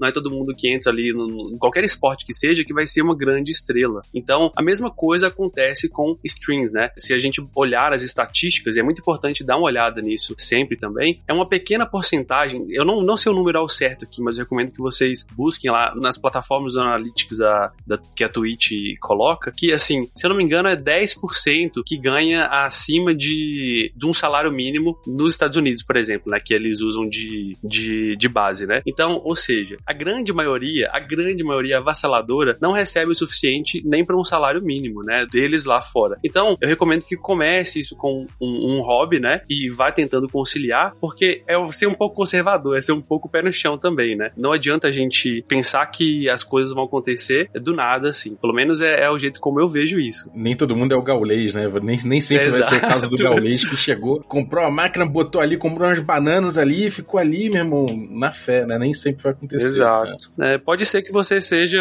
não 0.00 0.08
é 0.08 0.12
todo 0.12 0.30
mundo 0.30 0.54
que 0.54 0.72
entra 0.72 0.90
ali 0.90 1.12
no, 1.12 1.52
em 1.54 1.58
qualquer 1.58 1.84
esporte 1.84 2.24
que 2.24 2.32
seja 2.32 2.64
que 2.64 2.74
vai 2.74 2.86
ser 2.86 3.02
uma 3.02 3.16
grande 3.16 3.50
estrela. 3.50 4.02
Então, 4.14 4.52
a 4.56 4.62
mesma 4.62 4.90
coisa 4.90 5.28
acontece 5.28 5.88
com 5.88 6.18
streams, 6.24 6.72
né? 6.72 6.90
Se 6.96 7.14
a 7.14 7.18
gente 7.18 7.40
olhar 7.54 7.92
as 7.92 8.02
estatísticas, 8.02 8.76
e 8.76 8.80
é 8.80 8.82
muito 8.82 9.00
importante 9.00 9.44
dar 9.44 9.56
uma 9.56 9.66
olhada 9.66 10.00
nisso 10.00 10.34
sempre 10.38 10.76
também, 10.76 11.22
é 11.26 11.32
uma 11.32 11.48
pequena 11.48 11.86
porcentagem, 11.86 12.66
eu 12.70 12.84
não, 12.84 13.02
não 13.02 13.16
sei 13.16 13.32
o 13.32 13.34
número 13.34 13.58
ao 13.58 13.68
certo 13.68 14.04
aqui, 14.04 14.20
mas 14.22 14.36
eu 14.36 14.44
recomendo 14.44 14.72
que 14.72 14.78
vocês 14.78 15.26
busquem 15.32 15.70
lá 15.70 15.94
nas 15.94 16.18
plataformas 16.18 16.76
analytics 16.76 17.38
da, 17.38 17.72
da, 17.86 17.98
que 18.16 18.24
a 18.24 18.28
Twitch 18.28 18.72
coloca, 19.00 19.52
que 19.56 19.72
assim, 19.72 20.08
se 20.14 20.26
eu 20.26 20.30
não 20.30 20.36
me 20.36 20.44
engano, 20.44 20.68
é 20.68 20.76
10% 20.76 21.82
que 21.84 21.98
ganha 21.98 22.46
acima 22.46 23.14
de, 23.14 23.92
de 23.94 24.06
um 24.06 24.12
salário 24.12 24.52
mínimo 24.52 24.98
nos 25.06 25.32
Estados 25.32 25.56
Unidos, 25.56 25.82
por 25.82 25.96
exemplo, 25.96 26.30
né? 26.30 26.40
Que 26.40 26.54
eles 26.54 26.80
usam 26.80 27.08
de, 27.08 27.56
de, 27.62 28.16
de 28.16 28.28
base, 28.28 28.66
né? 28.66 28.82
Então, 28.86 29.20
ou 29.24 29.34
seja, 29.38 29.78
a 29.86 29.92
grande 29.92 30.32
maioria, 30.32 30.90
a 30.92 31.00
grande 31.00 31.42
maioria 31.42 31.78
avassaladora, 31.78 32.56
não 32.60 32.72
recebe 32.72 33.10
o 33.10 33.14
suficiente 33.14 33.82
nem 33.84 34.04
para 34.04 34.16
um 34.16 34.24
salário 34.24 34.62
mínimo, 34.62 35.02
né? 35.02 35.26
Deles 35.30 35.64
lá 35.64 35.80
fora. 35.80 36.18
Então, 36.22 36.56
eu 36.60 36.68
recomendo 36.68 37.04
que 37.04 37.16
comece 37.16 37.78
isso 37.78 37.96
com 37.96 38.26
um, 38.40 38.76
um 38.76 38.80
hobby, 38.82 39.18
né? 39.18 39.42
E 39.48 39.70
vá 39.70 39.90
tentando 39.90 40.28
conciliar, 40.28 40.94
porque 41.00 41.42
é 41.46 41.54
ser 41.72 41.86
um 41.86 41.94
pouco 41.94 42.16
conservador, 42.16 42.76
é 42.76 42.80
ser 42.80 42.92
um 42.92 43.00
pouco 43.00 43.28
pé 43.28 43.42
no 43.42 43.52
chão 43.52 43.78
também, 43.78 44.16
né? 44.16 44.30
Não 44.36 44.52
adianta 44.52 44.88
a 44.88 44.92
gente 44.92 45.42
pensar 45.48 45.84
que 45.86 46.28
as 46.28 46.42
coisas 46.42 46.74
vão 46.74 46.84
acontecer 46.84 47.50
do 47.54 47.74
nada, 47.74 48.08
assim. 48.08 48.36
Pelo 48.36 48.52
menos 48.52 48.80
é, 48.80 49.04
é 49.04 49.10
o 49.10 49.18
jeito 49.18 49.40
como 49.40 49.60
eu 49.60 49.68
vejo 49.68 50.00
isso. 50.00 50.30
Nem 50.34 50.56
todo 50.56 50.76
mundo 50.76 50.92
é 50.92 50.96
o 50.96 51.02
gaulês, 51.02 51.54
né? 51.54 51.66
Nem, 51.82 51.96
nem 52.04 52.20
sempre 52.20 52.50
vai 52.50 52.62
ser 52.62 52.76
o 52.76 52.80
caso 52.80 53.10
do 53.10 53.16
gaulês 53.16 53.64
que 53.64 53.76
chegou, 53.76 54.20
comprou 54.22 54.64
a 54.64 54.70
máquina, 54.70 55.06
botou 55.06 55.40
ali, 55.40 55.56
comprou 55.56 55.88
umas 55.88 56.00
bananas 56.00 56.58
ali 56.58 56.86
e 56.86 56.90
ficou 56.90 57.20
ali, 57.20 57.48
meu 57.50 57.62
irmão, 57.62 57.86
na 58.10 58.30
fé, 58.30 58.66
né? 58.66 58.78
Nem 58.78 58.92
sempre 58.94 59.22
vai 59.28 59.32
acontecer. 59.32 59.66
Exato. 59.66 60.32
Né? 60.36 60.54
É, 60.54 60.58
pode 60.58 60.84
ser 60.84 61.02
que 61.02 61.12
você 61.12 61.40
seja, 61.40 61.80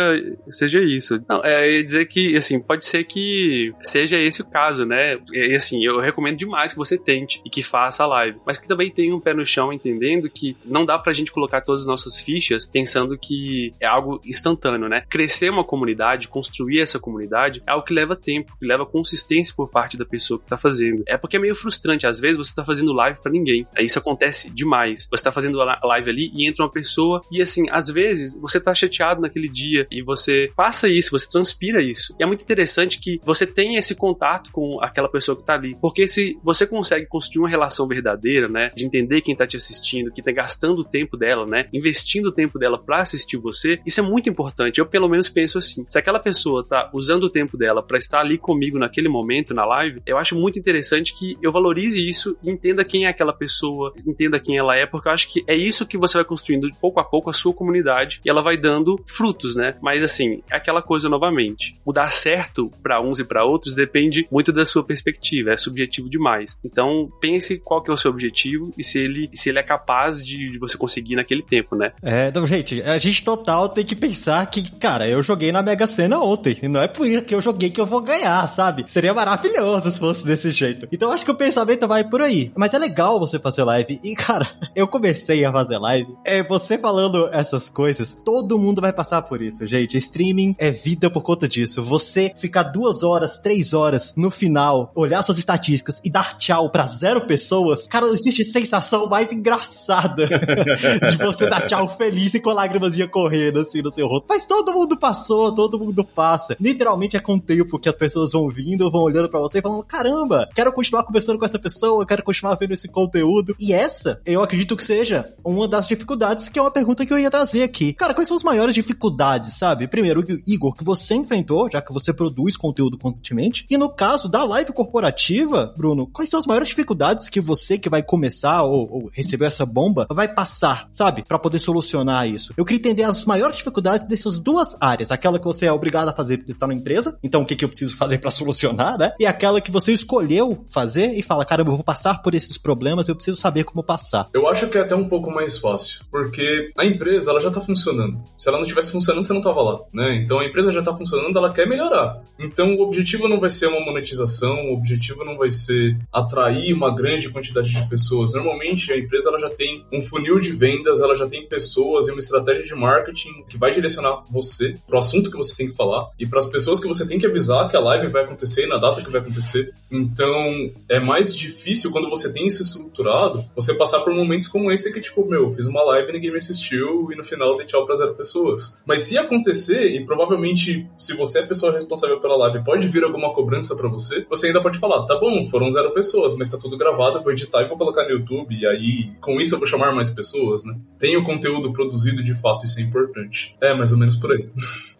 seja 0.51 0.79
isso. 0.81 1.23
Não, 1.27 1.41
é 1.43 1.81
dizer 1.81 2.05
que, 2.05 2.35
assim, 2.35 2.59
pode 2.59 2.85
ser 2.85 3.03
que 3.03 3.73
seja 3.81 4.17
esse 4.17 4.41
o 4.41 4.49
caso, 4.49 4.85
né? 4.85 5.17
E 5.31 5.55
assim, 5.55 5.83
eu 5.83 5.99
recomendo 5.99 6.37
demais 6.37 6.71
que 6.71 6.77
você 6.77 6.97
tente 6.97 7.41
e 7.45 7.49
que 7.49 7.63
faça 7.63 8.03
a 8.03 8.07
live, 8.07 8.39
mas 8.45 8.57
que 8.57 8.67
também 8.67 8.91
tenha 8.91 9.15
um 9.15 9.19
pé 9.19 9.33
no 9.33 9.45
chão, 9.45 9.71
entendendo 9.71 10.29
que 10.29 10.55
não 10.65 10.85
dá 10.85 10.97
pra 10.97 11.13
gente 11.13 11.31
colocar 11.31 11.61
todas 11.61 11.81
as 11.81 11.87
nossas 11.87 12.19
fichas 12.19 12.65
pensando 12.65 13.17
que 13.17 13.73
é 13.79 13.85
algo 13.85 14.21
instantâneo, 14.25 14.89
né? 14.89 15.03
Crescer 15.09 15.49
uma 15.49 15.63
comunidade, 15.63 16.27
construir 16.27 16.81
essa 16.81 16.99
comunidade 16.99 17.61
é 17.65 17.71
algo 17.71 17.85
que 17.85 17.93
leva 17.93 18.15
tempo, 18.15 18.55
que 18.59 18.67
leva 18.67 18.85
consistência 18.85 19.53
por 19.55 19.69
parte 19.69 19.97
da 19.97 20.05
pessoa 20.05 20.39
que 20.39 20.45
tá 20.45 20.57
fazendo. 20.57 21.03
É 21.07 21.17
porque 21.17 21.37
é 21.37 21.39
meio 21.39 21.55
frustrante, 21.55 22.05
às 22.05 22.19
vezes 22.19 22.37
você 22.37 22.53
tá 22.53 22.63
fazendo 22.63 22.93
live 22.93 23.19
para 23.21 23.31
ninguém. 23.31 23.65
Isso 23.79 23.99
acontece 23.99 24.49
demais. 24.49 25.07
Você 25.09 25.23
tá 25.23 25.31
fazendo 25.31 25.57
live 25.57 26.09
ali 26.09 26.31
e 26.33 26.47
entra 26.47 26.63
uma 26.63 26.71
pessoa 26.71 27.21
e 27.31 27.41
assim, 27.41 27.65
às 27.69 27.89
vezes 27.89 28.39
você 28.39 28.59
tá 28.59 28.73
chateado 28.73 29.21
naquele 29.21 29.49
dia 29.49 29.87
e 29.91 30.01
você 30.01 30.51
passa 30.55 30.87
isso, 30.87 31.11
você 31.11 31.27
transpira 31.27 31.81
isso. 31.81 32.15
E 32.19 32.23
é 32.23 32.25
muito 32.25 32.41
interessante 32.41 32.99
que 32.99 33.19
você 33.23 33.45
tenha 33.45 33.79
esse 33.79 33.95
contato 33.95 34.51
com 34.51 34.79
aquela 34.81 35.09
pessoa 35.09 35.37
que 35.37 35.45
tá 35.45 35.53
ali. 35.53 35.75
Porque 35.81 36.07
se 36.07 36.37
você 36.43 36.65
consegue 36.65 37.05
construir 37.05 37.43
uma 37.43 37.49
relação 37.49 37.87
verdadeira, 37.87 38.47
né, 38.47 38.71
de 38.75 38.85
entender 38.85 39.21
quem 39.21 39.35
tá 39.35 39.45
te 39.45 39.57
assistindo, 39.57 40.11
que 40.11 40.21
tá 40.21 40.31
gastando 40.31 40.79
o 40.79 40.85
tempo 40.85 41.17
dela, 41.17 41.45
né, 41.45 41.67
investindo 41.73 42.27
o 42.27 42.31
tempo 42.31 42.57
dela 42.59 42.77
para 42.77 43.01
assistir 43.01 43.37
você, 43.37 43.79
isso 43.85 43.99
é 43.99 44.03
muito 44.03 44.29
importante. 44.29 44.79
Eu 44.79 44.85
pelo 44.85 45.09
menos 45.09 45.29
penso 45.29 45.57
assim. 45.57 45.85
Se 45.87 45.97
aquela 45.97 46.19
pessoa 46.19 46.65
tá 46.65 46.89
usando 46.93 47.23
o 47.25 47.29
tempo 47.29 47.57
dela 47.57 47.83
para 47.83 47.97
estar 47.97 48.19
ali 48.19 48.37
comigo 48.37 48.79
naquele 48.79 49.09
momento 49.09 49.53
na 49.53 49.65
live, 49.65 50.01
eu 50.05 50.17
acho 50.17 50.37
muito 50.37 50.59
interessante 50.59 51.13
que 51.13 51.37
eu 51.41 51.51
valorize 51.51 52.05
isso 52.05 52.37
e 52.43 52.49
entenda 52.49 52.85
quem 52.85 53.05
é 53.05 53.09
aquela 53.09 53.33
pessoa, 53.33 53.93
entenda 54.05 54.39
quem 54.39 54.57
ela 54.57 54.75
é, 54.75 54.85
porque 54.85 55.07
eu 55.07 55.11
acho 55.11 55.31
que 55.31 55.43
é 55.47 55.55
isso 55.55 55.85
que 55.85 55.97
você 55.97 56.17
vai 56.17 56.25
construindo 56.25 56.69
pouco 56.79 56.99
a 56.99 57.03
pouco 57.03 57.16
a 57.29 57.33
sua 57.33 57.53
comunidade 57.53 58.19
e 58.25 58.29
ela 58.29 58.41
vai 58.41 58.57
dando 58.57 58.99
frutos, 59.07 59.55
né? 59.55 59.75
Mas 59.81 60.03
assim, 60.03 60.41
é 60.51 60.55
aquela 60.55 60.81
coisa 60.81 61.09
novamente. 61.09 61.79
O 61.85 61.91
dar 61.91 62.11
certo 62.11 62.71
para 62.81 63.01
uns 63.01 63.19
e 63.19 63.23
para 63.23 63.43
outros 63.43 63.75
depende 63.75 64.27
muito 64.31 64.51
da 64.51 64.65
sua 64.65 64.83
perspectiva, 64.83 65.51
é 65.51 65.57
subjetivo 65.57 66.09
demais. 66.09 66.57
Então, 66.63 67.09
pense 67.19 67.57
qual 67.59 67.81
que 67.81 67.89
é 67.89 67.93
o 67.93 67.97
seu 67.97 68.11
objetivo 68.11 68.71
e 68.77 68.83
se 68.83 68.99
ele, 68.99 69.29
se 69.33 69.49
ele 69.49 69.59
é 69.59 69.63
capaz 69.63 70.23
de, 70.23 70.51
de 70.51 70.59
você 70.59 70.77
conseguir 70.77 71.15
naquele 71.15 71.43
tempo, 71.43 71.75
né? 71.75 71.91
É, 72.01 72.27
então, 72.27 72.45
gente, 72.45 72.81
a 72.81 72.97
gente 72.97 73.23
total 73.23 73.69
tem 73.69 73.85
que 73.85 73.95
pensar 73.95 74.45
que, 74.47 74.71
cara, 74.77 75.07
eu 75.07 75.21
joguei 75.21 75.51
na 75.51 75.63
Mega 75.63 75.87
Sena 75.87 76.19
ontem, 76.19 76.57
e 76.61 76.67
não 76.67 76.81
é 76.81 76.87
por 76.87 77.05
isso 77.05 77.23
que 77.23 77.35
eu 77.35 77.41
joguei 77.41 77.69
que 77.69 77.81
eu 77.81 77.85
vou 77.85 78.01
ganhar, 78.01 78.47
sabe? 78.49 78.85
Seria 78.87 79.13
maravilhoso 79.13 79.91
se 79.91 79.99
fosse 79.99 80.25
desse 80.25 80.49
jeito. 80.49 80.87
Então, 80.91 81.11
acho 81.11 81.25
que 81.25 81.31
o 81.31 81.35
pensamento 81.35 81.87
vai 81.87 82.03
por 82.03 82.21
aí. 82.21 82.51
mas 82.55 82.73
é 82.73 82.79
legal 82.79 83.19
você 83.19 83.39
fazer 83.39 83.63
live. 83.63 83.99
E, 84.03 84.15
cara, 84.15 84.45
eu 84.75 84.87
comecei 84.87 85.43
a 85.45 85.51
fazer 85.51 85.77
live. 85.77 86.15
É, 86.25 86.43
você 86.43 86.77
falando 86.77 87.06
essas 87.31 87.69
coisas, 87.69 88.13
todo 88.13 88.59
mundo 88.59 88.81
vai 88.81 88.93
passar 88.93 89.21
por 89.21 89.41
isso, 89.41 89.65
gente. 89.65 89.97
Streaming 89.97 90.55
é 90.57 90.71
vida 90.71 91.09
por 91.09 91.21
conta 91.21 91.47
disso. 91.47 91.81
Você 91.83 92.33
ficar 92.37 92.63
duas 92.63 93.03
horas, 93.03 93.37
três 93.37 93.73
horas 93.73 94.13
no 94.15 94.29
final, 94.29 94.91
olhar 94.95 95.23
suas 95.23 95.37
estatísticas 95.37 96.01
e 96.03 96.09
dar 96.09 96.37
tchau 96.37 96.69
pra 96.69 96.87
zero 96.87 97.25
pessoas, 97.25 97.87
cara, 97.87 98.07
existe 98.07 98.43
sensação 98.43 99.07
mais 99.07 99.31
engraçada 99.31 100.27
de 101.09 101.17
você 101.17 101.49
dar 101.49 101.61
tchau 101.61 101.87
feliz 101.89 102.33
e 102.33 102.39
com 102.39 102.51
lágrimas 102.51 102.95
correndo 103.07 103.59
assim 103.59 103.81
no 103.81 103.91
seu 103.91 104.07
rosto. 104.07 104.25
Mas 104.27 104.45
todo 104.45 104.73
mundo 104.73 104.97
passou, 104.97 105.53
todo 105.53 105.79
mundo 105.79 106.03
passa. 106.03 106.55
Literalmente 106.59 107.17
é 107.17 107.19
com 107.19 107.35
o 107.35 107.41
tempo 107.41 107.79
que 107.79 107.89
as 107.89 107.95
pessoas 107.95 108.31
vão 108.31 108.49
vindo, 108.49 108.89
vão 108.89 109.01
olhando 109.01 109.29
para 109.29 109.39
você 109.39 109.59
e 109.59 109.61
falando: 109.61 109.83
caramba, 109.83 110.49
quero 110.55 110.71
continuar 110.71 111.03
conversando 111.03 111.39
com 111.39 111.45
essa 111.45 111.59
pessoa, 111.59 112.05
quero 112.05 112.23
continuar 112.23 112.55
vendo 112.55 112.73
esse 112.73 112.87
conteúdo. 112.87 113.55
E 113.59 113.73
essa, 113.73 114.21
eu 114.25 114.41
acredito 114.41 114.75
que 114.75 114.83
seja 114.83 115.33
uma 115.43 115.67
das 115.67 115.87
dificuldades, 115.87 116.49
que 116.49 116.57
é 116.57 116.61
uma 116.61 116.71
pergunta 116.71 116.96
que 117.05 117.13
eu 117.13 117.19
ia 117.19 117.29
trazer 117.29 117.63
aqui. 117.63 117.93
Cara, 117.93 118.13
quais 118.13 118.27
são 118.27 118.37
as 118.37 118.43
maiores 118.43 118.73
dificuldades, 118.73 119.53
sabe? 119.53 119.87
Primeiro, 119.87 120.23
Igor, 120.45 120.75
que 120.75 120.83
você 120.83 121.15
enfrentou, 121.15 121.69
já 121.71 121.81
que 121.81 121.93
você 121.93 122.13
produz 122.13 122.57
conteúdo 122.57 122.97
constantemente. 122.97 123.65
E 123.69 123.77
no 123.77 123.89
caso 123.89 124.27
da 124.27 124.43
live 124.43 124.71
corporativa, 124.73 125.73
Bruno, 125.77 126.07
quais 126.07 126.29
são 126.29 126.39
as 126.39 126.45
maiores 126.45 126.69
dificuldades 126.69 127.29
que 127.29 127.39
você 127.39 127.77
que 127.77 127.89
vai 127.89 128.01
começar 128.01 128.63
ou, 128.63 128.91
ou 128.91 129.09
receber 129.13 129.45
essa 129.45 129.65
bomba 129.65 130.07
vai 130.09 130.27
passar, 130.27 130.89
sabe? 130.91 131.23
para 131.27 131.39
poder 131.39 131.59
solucionar 131.59 132.27
isso. 132.27 132.53
Eu 132.57 132.65
queria 132.65 132.79
entender 132.79 133.03
as 133.03 133.25
maiores 133.25 133.57
dificuldades 133.57 134.07
dessas 134.07 134.39
duas 134.39 134.77
áreas. 134.81 135.11
Aquela 135.11 135.37
que 135.39 135.45
você 135.45 135.65
é 135.65 135.71
obrigado 135.71 136.09
a 136.09 136.13
fazer 136.13 136.37
porque 136.37 136.51
está 136.51 136.67
na 136.67 136.73
empresa, 136.73 137.17
então 137.21 137.41
o 137.41 137.45
que, 137.45 137.55
que 137.55 137.65
eu 137.65 137.69
preciso 137.69 137.95
fazer 137.95 138.17
para 138.19 138.31
solucionar, 138.31 138.97
né? 138.97 139.13
E 139.19 139.25
aquela 139.25 139.61
que 139.61 139.71
você 139.71 139.91
escolheu 139.91 140.65
fazer 140.69 141.13
e 141.13 141.21
fala, 141.21 141.45
cara, 141.45 141.61
eu 141.61 141.65
vou 141.65 141.83
passar 141.83 142.21
por 142.21 142.33
esses 142.33 142.57
problemas, 142.57 143.07
eu 143.07 143.15
preciso 143.15 143.37
saber 143.37 143.63
como 143.63 143.83
passar. 143.83 144.27
Eu 144.33 144.47
acho 144.47 144.67
que 144.67 144.77
é 144.77 144.81
até 144.81 144.95
um 144.95 145.07
pouco 145.07 145.29
mais 145.31 145.57
fácil, 145.57 146.03
porque 146.09 146.71
a 146.77 146.85
empresa, 146.87 147.31
ela 147.31 147.39
já 147.39 147.51
tá 147.51 147.61
funcionando. 147.61 148.19
Se 148.37 148.47
ela 148.47 148.57
não 148.57 148.63
estivesse 148.63 148.91
funcionando, 148.91 149.25
você 149.25 149.33
não 149.33 149.41
tava 149.41 149.61
lá, 149.61 149.79
né? 149.93 150.21
Então 150.23 150.39
a 150.39 150.45
empresa 150.45 150.71
já 150.71 150.81
tá 150.81 150.93
funcionando, 150.93 151.37
ela 151.37 151.51
quer 151.51 151.67
melhorar. 151.67 152.21
Então 152.39 152.75
o 152.75 152.81
objetivo 152.81 153.27
não 153.27 153.39
vai 153.39 153.49
ser 153.49 153.67
uma 153.67 153.83
monetização, 153.83 154.69
o 154.69 154.73
objetivo 154.73 155.23
não 155.23 155.37
vai 155.37 155.51
ser 155.51 155.97
atrair 156.11 156.73
uma 156.73 156.93
grande 156.93 157.29
quantidade 157.29 157.69
de 157.69 157.89
pessoas. 157.89 158.33
Normalmente 158.33 158.91
a 158.91 158.97
empresa 158.97 159.29
ela 159.29 159.39
já 159.39 159.49
tem 159.49 159.85
um 159.91 160.01
funil 160.01 160.39
de 160.39 160.51
vendas, 160.51 161.01
ela 161.01 161.15
já 161.15 161.27
tem 161.27 161.47
pessoas 161.47 162.07
e 162.07 162.11
uma 162.11 162.19
estratégia 162.19 162.63
de 162.63 162.75
marketing 162.75 163.43
que 163.49 163.57
vai 163.57 163.71
direcionar 163.71 164.23
você 164.29 164.77
pro 164.85 164.97
assunto 164.97 165.31
que 165.31 165.37
você 165.37 165.55
tem 165.55 165.67
que 165.67 165.75
falar 165.75 166.07
e 166.19 166.27
para 166.27 166.39
as 166.39 166.45
pessoas 166.45 166.79
que 166.79 166.87
você 166.87 167.07
tem 167.07 167.17
que 167.17 167.25
avisar 167.25 167.69
que 167.69 167.75
a 167.75 167.79
live 167.79 168.07
vai 168.07 168.23
acontecer 168.23 168.65
e 168.65 168.67
na 168.67 168.77
data 168.77 169.01
que 169.01 169.11
vai 169.11 169.21
acontecer. 169.21 169.73
Então, 169.91 170.71
é 170.89 170.99
mais 170.99 171.35
difícil 171.35 171.91
quando 171.91 172.09
você 172.09 172.31
tem 172.31 172.47
isso 172.47 172.61
estruturado, 172.61 173.43
você 173.55 173.73
passar 173.73 173.99
por 174.01 174.13
momentos 174.13 174.47
como 174.47 174.71
esse 174.71 174.91
que 174.91 174.99
tipo, 174.99 175.25
meu, 175.25 175.49
fiz 175.49 175.65
uma 175.65 175.83
live 175.83 176.09
e 176.09 176.13
ninguém 176.13 176.31
me 176.31 176.37
assistiu 176.37 176.76
e 176.77 177.15
no 177.15 177.23
final 177.23 177.57
dei 177.57 177.65
tchau 177.65 177.85
para 177.85 177.95
zero 177.95 178.13
pessoas. 178.15 178.83
Mas 178.85 179.03
se 179.03 179.17
acontecer 179.17 179.87
e 179.95 180.05
provavelmente 180.05 180.87
se 180.97 181.15
você 181.15 181.39
é 181.39 181.43
a 181.43 181.47
pessoa 181.47 181.71
responsável 181.71 182.19
pela 182.19 182.35
live, 182.37 182.63
pode 182.63 182.87
vir 182.87 183.03
alguma 183.03 183.33
cobrança 183.33 183.75
para 183.75 183.87
você, 183.87 184.25
você 184.29 184.47
ainda 184.47 184.61
pode 184.61 184.79
falar, 184.79 185.05
tá 185.05 185.17
bom, 185.17 185.45
foram 185.45 185.69
zero 185.69 185.91
pessoas, 185.91 186.35
mas 186.37 186.49
tá 186.49 186.57
tudo 186.57 186.77
gravado, 186.77 187.21
vou 187.21 187.31
editar 187.31 187.61
e 187.61 187.67
vou 187.67 187.77
colocar 187.77 188.03
no 188.03 188.11
YouTube 188.11 188.55
e 188.55 188.65
aí 188.65 189.11
com 189.21 189.39
isso 189.39 189.55
eu 189.55 189.59
vou 189.59 189.67
chamar 189.67 189.93
mais 189.93 190.09
pessoas, 190.09 190.65
né? 190.65 190.75
Tem 190.99 191.15
o 191.17 191.23
conteúdo 191.23 191.71
produzido 191.71 192.23
de 192.23 192.33
fato, 192.33 192.65
isso 192.65 192.79
é 192.79 192.83
importante. 192.83 193.55
É 193.61 193.73
mais 193.73 193.91
ou 193.91 193.97
menos 193.97 194.15
por 194.15 194.31
aí. 194.31 194.49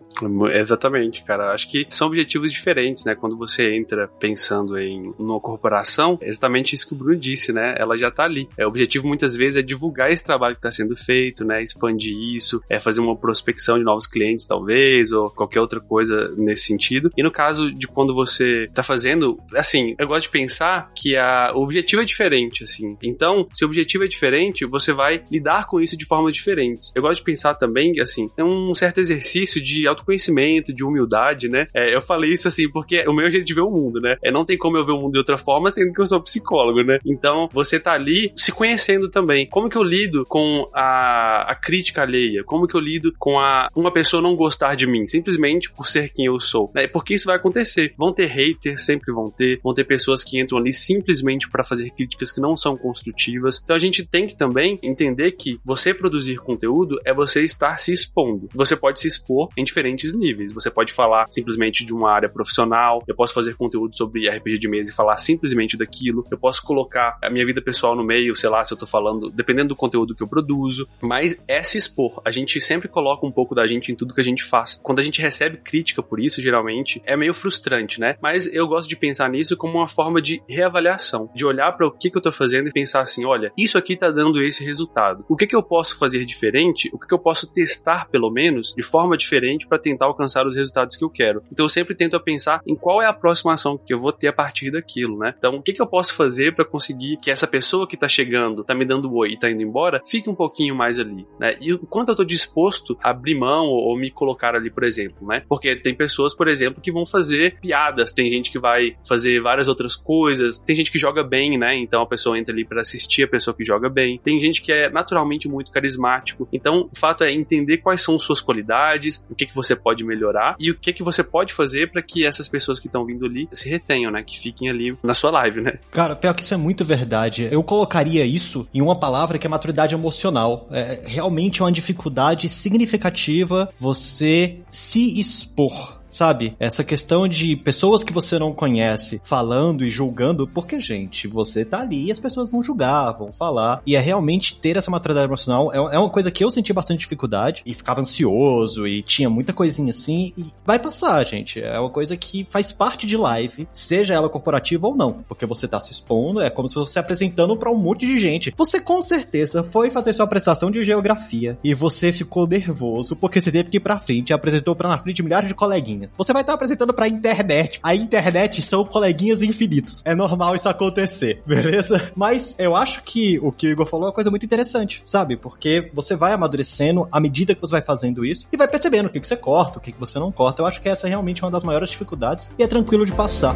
Exatamente, 0.54 1.24
cara. 1.24 1.54
Acho 1.54 1.70
que 1.70 1.86
são 1.90 2.08
objetivos 2.08 2.52
diferentes, 2.52 3.06
né? 3.06 3.16
Quando 3.16 3.38
você 3.38 3.76
entra 3.76 4.08
pensando 4.20 4.78
em 4.78 5.14
uma 5.18 5.40
corporação, 5.40 6.18
é 6.22 6.30
exatamente 6.30 6.76
isso 6.76 6.88
que 6.88 6.94
o 6.94 6.98
Bruno 6.98 7.16
disse, 7.16 7.52
né? 7.52 7.76
Ela 7.78 7.98
já 7.98 8.10
tá 8.10 8.24
ali. 8.24 8.48
É, 8.58 8.66
o 8.66 8.70
objetivo 8.70 9.08
muitas 9.08 9.36
vezes 9.36 9.58
é 9.58 9.62
divulgar 9.62 10.12
esse 10.12 10.24
trabalho 10.24 10.56
que 10.56 10.60
está 10.60 10.72
sendo 10.72 10.96
feito, 10.96 11.46
né? 11.46 11.62
Expandir 11.62 12.16
isso, 12.36 12.62
é 12.70 12.80
fazer 12.80 13.00
uma 13.00 13.16
prospecção 13.16 13.78
de 13.78 13.84
novos 13.84 14.08
clientes, 14.08 14.48
talvez, 14.48 15.12
ou 15.12 15.30
qualquer 15.30 15.60
outra 15.60 15.80
coisa 15.80 16.34
nesse 16.38 16.64
sentido. 16.64 17.12
E 17.16 17.24
no 17.24 17.32
caso 17.32 17.72
de 17.72 17.88
quando 17.88 18.14
você 18.14 18.66
está 18.66 18.84
fazendo, 18.84 19.40
assim, 19.56 19.96
eu 20.00 20.08
gosto 20.08 20.26
de 20.26 20.32
pensar 20.32 20.92
que 20.96 21.16
a, 21.16 21.52
o 21.54 21.64
objetivo 21.64 22.02
é 22.02 22.06
diferente, 22.06 22.64
assim. 22.64 22.98
Então, 23.04 23.48
se 23.54 23.64
o 23.64 23.68
objetivo 23.68 24.04
é 24.04 24.08
diferente, 24.08 24.66
você 24.66 24.94
vai 24.94 25.24
lidar 25.32 25.68
com 25.68 25.80
isso 25.80 25.98
de 25.98 26.06
forma 26.06 26.32
diferente. 26.32 26.92
Eu 26.96 27.02
gosto 27.02 27.20
de 27.20 27.26
pensar 27.26 27.56
também, 27.56 28.00
assim, 28.00 28.30
é 28.38 28.44
um 28.44 28.74
certo 28.74 29.00
exercício 29.00 29.62
de 29.62 29.88
auto 29.88 30.06
conhecimento, 30.08 30.74
de 30.74 30.84
humildade, 30.84 31.50
né? 31.50 31.68
É, 31.74 31.94
eu 31.94 32.02
falei 32.02 32.32
isso 32.32 32.48
assim 32.48 32.70
porque 32.72 32.96
é 32.96 33.10
o 33.10 33.14
meu 33.14 33.30
jeito 33.30 33.46
de 33.46 33.54
ver 33.54 33.62
o 33.62 33.70
mundo, 33.70 34.00
né? 34.00 34.16
É, 34.24 34.32
não 34.32 34.46
tem 34.46 34.58
como 34.58 34.78
eu 34.78 34.84
ver 34.84 34.94
o 34.94 35.00
mundo 35.00 35.12
de 35.12 35.18
outra 35.18 35.38
forma 35.38 35.70
sendo 35.70 35.94
que 35.94 36.02
eu 36.02 36.06
sou 36.06 36.22
psicólogo, 36.22 36.82
né? 36.82 37.00
Então, 37.06 37.50
você 37.52 37.80
tá 37.80 37.94
ali 37.94 38.32
se 38.36 38.52
conhecendo 38.52 39.10
também. 39.10 39.48
Como 39.50 39.70
que 39.70 39.78
eu 39.78 39.84
lido 39.84 40.26
com 40.26 40.70
a, 40.74 41.52
a 41.52 41.56
crítica 41.56 42.02
alheia? 42.02 42.44
Como 42.44 42.68
que 42.68 42.76
eu 42.76 42.80
lido 42.82 43.14
com 43.20 43.40
a 43.40 43.70
uma 43.76 43.92
pessoa 43.92 44.22
não 44.22 44.36
gostar 44.36 44.76
de 44.76 44.88
mim, 44.88 45.08
simplesmente 45.08 45.72
por 45.72 45.88
ser 45.88 46.12
quem 46.14 46.26
eu 46.26 46.40
sou? 46.40 46.72
Né? 46.74 46.88
Porque 46.88 47.14
isso 47.14 47.26
vai 47.26 47.36
acontecer. 47.36 47.94
Vão 47.98 48.14
ter 48.14 48.26
haters, 48.26 48.86
sempre 48.86 49.14
vão 49.14 49.30
ter. 49.30 49.60
Vão 49.64 49.74
ter 49.74 49.84
pessoas 49.84 50.24
que 50.24 50.40
entram 50.40 50.58
ali 50.58 50.72
simplesmente 50.72 51.50
para 51.50 51.64
fazer 51.64 51.90
críticas 51.92 52.32
que 52.32 52.42
não 52.42 52.56
são 52.56 52.78
construtivas. 52.78 53.62
Então, 53.64 53.76
a 53.76 53.80
gente 53.80 54.06
tem 54.06 54.26
que 54.26 54.38
também 54.38 54.80
entender 54.82 55.32
que 55.32 55.60
você 55.66 55.94
produzir 55.94 56.38
conteúdo 56.38 57.00
é 57.06 57.14
você 57.14 57.44
estar 57.44 57.78
se 57.78 57.92
expondo. 57.92 58.50
Você 58.54 58.76
pode 58.76 59.02
se 59.02 59.08
expor 59.08 59.50
em 59.58 59.64
diferentes 59.64 59.97
diferentes 59.98 60.14
níveis. 60.14 60.54
Você 60.54 60.70
pode 60.70 60.94
falar 60.94 61.26
simplesmente 61.30 61.84
de 61.84 61.94
uma 61.94 62.12
área 62.12 62.30
profissional, 62.30 63.04
eu 63.08 63.16
posso 63.16 63.34
fazer 63.34 63.56
conteúdo 63.56 63.96
sobre 63.96 64.30
RPG 64.30 64.60
de 64.60 64.70
mesa 64.70 64.92
e 64.92 64.94
falar 64.94 65.18
simplesmente 65.18 65.76
daquilo, 65.76 66.26
eu 66.32 66.38
posso 66.38 66.64
colocar 66.64 67.18
a 67.22 67.30
minha 67.30 67.46
vida 67.46 67.62
pessoal 67.62 67.96
no 67.96 68.04
meio, 68.04 68.36
sei 68.36 68.50
lá, 68.50 68.64
se 68.64 68.74
eu 68.74 68.78
tô 68.78 68.86
falando, 68.86 69.30
dependendo 69.32 69.70
do 69.70 69.76
conteúdo 69.76 70.16
que 70.16 70.24
eu 70.24 70.28
produzo, 70.28 70.88
mas 71.02 71.42
é 71.48 71.64
se 71.64 71.78
expor. 71.78 72.22
A 72.24 72.32
gente 72.32 72.62
sempre 72.62 72.88
coloca 72.88 73.26
um 73.26 73.32
pouco 73.32 73.56
da 73.56 73.66
gente 73.66 73.92
em 73.92 73.96
tudo 73.96 74.14
que 74.14 74.22
a 74.22 74.24
gente 74.24 74.44
faz. 74.44 74.80
Quando 74.82 75.00
a 75.00 75.02
gente 75.02 75.22
recebe 75.22 75.58
crítica 75.58 76.04
por 76.04 76.20
isso, 76.20 76.42
geralmente, 76.42 77.02
é 77.06 77.18
meio 77.18 77.34
frustrante, 77.34 78.00
né? 78.00 78.16
Mas 78.22 78.52
eu 78.54 78.68
gosto 78.68 78.88
de 78.88 78.96
pensar 78.96 79.30
nisso 79.30 79.58
como 79.58 79.78
uma 79.78 79.88
forma 79.88 80.22
de 80.22 80.42
reavaliação, 80.48 81.30
de 81.36 81.46
olhar 81.46 81.72
para 81.74 81.88
o 81.88 81.92
que, 81.92 82.12
que 82.12 82.18
eu 82.18 82.22
tô 82.22 82.32
fazendo 82.32 82.70
e 82.70 82.72
pensar 82.72 83.02
assim, 83.02 83.26
olha, 83.26 83.52
isso 83.58 83.78
aqui 83.78 83.96
tá 83.96 84.12
dando 84.12 84.42
esse 84.42 84.64
resultado. 84.64 85.26
O 85.28 85.36
que 85.36 85.48
que 85.48 85.56
eu 85.56 85.64
posso 85.64 85.98
fazer 85.98 86.26
diferente? 86.26 86.90
O 86.94 87.00
que 87.00 87.08
que 87.08 87.14
eu 87.14 87.20
posso 87.20 87.52
testar, 87.52 88.08
pelo 88.10 88.30
menos, 88.30 88.74
de 88.76 88.84
forma 88.84 89.18
diferente 89.18 89.68
para 89.68 89.77
tentar 89.78 90.06
alcançar 90.06 90.46
os 90.46 90.56
resultados 90.56 90.96
que 90.96 91.04
eu 91.04 91.10
quero. 91.10 91.44
Então 91.52 91.66
eu 91.66 91.70
sempre 91.70 91.96
tento 91.96 92.20
pensar 92.20 92.62
em 92.66 92.76
qual 92.76 93.02
é 93.02 93.06
a 93.06 93.14
próxima 93.14 93.54
ação 93.54 93.78
que 93.78 93.94
eu 93.94 94.00
vou 94.00 94.12
ter 94.12 94.28
a 94.28 94.34
partir 94.34 94.72
daquilo, 94.72 95.18
né? 95.18 95.34
Então 95.38 95.56
o 95.56 95.62
que, 95.62 95.74
que 95.74 95.82
eu 95.82 95.88
posso 95.88 96.16
fazer 96.16 96.56
para 96.56 96.66
conseguir 96.66 97.18
que 97.18 97.32
essa 97.32 97.48
pessoa 97.48 97.88
que 97.88 97.96
tá 97.96 98.08
chegando, 98.08 98.64
tá 98.64 98.74
me 98.74 98.86
dando 98.86 99.14
oi 99.14 99.32
e 99.32 99.40
tá 99.40 99.50
indo 99.50 99.62
embora, 99.62 100.02
fique 100.06 100.30
um 100.30 100.36
pouquinho 100.36 100.76
mais 100.76 101.00
ali, 101.00 101.26
né? 101.40 101.56
E 101.62 101.74
o 101.74 101.80
quanto 101.80 102.10
eu 102.10 102.16
tô 102.16 102.24
disposto 102.24 102.98
a 103.04 103.12
abrir 103.12 103.36
mão 103.36 103.66
ou, 103.66 103.90
ou 103.90 103.98
me 103.98 104.12
colocar 104.12 104.56
ali, 104.56 104.70
por 104.70 104.84
exemplo, 104.84 105.28
né? 105.28 105.44
Porque 105.48 105.76
tem 105.76 105.96
pessoas, 105.96 106.36
por 106.36 106.48
exemplo, 106.48 106.82
que 106.82 106.92
vão 106.92 107.06
fazer 107.06 107.60
piadas, 107.60 108.12
tem 108.12 108.30
gente 108.30 108.52
que 108.52 108.60
vai 108.60 108.96
fazer 109.08 109.40
várias 109.42 109.68
outras 109.68 109.96
coisas, 109.96 110.60
tem 110.60 110.76
gente 110.76 110.92
que 110.92 110.98
joga 110.98 111.24
bem, 111.24 111.58
né? 111.58 111.76
Então 111.76 112.02
a 112.02 112.08
pessoa 112.08 112.38
entra 112.38 112.54
ali 112.54 112.66
para 112.66 112.82
assistir 112.82 113.24
a 113.24 113.28
pessoa 113.28 113.56
que 113.56 113.64
joga 113.64 113.90
bem. 113.90 114.20
Tem 114.24 114.40
gente 114.40 114.62
que 114.62 114.72
é 114.72 114.90
naturalmente 114.90 115.48
muito 115.48 115.72
carismático. 115.72 116.48
Então 116.52 116.90
o 116.94 117.00
fato 117.00 117.24
é 117.24 117.32
entender 117.32 117.78
quais 117.78 118.02
são 118.02 118.18
suas 118.18 118.42
qualidades, 118.42 119.26
o 119.30 119.36
que 119.36 119.46
que 119.46 119.56
você 119.56 119.67
pode 119.76 120.04
melhorar 120.04 120.56
e 120.60 120.72
o 120.72 120.76
que 120.76 120.94
que 120.94 121.04
você 121.04 121.24
pode 121.24 121.54
fazer 121.54 121.92
para 121.92 122.02
que 122.02 122.26
essas 122.26 122.48
pessoas 122.48 122.80
que 122.80 122.88
estão 122.88 123.06
vindo 123.06 123.26
ali 123.26 123.48
se 123.54 123.70
retenham, 123.70 124.12
né? 124.12 124.24
Que 124.24 124.40
fiquem 124.40 124.70
ali 124.70 124.98
na 125.04 125.14
sua 125.14 125.32
live, 125.32 125.62
né? 125.62 125.80
Cara, 125.92 126.16
pior 126.16 126.34
que 126.34 126.42
isso 126.42 126.54
é 126.54 126.58
muito 126.58 126.84
verdade. 126.84 127.48
Eu 127.52 127.64
colocaria 127.64 128.26
isso 128.26 128.68
em 128.74 128.82
uma 128.82 128.96
palavra 128.96 129.38
que 129.38 129.48
é 129.48 129.50
maturidade 129.50 129.94
emocional. 129.94 130.68
É 130.72 131.02
realmente 131.06 131.62
uma 131.62 131.72
dificuldade 131.72 132.50
significativa 132.50 133.70
você 133.80 134.60
se 134.70 135.20
expor 135.20 135.97
sabe? 136.10 136.56
Essa 136.60 136.84
questão 136.84 137.28
de 137.28 137.56
pessoas 137.56 138.04
que 138.04 138.14
você 138.14 138.40
não 138.40 138.54
conhece 138.54 139.22
falando 139.24 139.86
e 139.86 139.92
julgando, 139.92 140.48
porque, 140.48 140.80
gente, 140.80 141.28
você 141.28 141.66
tá 141.66 141.82
ali 141.82 142.06
e 142.06 142.12
as 142.12 142.20
pessoas 142.20 142.50
vão 142.50 142.64
julgar, 142.64 143.12
vão 143.12 143.32
falar. 143.32 143.82
E 143.86 143.96
é 143.96 144.00
realmente 144.00 144.58
ter 144.58 144.78
essa 144.78 144.92
maturidade 144.92 145.28
emocional 145.28 145.72
é, 145.74 145.78
é 145.96 146.00
uma 146.00 146.10
coisa 146.10 146.32
que 146.32 146.44
eu 146.44 146.52
senti 146.52 146.74
bastante 146.74 147.00
dificuldade 147.00 147.62
e 147.66 147.74
ficava 147.74 148.02
ansioso 148.02 148.88
e 148.88 149.02
tinha 149.02 149.30
muita 149.30 149.54
coisinha 149.54 149.92
assim. 149.92 150.34
E 150.38 150.46
vai 150.66 150.80
passar, 150.80 151.26
gente. 151.26 151.62
É 151.62 151.80
uma 151.80 151.90
coisa 151.90 152.16
que 152.16 152.48
faz 152.50 152.72
parte 152.72 153.06
de 153.06 153.18
live, 153.18 153.68
seja 153.72 154.14
ela 154.14 154.30
corporativa 154.30 154.88
ou 154.88 154.96
não, 154.96 155.24
porque 155.28 155.46
você 155.46 155.68
tá 155.68 155.80
se 155.80 155.92
expondo, 155.92 156.42
é 156.42 156.50
como 156.50 156.70
se 156.70 156.76
você 156.76 156.94
se 156.94 157.00
apresentando 157.00 157.56
para 157.58 157.72
um 157.72 157.78
monte 157.78 158.06
de 158.06 158.20
gente. 158.20 158.54
Você 158.58 158.80
com 158.80 159.02
certeza 159.02 159.64
foi 159.64 159.90
fazer 159.90 160.14
sua 160.14 160.26
apresentação 160.26 160.72
de 160.72 160.84
geografia 160.84 161.58
e 161.64 161.74
você 161.74 162.12
ficou 162.12 162.48
nervoso 162.48 163.16
porque 163.16 163.42
você 163.42 163.52
teve 163.52 163.70
que 163.70 163.78
ir 163.78 163.82
pra 163.82 164.00
frente 164.00 164.30
e 164.30 164.34
apresentou 164.34 164.76
pra 164.76 164.90
na 164.90 164.98
frente 164.98 165.24
milhares 165.24 165.48
de 165.48 165.56
coleguinhas 165.56 165.97
coleguinhas. 165.98 166.12
Você 166.18 166.34
vai 166.34 166.42
estar 166.44 166.54
apresentando 166.54 166.94
pra 166.94 167.08
internet. 167.08 167.80
A 167.82 167.96
internet 167.96 168.62
são 168.62 168.86
coleguinhas 168.86 169.42
infinitos. 169.42 170.02
É 170.06 170.14
normal 170.14 170.56
isso 170.56 170.70
acontecer, 170.70 171.42
beleza? 171.46 172.12
Mas 172.16 172.56
eu 172.60 172.76
acho 172.76 173.02
que 173.04 173.40
o 173.40 173.52
que 173.52 173.68
o 173.68 173.70
Igor 173.72 173.86
falou 173.86 174.06
é 174.06 174.10
uma 174.10 174.16
coisa 174.16 174.30
muito 174.30 174.46
interessante, 174.46 175.02
sabe? 175.06 175.36
Porque 175.36 175.90
você 175.94 176.16
vai 176.16 176.34
amadurecendo 176.34 177.08
à 177.12 177.20
medida 177.20 177.56
que 177.56 177.62
você 177.62 177.72
vai 177.72 177.82
fazendo 177.82 178.24
isso 178.24 178.48
e 178.52 178.58
vai 178.58 178.68
percebendo 178.68 179.08
o 179.08 179.10
que, 179.10 179.20
que 179.20 179.28
você 179.28 179.36
corta, 179.36 179.80
o 179.80 179.82
que, 179.82 179.92
que 179.92 180.00
você 180.00 180.20
não 180.20 180.32
corta. 180.32 180.62
Eu 180.62 180.66
acho 180.66 180.82
que 180.82 180.90
essa 180.90 181.08
é 181.08 181.10
realmente 181.10 181.44
uma 181.44 181.52
das 181.52 181.64
maiores 181.64 181.90
dificuldades 181.90 182.50
e 182.58 182.64
é 182.64 182.68
tranquilo 182.68 183.06
de 183.06 183.12
passar. 183.12 183.56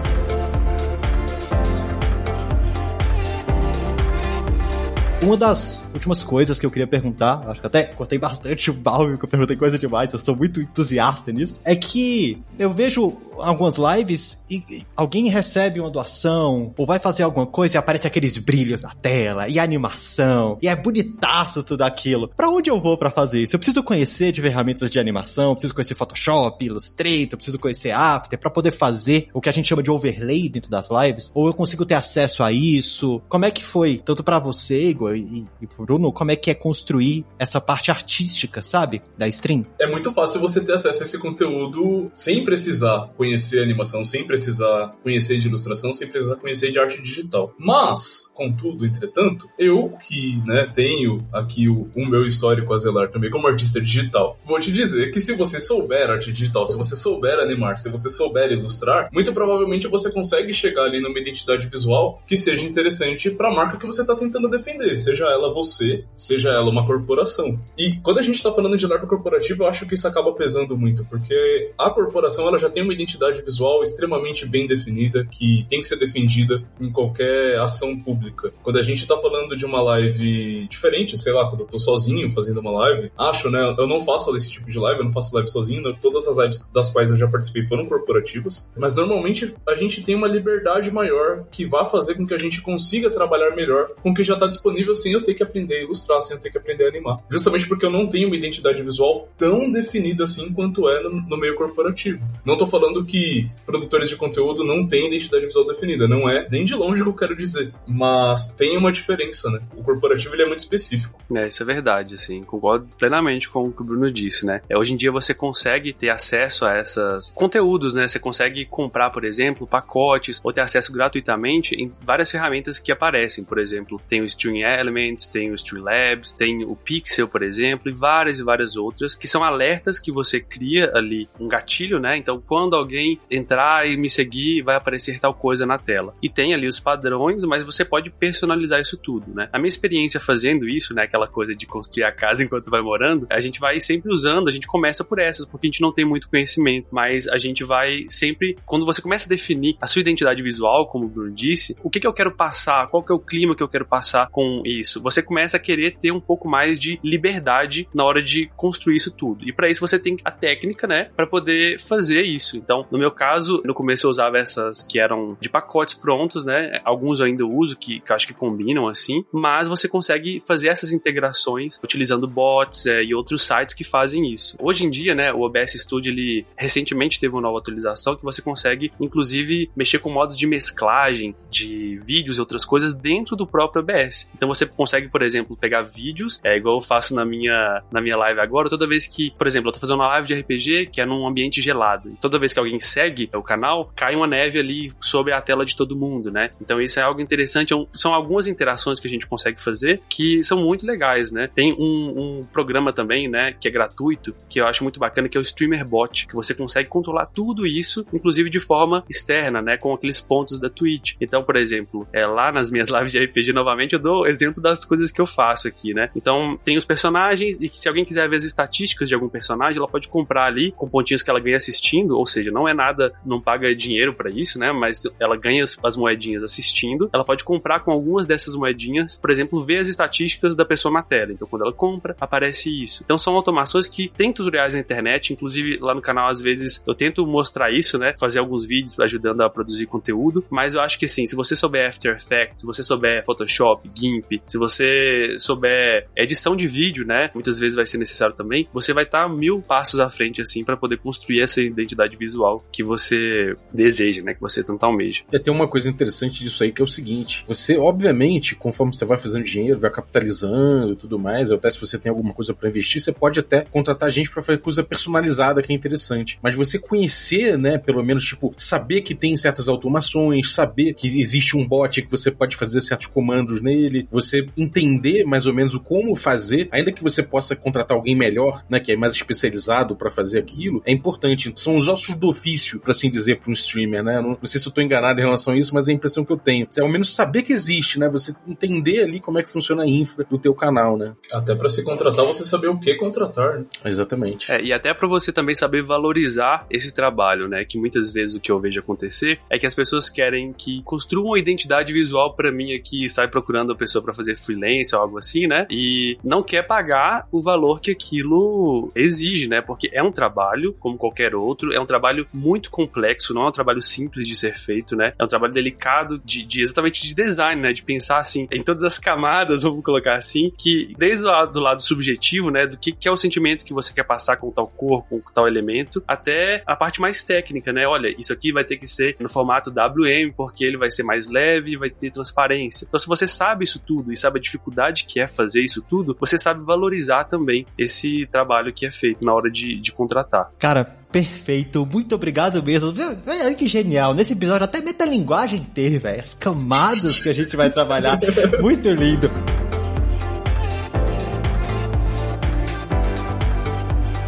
Uma 5.21 5.37
das 5.37 5.87
últimas 5.93 6.23
coisas 6.23 6.57
que 6.57 6.65
eu 6.65 6.71
queria 6.71 6.87
perguntar, 6.87 7.43
acho 7.47 7.61
que 7.61 7.67
até 7.67 7.83
cortei 7.83 8.17
bastante 8.17 8.71
o 8.71 8.73
balde, 8.73 9.19
que 9.19 9.25
eu 9.25 9.29
perguntei 9.29 9.55
coisa 9.55 9.77
demais, 9.77 10.11
eu 10.11 10.19
sou 10.19 10.35
muito 10.35 10.59
entusiasta 10.59 11.31
nisso, 11.31 11.61
é 11.63 11.75
que 11.75 12.41
eu 12.57 12.73
vejo 12.73 13.13
algumas 13.37 13.75
lives 13.75 14.43
e 14.49 14.83
alguém 14.95 15.29
recebe 15.29 15.79
uma 15.79 15.91
doação 15.91 16.73
ou 16.75 16.87
vai 16.87 16.97
fazer 16.97 17.21
alguma 17.21 17.45
coisa 17.45 17.77
e 17.77 17.77
aparece 17.77 18.07
aqueles 18.07 18.37
brilhos 18.39 18.81
na 18.81 18.89
tela 18.95 19.47
e 19.47 19.59
animação 19.59 20.57
e 20.59 20.67
é 20.67 20.75
bonitaço 20.75 21.63
tudo 21.63 21.83
aquilo. 21.83 22.27
Para 22.29 22.49
onde 22.49 22.71
eu 22.71 22.81
vou 22.81 22.97
para 22.97 23.11
fazer 23.11 23.43
isso? 23.43 23.55
Eu 23.55 23.59
preciso 23.59 23.83
conhecer 23.83 24.31
de 24.31 24.41
ferramentas 24.41 24.89
de 24.89 24.99
animação, 24.99 25.53
preciso 25.53 25.75
conhecer 25.75 25.93
Photoshop, 25.93 26.65
Illustrator, 26.65 27.37
preciso 27.37 27.59
conhecer 27.59 27.91
After 27.91 28.39
para 28.39 28.49
poder 28.49 28.71
fazer 28.71 29.29
o 29.33 29.39
que 29.39 29.49
a 29.49 29.51
gente 29.51 29.67
chama 29.67 29.83
de 29.83 29.91
overlay 29.91 30.49
dentro 30.49 30.71
das 30.71 30.87
lives, 30.89 31.31
ou 31.35 31.45
eu 31.45 31.53
consigo 31.53 31.85
ter 31.85 31.95
acesso 31.95 32.41
a 32.41 32.51
isso? 32.51 33.21
Como 33.29 33.45
é 33.45 33.51
que 33.51 33.63
foi 33.63 34.01
tanto 34.03 34.23
para 34.23 34.39
você, 34.39 34.89
Igor, 34.89 35.10
e, 35.15 35.45
e 35.61 35.67
Bruno, 35.77 36.11
como 36.11 36.31
é 36.31 36.35
que 36.35 36.51
é 36.51 36.53
construir 36.53 37.25
essa 37.37 37.59
parte 37.59 37.91
artística, 37.91 38.61
sabe? 38.61 39.01
Da 39.17 39.27
stream. 39.27 39.65
É 39.79 39.87
muito 39.87 40.11
fácil 40.11 40.39
você 40.39 40.63
ter 40.63 40.73
acesso 40.73 41.03
a 41.03 41.05
esse 41.05 41.19
conteúdo 41.19 42.11
sem 42.13 42.43
precisar 42.43 43.11
conhecer 43.17 43.61
animação, 43.61 44.03
sem 44.05 44.25
precisar 44.25 44.95
conhecer 45.03 45.37
de 45.37 45.47
ilustração, 45.47 45.93
sem 45.93 46.07
precisar 46.07 46.35
conhecer 46.37 46.71
de 46.71 46.79
arte 46.79 47.01
digital. 47.01 47.53
Mas, 47.57 48.31
contudo, 48.35 48.85
entretanto, 48.85 49.49
eu 49.57 49.89
que 50.01 50.41
né, 50.45 50.71
tenho 50.73 51.27
aqui 51.31 51.67
o, 51.67 51.89
o 51.95 52.05
meu 52.05 52.25
histórico 52.25 52.73
a 52.73 52.77
zelar 52.77 53.11
também 53.11 53.29
como 53.29 53.47
artista 53.47 53.79
digital, 53.79 54.37
vou 54.45 54.59
te 54.59 54.71
dizer 54.71 55.11
que 55.11 55.19
se 55.19 55.33
você 55.33 55.59
souber 55.59 56.09
arte 56.09 56.31
digital, 56.31 56.65
se 56.65 56.77
você 56.77 56.95
souber 56.95 57.39
animar, 57.39 57.77
se 57.77 57.89
você 57.89 58.09
souber 58.09 58.51
ilustrar, 58.51 59.09
muito 59.11 59.33
provavelmente 59.33 59.87
você 59.87 60.11
consegue 60.11 60.53
chegar 60.53 60.83
ali 60.83 60.99
numa 60.99 61.17
identidade 61.19 61.67
visual 61.67 62.21
que 62.27 62.37
seja 62.37 62.65
interessante 62.65 63.29
para 63.29 63.49
a 63.49 63.53
marca 63.53 63.77
que 63.77 63.85
você 63.85 64.01
está 64.01 64.15
tentando 64.15 64.49
defender 64.49 64.91
seja 65.01 65.25
ela 65.25 65.53
você, 65.53 66.05
seja 66.15 66.49
ela 66.49 66.69
uma 66.69 66.85
corporação. 66.85 67.59
E 67.77 67.97
quando 67.97 68.19
a 68.19 68.21
gente 68.21 68.35
está 68.35 68.51
falando 68.51 68.77
de 68.77 68.87
larva 68.87 69.07
corporativa, 69.07 69.63
eu 69.63 69.67
acho 69.67 69.85
que 69.85 69.95
isso 69.95 70.07
acaba 70.07 70.31
pesando 70.33 70.77
muito, 70.77 71.05
porque 71.05 71.71
a 71.77 71.89
corporação 71.89 72.47
ela 72.47 72.57
já 72.57 72.69
tem 72.69 72.83
uma 72.83 72.93
identidade 72.93 73.41
visual 73.41 73.81
extremamente 73.83 74.45
bem 74.45 74.67
definida 74.67 75.25
que 75.25 75.65
tem 75.69 75.81
que 75.81 75.87
ser 75.87 75.97
defendida 75.97 76.63
em 76.79 76.91
qualquer 76.91 77.59
ação 77.59 77.97
pública. 77.97 78.53
Quando 78.63 78.79
a 78.79 78.81
gente 78.81 78.99
está 78.99 79.17
falando 79.17 79.55
de 79.55 79.65
uma 79.65 79.81
live 79.81 80.67
diferente, 80.67 81.17
sei 81.17 81.33
lá, 81.33 81.47
quando 81.47 81.61
eu 81.61 81.67
tô 81.67 81.79
sozinho 81.79 82.31
fazendo 82.31 82.59
uma 82.59 82.71
live, 82.71 83.11
acho, 83.17 83.49
né, 83.49 83.75
eu 83.77 83.87
não 83.87 84.03
faço 84.03 84.35
esse 84.35 84.51
tipo 84.51 84.69
de 84.69 84.77
live, 84.77 84.99
eu 84.99 85.05
não 85.05 85.11
faço 85.11 85.33
live 85.35 85.49
sozinho, 85.49 85.81
né, 85.81 85.95
todas 86.01 86.27
as 86.27 86.37
lives 86.37 86.69
das 86.73 86.89
quais 86.89 87.09
eu 87.09 87.17
já 87.17 87.27
participei 87.27 87.65
foram 87.67 87.85
corporativas, 87.85 88.73
mas 88.77 88.95
normalmente 88.95 89.53
a 89.67 89.75
gente 89.75 90.01
tem 90.01 90.15
uma 90.15 90.27
liberdade 90.27 90.91
maior 90.91 91.45
que 91.51 91.65
vai 91.65 91.85
fazer 91.85 92.15
com 92.15 92.25
que 92.25 92.33
a 92.33 92.39
gente 92.39 92.61
consiga 92.61 93.09
trabalhar 93.09 93.55
melhor 93.55 93.91
com 94.01 94.11
o 94.11 94.13
que 94.13 94.23
já 94.23 94.33
está 94.33 94.47
disponível 94.47 94.90
possível 94.91 94.95
sem 94.95 95.13
eu 95.13 95.23
ter 95.23 95.33
que 95.33 95.43
aprender 95.43 95.75
a 95.75 95.83
ilustrar, 95.83 96.21
sem 96.21 96.35
eu 96.35 96.41
ter 96.41 96.51
que 96.51 96.57
aprender 96.57 96.85
a 96.85 96.89
animar. 96.89 97.17
Justamente 97.29 97.67
porque 97.67 97.85
eu 97.85 97.89
não 97.89 98.07
tenho 98.07 98.27
uma 98.27 98.35
identidade 98.35 98.81
visual 98.81 99.27
tão 99.37 99.71
definida 99.71 100.23
assim 100.23 100.53
quanto 100.53 100.87
é 100.89 101.01
no, 101.01 101.09
no 101.09 101.37
meio 101.37 101.55
corporativo. 101.55 102.23
Não 102.45 102.57
tô 102.57 102.67
falando 102.67 103.03
que 103.03 103.47
produtores 103.65 104.09
de 104.09 104.15
conteúdo 104.15 104.63
não 104.63 104.85
têm 104.87 105.07
identidade 105.07 105.45
visual 105.45 105.65
definida, 105.65 106.07
não 106.07 106.29
é 106.29 106.47
nem 106.51 106.65
de 106.65 106.75
longe 106.75 107.01
o 107.01 107.05
que 107.05 107.09
eu 107.09 107.15
quero 107.15 107.37
dizer, 107.37 107.71
mas 107.87 108.53
tem 108.55 108.77
uma 108.77 108.91
diferença, 108.91 109.49
né? 109.49 109.59
O 109.75 109.83
corporativo 109.83 110.35
ele 110.35 110.43
é 110.43 110.47
muito 110.47 110.59
específico. 110.59 111.19
É, 111.33 111.47
isso 111.47 111.63
é 111.63 111.65
verdade, 111.65 112.15
assim, 112.15 112.43
concordo 112.43 112.87
plenamente 112.97 113.49
com 113.49 113.67
o 113.67 113.71
que 113.71 113.81
o 113.81 113.85
Bruno 113.85 114.11
disse, 114.11 114.45
né? 114.45 114.61
É, 114.69 114.77
hoje 114.77 114.93
em 114.93 114.97
dia 114.97 115.11
você 115.11 115.33
consegue 115.33 115.93
ter 115.93 116.09
acesso 116.09 116.65
a 116.65 116.79
esses 116.79 117.31
conteúdos, 117.31 117.93
né? 117.93 118.07
Você 118.07 118.19
consegue 118.19 118.65
comprar, 118.65 119.09
por 119.09 119.23
exemplo, 119.23 119.65
pacotes 119.65 120.41
ou 120.43 120.51
ter 120.51 120.61
acesso 120.61 120.91
gratuitamente 120.91 121.75
em 121.75 121.91
várias 122.01 122.29
ferramentas 122.29 122.79
que 122.79 122.91
aparecem, 122.91 123.43
por 123.43 123.57
exemplo, 123.57 124.01
tem 124.07 124.21
o 124.21 124.25
Stream 124.25 124.57
Elements, 124.81 125.27
tem 125.27 125.51
o 125.51 125.55
Streamlabs, 125.55 126.31
tem 126.31 126.63
o 126.63 126.75
Pixel, 126.75 127.27
por 127.27 127.43
exemplo, 127.43 127.89
e 127.89 127.93
várias 127.93 128.39
e 128.39 128.43
várias 128.43 128.75
outras, 128.75 129.15
que 129.15 129.27
são 129.27 129.43
alertas 129.43 129.99
que 129.99 130.11
você 130.11 130.39
cria 130.39 130.91
ali, 130.93 131.27
um 131.39 131.47
gatilho, 131.47 131.99
né? 131.99 132.17
Então, 132.17 132.41
quando 132.45 132.75
alguém 132.75 133.19
entrar 133.29 133.87
e 133.87 133.97
me 133.97 134.09
seguir, 134.09 134.61
vai 134.61 134.75
aparecer 134.75 135.19
tal 135.19 135.33
coisa 135.33 135.65
na 135.65 135.77
tela. 135.77 136.13
E 136.21 136.29
tem 136.29 136.53
ali 136.53 136.67
os 136.67 136.79
padrões, 136.79 137.43
mas 137.43 137.63
você 137.63 137.85
pode 137.85 138.09
personalizar 138.09 138.79
isso 138.79 138.97
tudo, 138.97 139.33
né? 139.33 139.49
A 139.53 139.57
minha 139.57 139.69
experiência 139.69 140.19
fazendo 140.19 140.67
isso, 140.67 140.93
né, 140.93 141.03
aquela 141.03 141.27
coisa 141.27 141.53
de 141.53 141.65
construir 141.65 142.03
a 142.03 142.11
casa 142.11 142.43
enquanto 142.43 142.69
vai 142.69 142.81
morando, 142.81 143.27
a 143.29 143.39
gente 143.39 143.59
vai 143.59 143.79
sempre 143.79 144.11
usando, 144.11 144.47
a 144.47 144.51
gente 144.51 144.67
começa 144.67 145.03
por 145.03 145.19
essas, 145.19 145.45
porque 145.45 145.67
a 145.67 145.69
gente 145.69 145.81
não 145.81 145.91
tem 145.91 146.05
muito 146.05 146.29
conhecimento, 146.29 146.87
mas 146.91 147.27
a 147.27 147.37
gente 147.37 147.63
vai 147.63 148.05
sempre, 148.09 148.57
quando 148.65 148.85
você 148.85 149.01
começa 149.01 149.25
a 149.25 149.29
definir 149.29 149.77
a 149.81 149.87
sua 149.87 150.01
identidade 150.01 150.41
visual, 150.41 150.87
como 150.87 151.05
o 151.05 151.09
Bruno 151.09 151.31
disse, 151.31 151.75
o 151.83 151.89
que, 151.89 151.99
que 151.99 152.07
eu 152.07 152.13
quero 152.13 152.31
passar, 152.31 152.87
qual 152.87 153.03
que 153.03 153.11
é 153.11 153.15
o 153.15 153.19
clima 153.19 153.55
que 153.55 153.63
eu 153.63 153.67
quero 153.67 153.85
passar 153.85 154.29
com 154.29 154.61
isso, 154.79 155.01
você 155.01 155.21
começa 155.21 155.57
a 155.57 155.59
querer 155.59 155.97
ter 156.01 156.11
um 156.11 156.19
pouco 156.19 156.47
mais 156.47 156.79
de 156.79 156.99
liberdade 157.03 157.87
na 157.93 158.03
hora 158.03 158.21
de 158.21 158.49
construir 158.55 158.95
isso 158.95 159.11
tudo. 159.11 159.47
E 159.47 159.53
para 159.53 159.69
isso 159.69 159.81
você 159.81 159.99
tem 159.99 160.17
a 160.23 160.31
técnica, 160.31 160.87
né, 160.87 161.09
para 161.15 161.27
poder 161.27 161.79
fazer 161.79 162.21
isso. 162.21 162.57
Então, 162.57 162.85
no 162.91 162.97
meu 162.97 163.11
caso, 163.11 163.61
no 163.65 163.73
começo 163.73 164.05
eu 164.05 164.09
usava 164.09 164.37
essas 164.37 164.81
que 164.81 164.99
eram 164.99 165.37
de 165.39 165.49
pacotes 165.49 165.95
prontos, 165.95 166.45
né? 166.45 166.79
Alguns 166.83 167.19
eu 167.19 167.25
ainda 167.25 167.45
uso 167.45 167.75
que, 167.75 167.99
que 167.99 168.13
acho 168.13 168.27
que 168.27 168.33
combinam 168.33 168.87
assim, 168.87 169.23
mas 169.31 169.67
você 169.67 169.87
consegue 169.87 170.39
fazer 170.39 170.69
essas 170.69 170.91
integrações 170.91 171.79
utilizando 171.83 172.27
bots 172.27 172.85
é, 172.85 173.03
e 173.03 173.13
outros 173.13 173.45
sites 173.45 173.73
que 173.73 173.83
fazem 173.83 174.31
isso. 174.33 174.55
Hoje 174.59 174.85
em 174.85 174.89
dia, 174.89 175.13
né, 175.13 175.33
o 175.33 175.41
OBS 175.41 175.73
Studio 175.73 176.11
ele 176.11 176.45
recentemente 176.55 177.19
teve 177.19 177.33
uma 177.33 177.41
nova 177.41 177.59
atualização 177.59 178.15
que 178.15 178.23
você 178.23 178.41
consegue 178.41 178.91
inclusive 178.99 179.69
mexer 179.75 179.99
com 179.99 180.09
modos 180.09 180.37
de 180.37 180.47
mesclagem 180.47 181.35
de 181.49 181.97
vídeos 181.99 182.37
e 182.37 182.39
outras 182.39 182.65
coisas 182.65 182.93
dentro 182.93 183.35
do 183.35 183.47
próprio 183.47 183.81
OBS. 183.81 184.29
Então 184.35 184.49
você 184.53 184.65
consegue, 184.65 185.09
por 185.09 185.21
exemplo, 185.21 185.55
pegar 185.55 185.81
vídeos, 185.81 186.39
é 186.43 186.57
igual 186.57 186.75
eu 186.75 186.81
faço 186.81 187.15
na 187.15 187.25
minha, 187.25 187.81
na 187.91 188.01
minha 188.01 188.17
live 188.17 188.39
agora, 188.39 188.69
toda 188.69 188.87
vez 188.87 189.07
que, 189.07 189.31
por 189.37 189.47
exemplo, 189.47 189.69
eu 189.69 189.73
tô 189.73 189.79
fazendo 189.79 189.99
uma 189.99 190.07
live 190.07 190.27
de 190.27 190.33
RPG 190.33 190.89
que 190.91 191.01
é 191.01 191.05
num 191.05 191.27
ambiente 191.27 191.61
gelado. 191.61 192.09
E 192.09 192.15
toda 192.15 192.39
vez 192.39 192.53
que 192.53 192.59
alguém 192.59 192.79
segue 192.79 193.29
o 193.33 193.41
canal, 193.41 193.91
cai 193.95 194.15
uma 194.15 194.27
neve 194.27 194.59
ali 194.59 194.91
sobre 194.99 195.33
a 195.33 195.41
tela 195.41 195.65
de 195.65 195.75
todo 195.75 195.95
mundo, 195.95 196.31
né? 196.31 196.51
Então 196.61 196.81
isso 196.81 196.99
é 196.99 197.03
algo 197.03 197.21
interessante, 197.21 197.73
é 197.73 197.85
são 197.93 198.13
algumas 198.13 198.47
interações 198.47 198.99
que 198.99 199.07
a 199.07 199.09
gente 199.09 199.27
consegue 199.27 199.61
fazer 199.61 200.01
que 200.09 200.41
são 200.43 200.59
muito 200.59 200.85
legais, 200.85 201.31
né? 201.31 201.49
Tem 201.53 201.73
um, 201.73 202.39
um 202.39 202.45
programa 202.45 202.93
também, 202.93 203.27
né, 203.27 203.53
que 203.59 203.67
é 203.67 203.71
gratuito, 203.71 204.35
que 204.49 204.59
eu 204.59 204.67
acho 204.67 204.83
muito 204.83 204.99
bacana, 204.99 205.29
que 205.29 205.37
é 205.37 205.39
o 205.39 205.41
Streamer 205.41 205.87
Bot, 205.87 206.27
que 206.27 206.35
você 206.35 206.53
consegue 206.53 206.89
controlar 206.89 207.25
tudo 207.27 207.65
isso, 207.65 208.05
inclusive 208.13 208.49
de 208.49 208.59
forma 208.59 209.03
externa, 209.09 209.61
né, 209.61 209.77
com 209.77 209.93
aqueles 209.93 210.19
pontos 210.19 210.59
da 210.59 210.69
Twitch. 210.69 211.15
Então, 211.19 211.43
por 211.43 211.55
exemplo, 211.55 212.07
é, 212.13 212.25
lá 212.25 212.51
nas 212.51 212.71
minhas 212.71 212.89
lives 212.91 213.11
de 213.11 213.19
RPG, 213.23 213.53
novamente, 213.53 213.93
eu 213.93 213.99
dou 213.99 214.27
exemplo 214.41 214.61
das 214.61 214.83
coisas 214.83 215.11
que 215.11 215.21
eu 215.21 215.25
faço 215.25 215.67
aqui, 215.67 215.93
né? 215.93 216.09
Então, 216.15 216.59
tem 216.63 216.77
os 216.77 216.85
personagens, 216.85 217.57
e 217.59 217.67
se 217.67 217.87
alguém 217.87 218.05
quiser 218.05 218.27
ver 218.29 218.37
as 218.37 218.43
estatísticas 218.43 219.07
de 219.07 219.15
algum 219.15 219.29
personagem, 219.29 219.77
ela 219.77 219.87
pode 219.87 220.07
comprar 220.07 220.45
ali 220.45 220.71
com 220.71 220.89
pontinhos 220.89 221.23
que 221.23 221.29
ela 221.29 221.39
ganha 221.39 221.57
assistindo, 221.57 222.17
ou 222.17 222.25
seja, 222.25 222.51
não 222.51 222.67
é 222.67 222.73
nada, 222.73 223.13
não 223.25 223.39
paga 223.39 223.73
dinheiro 223.75 224.13
para 224.13 224.29
isso, 224.29 224.59
né? 224.59 224.71
Mas 224.71 225.03
ela 225.19 225.35
ganha 225.35 225.63
as 225.83 225.95
moedinhas 225.95 226.43
assistindo. 226.43 227.09
Ela 227.13 227.23
pode 227.23 227.43
comprar 227.43 227.81
com 227.81 227.91
algumas 227.91 228.25
dessas 228.25 228.55
moedinhas, 228.55 229.17
por 229.17 229.29
exemplo, 229.29 229.61
ver 229.61 229.79
as 229.79 229.87
estatísticas 229.87 230.55
da 230.55 230.65
pessoa 230.65 230.93
na 230.93 231.03
tela. 231.03 231.31
Então, 231.31 231.47
quando 231.47 231.63
ela 231.63 231.73
compra, 231.73 232.15
aparece 232.19 232.69
isso. 232.83 233.03
Então, 233.03 233.17
são 233.17 233.35
automações 233.35 233.87
que 233.87 234.11
tem 234.15 234.33
tutoriais 234.33 234.73
na 234.73 234.79
internet, 234.79 235.33
inclusive 235.33 235.77
lá 235.79 235.93
no 235.93 236.01
canal, 236.01 236.29
às 236.29 236.41
vezes, 236.41 236.83
eu 236.87 236.95
tento 236.95 237.25
mostrar 237.25 237.71
isso, 237.71 237.97
né? 237.97 238.13
Fazer 238.19 238.39
alguns 238.39 238.65
vídeos 238.65 238.99
ajudando 238.99 239.41
a 239.41 239.49
produzir 239.49 239.85
conteúdo, 239.85 240.43
mas 240.49 240.75
eu 240.75 240.81
acho 240.81 240.97
que 240.97 241.07
sim, 241.07 241.25
se 241.25 241.35
você 241.35 241.55
souber 241.55 241.87
After 241.87 242.15
Effects, 242.15 242.61
se 242.61 242.65
você 242.65 242.83
souber 242.83 243.23
Photoshop, 243.25 243.89
GIMP, 243.95 244.30
se 244.45 244.57
você 244.57 245.35
souber 245.39 246.07
edição 246.15 246.55
de 246.55 246.67
vídeo, 246.67 247.05
né? 247.05 247.31
Muitas 247.33 247.57
vezes 247.59 247.75
vai 247.75 247.85
ser 247.85 247.97
necessário 247.97 248.35
também. 248.35 248.67
Você 248.73 248.93
vai 248.93 249.03
estar 249.03 249.27
tá 249.27 249.29
mil 249.29 249.61
passos 249.61 249.99
à 249.99 250.09
frente, 250.09 250.41
assim, 250.41 250.63
para 250.63 250.77
poder 250.77 250.97
construir 250.97 251.41
essa 251.41 251.61
identidade 251.61 252.15
visual 252.15 252.63
que 252.71 252.83
você 252.83 253.55
deseja, 253.73 254.21
né? 254.21 254.33
Que 254.33 254.41
você 254.41 254.63
tanto 254.63 254.83
almeja. 254.85 255.23
E 255.31 255.39
tem 255.39 255.53
uma 255.53 255.67
coisa 255.67 255.89
interessante 255.89 256.43
disso 256.43 256.63
aí 256.63 256.71
que 256.71 256.81
é 256.81 256.85
o 256.85 256.87
seguinte: 256.87 257.43
você, 257.47 257.77
obviamente, 257.77 258.55
conforme 258.55 258.93
você 258.93 259.05
vai 259.05 259.17
fazendo 259.17 259.43
dinheiro, 259.43 259.79
vai 259.79 259.91
capitalizando 259.91 260.93
e 260.93 260.95
tudo 260.95 261.17
mais, 261.19 261.51
até 261.51 261.69
se 261.69 261.79
você 261.79 261.97
tem 261.97 262.09
alguma 262.09 262.33
coisa 262.33 262.53
para 262.53 262.69
investir, 262.69 263.01
você 263.01 263.11
pode 263.11 263.39
até 263.39 263.65
contratar 263.65 264.11
gente 264.11 264.29
para 264.29 264.41
fazer 264.41 264.59
coisa 264.59 264.83
personalizada 264.83 265.61
que 265.61 265.71
é 265.71 265.75
interessante. 265.75 266.39
Mas 266.41 266.55
você 266.55 266.77
conhecer, 266.77 267.57
né? 267.57 267.77
Pelo 267.77 268.03
menos, 268.03 268.25
tipo, 268.25 268.53
saber 268.57 269.01
que 269.01 269.15
tem 269.15 269.35
certas 269.35 269.67
automações, 269.67 270.53
saber 270.53 270.93
que 270.93 271.19
existe 271.19 271.57
um 271.57 271.67
bot 271.67 272.01
que 272.01 272.11
você 272.11 272.31
pode 272.31 272.55
fazer 272.55 272.81
certos 272.81 273.07
comandos 273.07 273.61
nele, 273.61 274.07
você 274.21 274.47
entender 274.57 275.25
mais 275.25 275.45
ou 275.45 275.53
menos 275.53 275.73
o 275.73 275.79
como 275.79 276.15
fazer, 276.15 276.69
ainda 276.71 276.91
que 276.91 277.03
você 277.03 277.23
possa 277.23 277.55
contratar 277.55 277.97
alguém 277.97 278.15
melhor, 278.15 278.63
né, 278.69 278.79
que 278.79 278.91
é 278.91 278.95
mais 278.95 279.13
especializado 279.13 279.95
para 279.95 280.09
fazer 280.09 280.39
aquilo, 280.39 280.81
é 280.85 280.91
importante. 280.91 281.51
São 281.55 281.77
os 281.77 281.87
ossos 281.87 282.15
do 282.15 282.29
ofício, 282.29 282.79
para 282.79 282.91
assim 282.91 283.09
dizer, 283.09 283.39
para 283.39 283.49
um 283.49 283.53
streamer, 283.53 284.03
né? 284.03 284.21
Não, 284.21 284.29
não, 284.29 284.45
sei 284.45 284.59
se 284.59 284.67
eu 284.67 284.71
tô 284.71 284.81
enganado 284.81 285.19
em 285.19 285.23
relação 285.23 285.53
a 285.53 285.57
isso, 285.57 285.73
mas 285.73 285.87
é 285.87 285.91
a 285.91 285.95
impressão 285.95 286.23
que 286.23 286.31
eu 286.31 286.37
tenho. 286.37 286.67
Você, 286.69 286.81
ao 286.81 286.89
menos 286.89 287.13
saber 287.13 287.41
que 287.43 287.53
existe, 287.53 287.99
né? 287.99 288.09
Você 288.09 288.33
entender 288.47 289.03
ali 289.03 289.19
como 289.19 289.39
é 289.39 289.43
que 289.43 289.49
funciona 289.49 289.83
a 289.83 289.87
infra 289.87 290.23
do 290.23 290.37
teu 290.37 290.53
canal, 290.53 290.97
né? 290.97 291.13
Até 291.31 291.55
para 291.55 291.69
se 291.69 291.83
contratar, 291.83 292.25
você 292.25 292.43
saber 292.43 292.67
o 292.67 292.79
que 292.79 292.95
contratar. 292.95 293.59
Né? 293.59 293.65
Exatamente. 293.85 294.51
É, 294.51 294.61
e 294.61 294.73
até 294.73 294.93
para 294.93 295.07
você 295.07 295.31
também 295.31 295.55
saber 295.55 295.81
valorizar 295.81 296.65
esse 296.69 296.93
trabalho, 296.93 297.47
né? 297.47 297.65
Que 297.65 297.77
muitas 297.77 298.11
vezes 298.11 298.35
o 298.35 298.39
que 298.39 298.51
eu 298.51 298.59
vejo 298.59 298.79
acontecer 298.79 299.39
é 299.49 299.57
que 299.57 299.65
as 299.65 299.75
pessoas 299.75 300.09
querem 300.09 300.53
que 300.53 300.81
construam 300.83 301.27
uma 301.27 301.39
identidade 301.39 301.93
visual 301.93 302.35
para 302.35 302.51
mim 302.51 302.73
aqui 302.73 303.05
e 303.05 303.09
sai 303.09 303.27
procurando 303.27 303.71
a 303.71 303.75
pessoa 303.75 304.03
para 304.03 304.10
fazer 304.13 304.35
freelance 304.35 304.95
ou 304.95 305.01
algo 305.01 305.17
assim, 305.17 305.47
né? 305.47 305.65
E 305.69 306.17
não 306.23 306.41
quer 306.41 306.63
pagar 306.63 307.27
o 307.31 307.41
valor 307.41 307.81
que 307.81 307.91
aquilo 307.91 308.91
exige, 308.95 309.47
né? 309.47 309.61
Porque 309.61 309.89
é 309.91 310.01
um 310.01 310.11
trabalho, 310.11 310.73
como 310.79 310.97
qualquer 310.97 311.35
outro, 311.35 311.73
é 311.73 311.79
um 311.79 311.85
trabalho 311.85 312.27
muito 312.33 312.69
complexo, 312.69 313.33
não 313.33 313.43
é 313.43 313.49
um 313.49 313.51
trabalho 313.51 313.81
simples 313.81 314.27
de 314.27 314.35
ser 314.35 314.55
feito, 314.57 314.95
né? 314.95 315.13
É 315.19 315.23
um 315.23 315.27
trabalho 315.27 315.53
delicado 315.53 316.21
de, 316.23 316.43
de 316.45 316.61
exatamente 316.61 317.07
de 317.07 317.13
design, 317.13 317.61
né? 317.61 317.73
De 317.73 317.83
pensar 317.83 318.19
assim, 318.19 318.47
em 318.51 318.63
todas 318.63 318.83
as 318.83 318.97
camadas, 318.97 319.63
vamos 319.63 319.83
colocar 319.83 320.15
assim, 320.15 320.51
que 320.57 320.93
desde 320.97 321.25
o 321.25 321.27
lado, 321.27 321.51
do 321.51 321.59
lado 321.59 321.81
subjetivo, 321.81 322.49
né? 322.49 322.65
Do 322.65 322.77
que, 322.77 322.91
que 322.91 323.07
é 323.07 323.11
o 323.11 323.17
sentimento 323.17 323.65
que 323.65 323.73
você 323.73 323.93
quer 323.93 324.03
passar 324.03 324.37
com 324.37 324.51
tal 324.51 324.67
cor, 324.67 325.03
com 325.09 325.21
tal 325.33 325.47
elemento, 325.47 326.03
até 326.07 326.63
a 326.65 326.75
parte 326.75 327.01
mais 327.01 327.23
técnica, 327.23 327.73
né? 327.73 327.87
Olha, 327.87 328.13
isso 328.17 328.31
aqui 328.31 328.51
vai 328.51 328.63
ter 328.63 328.77
que 328.77 328.87
ser 328.87 329.15
no 329.19 329.29
formato 329.29 329.69
WM, 329.69 330.31
porque 330.35 330.63
ele 330.63 330.77
vai 330.77 330.89
ser 330.89 331.03
mais 331.03 331.27
leve 331.27 331.75
vai 331.81 331.89
ter 331.89 332.11
transparência. 332.11 332.85
Então, 332.87 332.99
se 332.99 333.07
você 333.07 333.27
sabe 333.27 333.65
isso 333.65 333.81
tudo 333.85 334.00
e 334.09 334.15
sabe 334.15 334.39
a 334.39 334.41
dificuldade 334.41 335.05
que 335.05 335.19
é 335.19 335.27
fazer 335.27 335.61
isso 335.61 335.81
tudo, 335.81 336.15
você 336.19 336.37
sabe 336.37 336.63
valorizar 336.63 337.25
também 337.25 337.65
esse 337.77 338.27
trabalho 338.31 338.73
que 338.73 338.85
é 338.85 338.91
feito 338.91 339.25
na 339.25 339.33
hora 339.33 339.49
de, 339.51 339.79
de 339.79 339.91
contratar. 339.91 340.51
Cara, 340.57 340.85
perfeito. 341.11 341.85
Muito 341.85 342.15
obrigado 342.15 342.63
mesmo. 342.63 342.93
Olha 343.27 343.53
que 343.53 343.67
genial. 343.67 344.13
Nesse 344.13 344.33
episódio 344.33 344.63
até 344.63 344.79
metalinguagem 344.79 345.67
teve, 345.73 345.97
velho. 345.97 346.21
As 346.21 346.33
camadas 346.33 347.21
que 347.21 347.29
a 347.29 347.33
gente 347.33 347.55
vai 347.55 347.69
trabalhar. 347.69 348.19
Muito 348.61 348.89
lindo. 348.89 349.29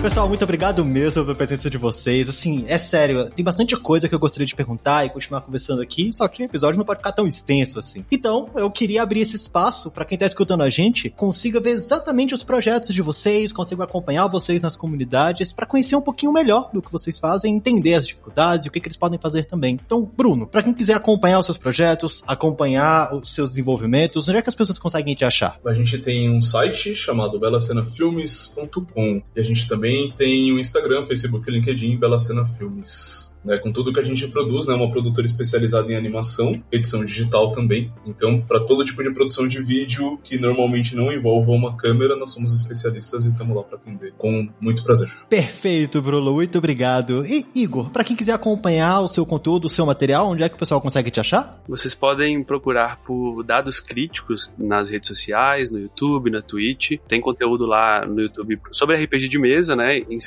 Pessoal, 0.04 0.28
muito 0.28 0.44
obrigado 0.44 0.84
mesmo 0.84 1.24
pela 1.24 1.34
presença 1.34 1.70
de 1.70 1.78
vocês. 1.78 2.28
Assim, 2.28 2.66
é 2.68 2.78
sério, 2.78 3.30
tem 3.30 3.44
bastante 3.44 3.74
coisa 3.78 4.10
que 4.10 4.14
eu 4.14 4.20
gostaria 4.20 4.46
de 4.46 4.54
perguntar 4.54 5.06
e 5.06 5.10
continuar 5.10 5.40
conversando 5.40 5.82
aqui, 5.82 6.12
só 6.12 6.28
que 6.28 6.44
o 6.44 6.46
episódio 6.46 6.78
não 6.78 6.84
pode 6.84 6.98
ficar 6.98 7.14
tão 7.14 7.26
extenso 7.26 7.80
assim. 7.80 8.04
Então, 8.12 8.50
eu 8.54 8.70
queria 8.70 9.02
abrir 9.02 9.22
esse 9.22 9.38
espaço 9.38 9.90
para 9.90 10.04
quem 10.04 10.18
tá 10.18 10.26
escutando 10.26 10.62
a 10.62 10.70
gente 10.70 11.10
consiga 11.10 11.62
ver 11.62 11.70
exatamente 11.70 12.36
os 12.36 12.44
projetos 12.44 12.94
de 12.94 13.02
vocês, 13.02 13.54
consiga 13.54 13.86
acompanhar 13.86 14.28
vocês 14.28 14.62
nas 14.62 14.76
comunidades 14.76 15.54
para 15.54 15.66
conhecer 15.66 15.96
um 15.96 16.02
pouquinho 16.02 16.34
melhor 16.34 16.70
do 16.74 16.82
que 16.82 16.92
vocês 16.92 17.18
fazem, 17.18 17.56
entender 17.56 17.94
as 17.94 18.06
dificuldades 18.06 18.66
e 18.66 18.68
o 18.68 18.74
que, 18.74 18.82
que 18.82 18.90
eles 18.90 18.98
podem 18.98 19.18
fazer 19.18 19.46
também. 19.46 19.80
Então, 19.86 20.04
Bruno, 20.04 20.46
para 20.46 20.64
quem 20.64 20.74
quiser 20.74 20.96
acompanhar 20.96 21.40
os 21.40 21.46
seus 21.46 21.58
projetos, 21.58 22.22
acompanhar 22.28 23.16
os 23.16 23.34
seus 23.34 23.52
desenvolvimentos, 23.52 24.28
onde 24.28 24.38
é 24.38 24.42
que 24.42 24.50
as 24.50 24.56
pessoas 24.56 24.78
conseguem 24.78 25.16
te 25.16 25.24
achar? 25.24 25.58
A 25.66 25.74
gente 25.74 25.98
tem 25.98 26.30
um 26.30 26.42
site 26.42 26.94
chamado 26.94 27.40
belacenafilmes.com 27.40 29.22
e 29.34 29.40
a 29.40 29.44
gente 29.44 29.66
também 29.66 29.93
também 29.94 30.12
tem 30.12 30.52
o 30.52 30.60
Instagram, 30.60 31.06
Facebook 31.06 31.50
LinkedIn, 31.50 31.98
Bela 31.98 32.18
Cena 32.18 32.44
Filmes 32.44 33.34
né, 33.44 33.58
com 33.58 33.72
tudo 33.72 33.92
que 33.92 34.00
a 34.00 34.04
gente 34.04 34.28
produz, 34.28 34.68
né, 34.68 34.74
uma 34.74 34.90
produtora 34.90 35.26
especializada 35.26 35.92
em 35.92 35.96
animação, 35.96 36.64
edição 36.72 37.04
digital 37.04 37.52
também. 37.52 37.92
Então, 38.06 38.42
para 38.42 38.60
todo 38.62 38.86
tipo 38.86 39.04
de 39.04 39.12
produção 39.12 39.48
de 39.48 39.62
vídeo 39.62 40.18
que 40.24 40.38
normalmente 40.38 40.96
não 40.96 41.12
envolva 41.12 41.52
uma 41.52 41.76
câmera, 41.76 42.16
nós 42.16 42.32
somos 42.32 42.54
especialistas 42.54 43.26
e 43.26 43.30
estamos 43.30 43.56
lá 43.56 43.64
para 43.64 43.78
atender 43.78 44.14
com 44.18 44.48
muito 44.60 44.84
prazer. 44.84 45.12
Perfeito, 45.30 46.02
Bruno, 46.02 46.34
muito 46.34 46.58
obrigado. 46.58 47.26
E 47.26 47.46
Igor, 47.56 47.90
para 47.90 48.04
quem 48.04 48.16
quiser 48.16 48.34
acompanhar 48.34 49.02
o 49.02 49.08
seu 49.08 49.26
conteúdo, 49.26 49.66
o 49.66 49.70
seu 49.70 49.86
material, 49.86 50.30
onde 50.30 50.44
é 50.44 50.50
que 50.50 50.56
o 50.56 50.60
pessoal 50.60 50.80
consegue 50.80 51.12
te 51.12 51.20
achar? 51.20 51.62
Vocês 51.68 51.94
podem 51.94 52.44
procurar 52.44 52.98
por 52.98 53.44
dados 53.44 53.80
críticos 53.80 54.54
nas 54.58 54.90
redes 54.90 55.08
sociais, 55.08 55.70
no 55.70 55.80
YouTube, 55.80 56.30
na 56.30 56.42
Twitch. 56.42 57.00
Tem 57.08 57.20
conteúdo 57.20 57.66
lá 57.66 58.06
no 58.06 58.22
YouTube 58.22 58.60
sobre 58.72 58.96
RPG 58.96 59.28
de 59.28 59.40
mesa, 59.40 59.76
né? 59.76 59.83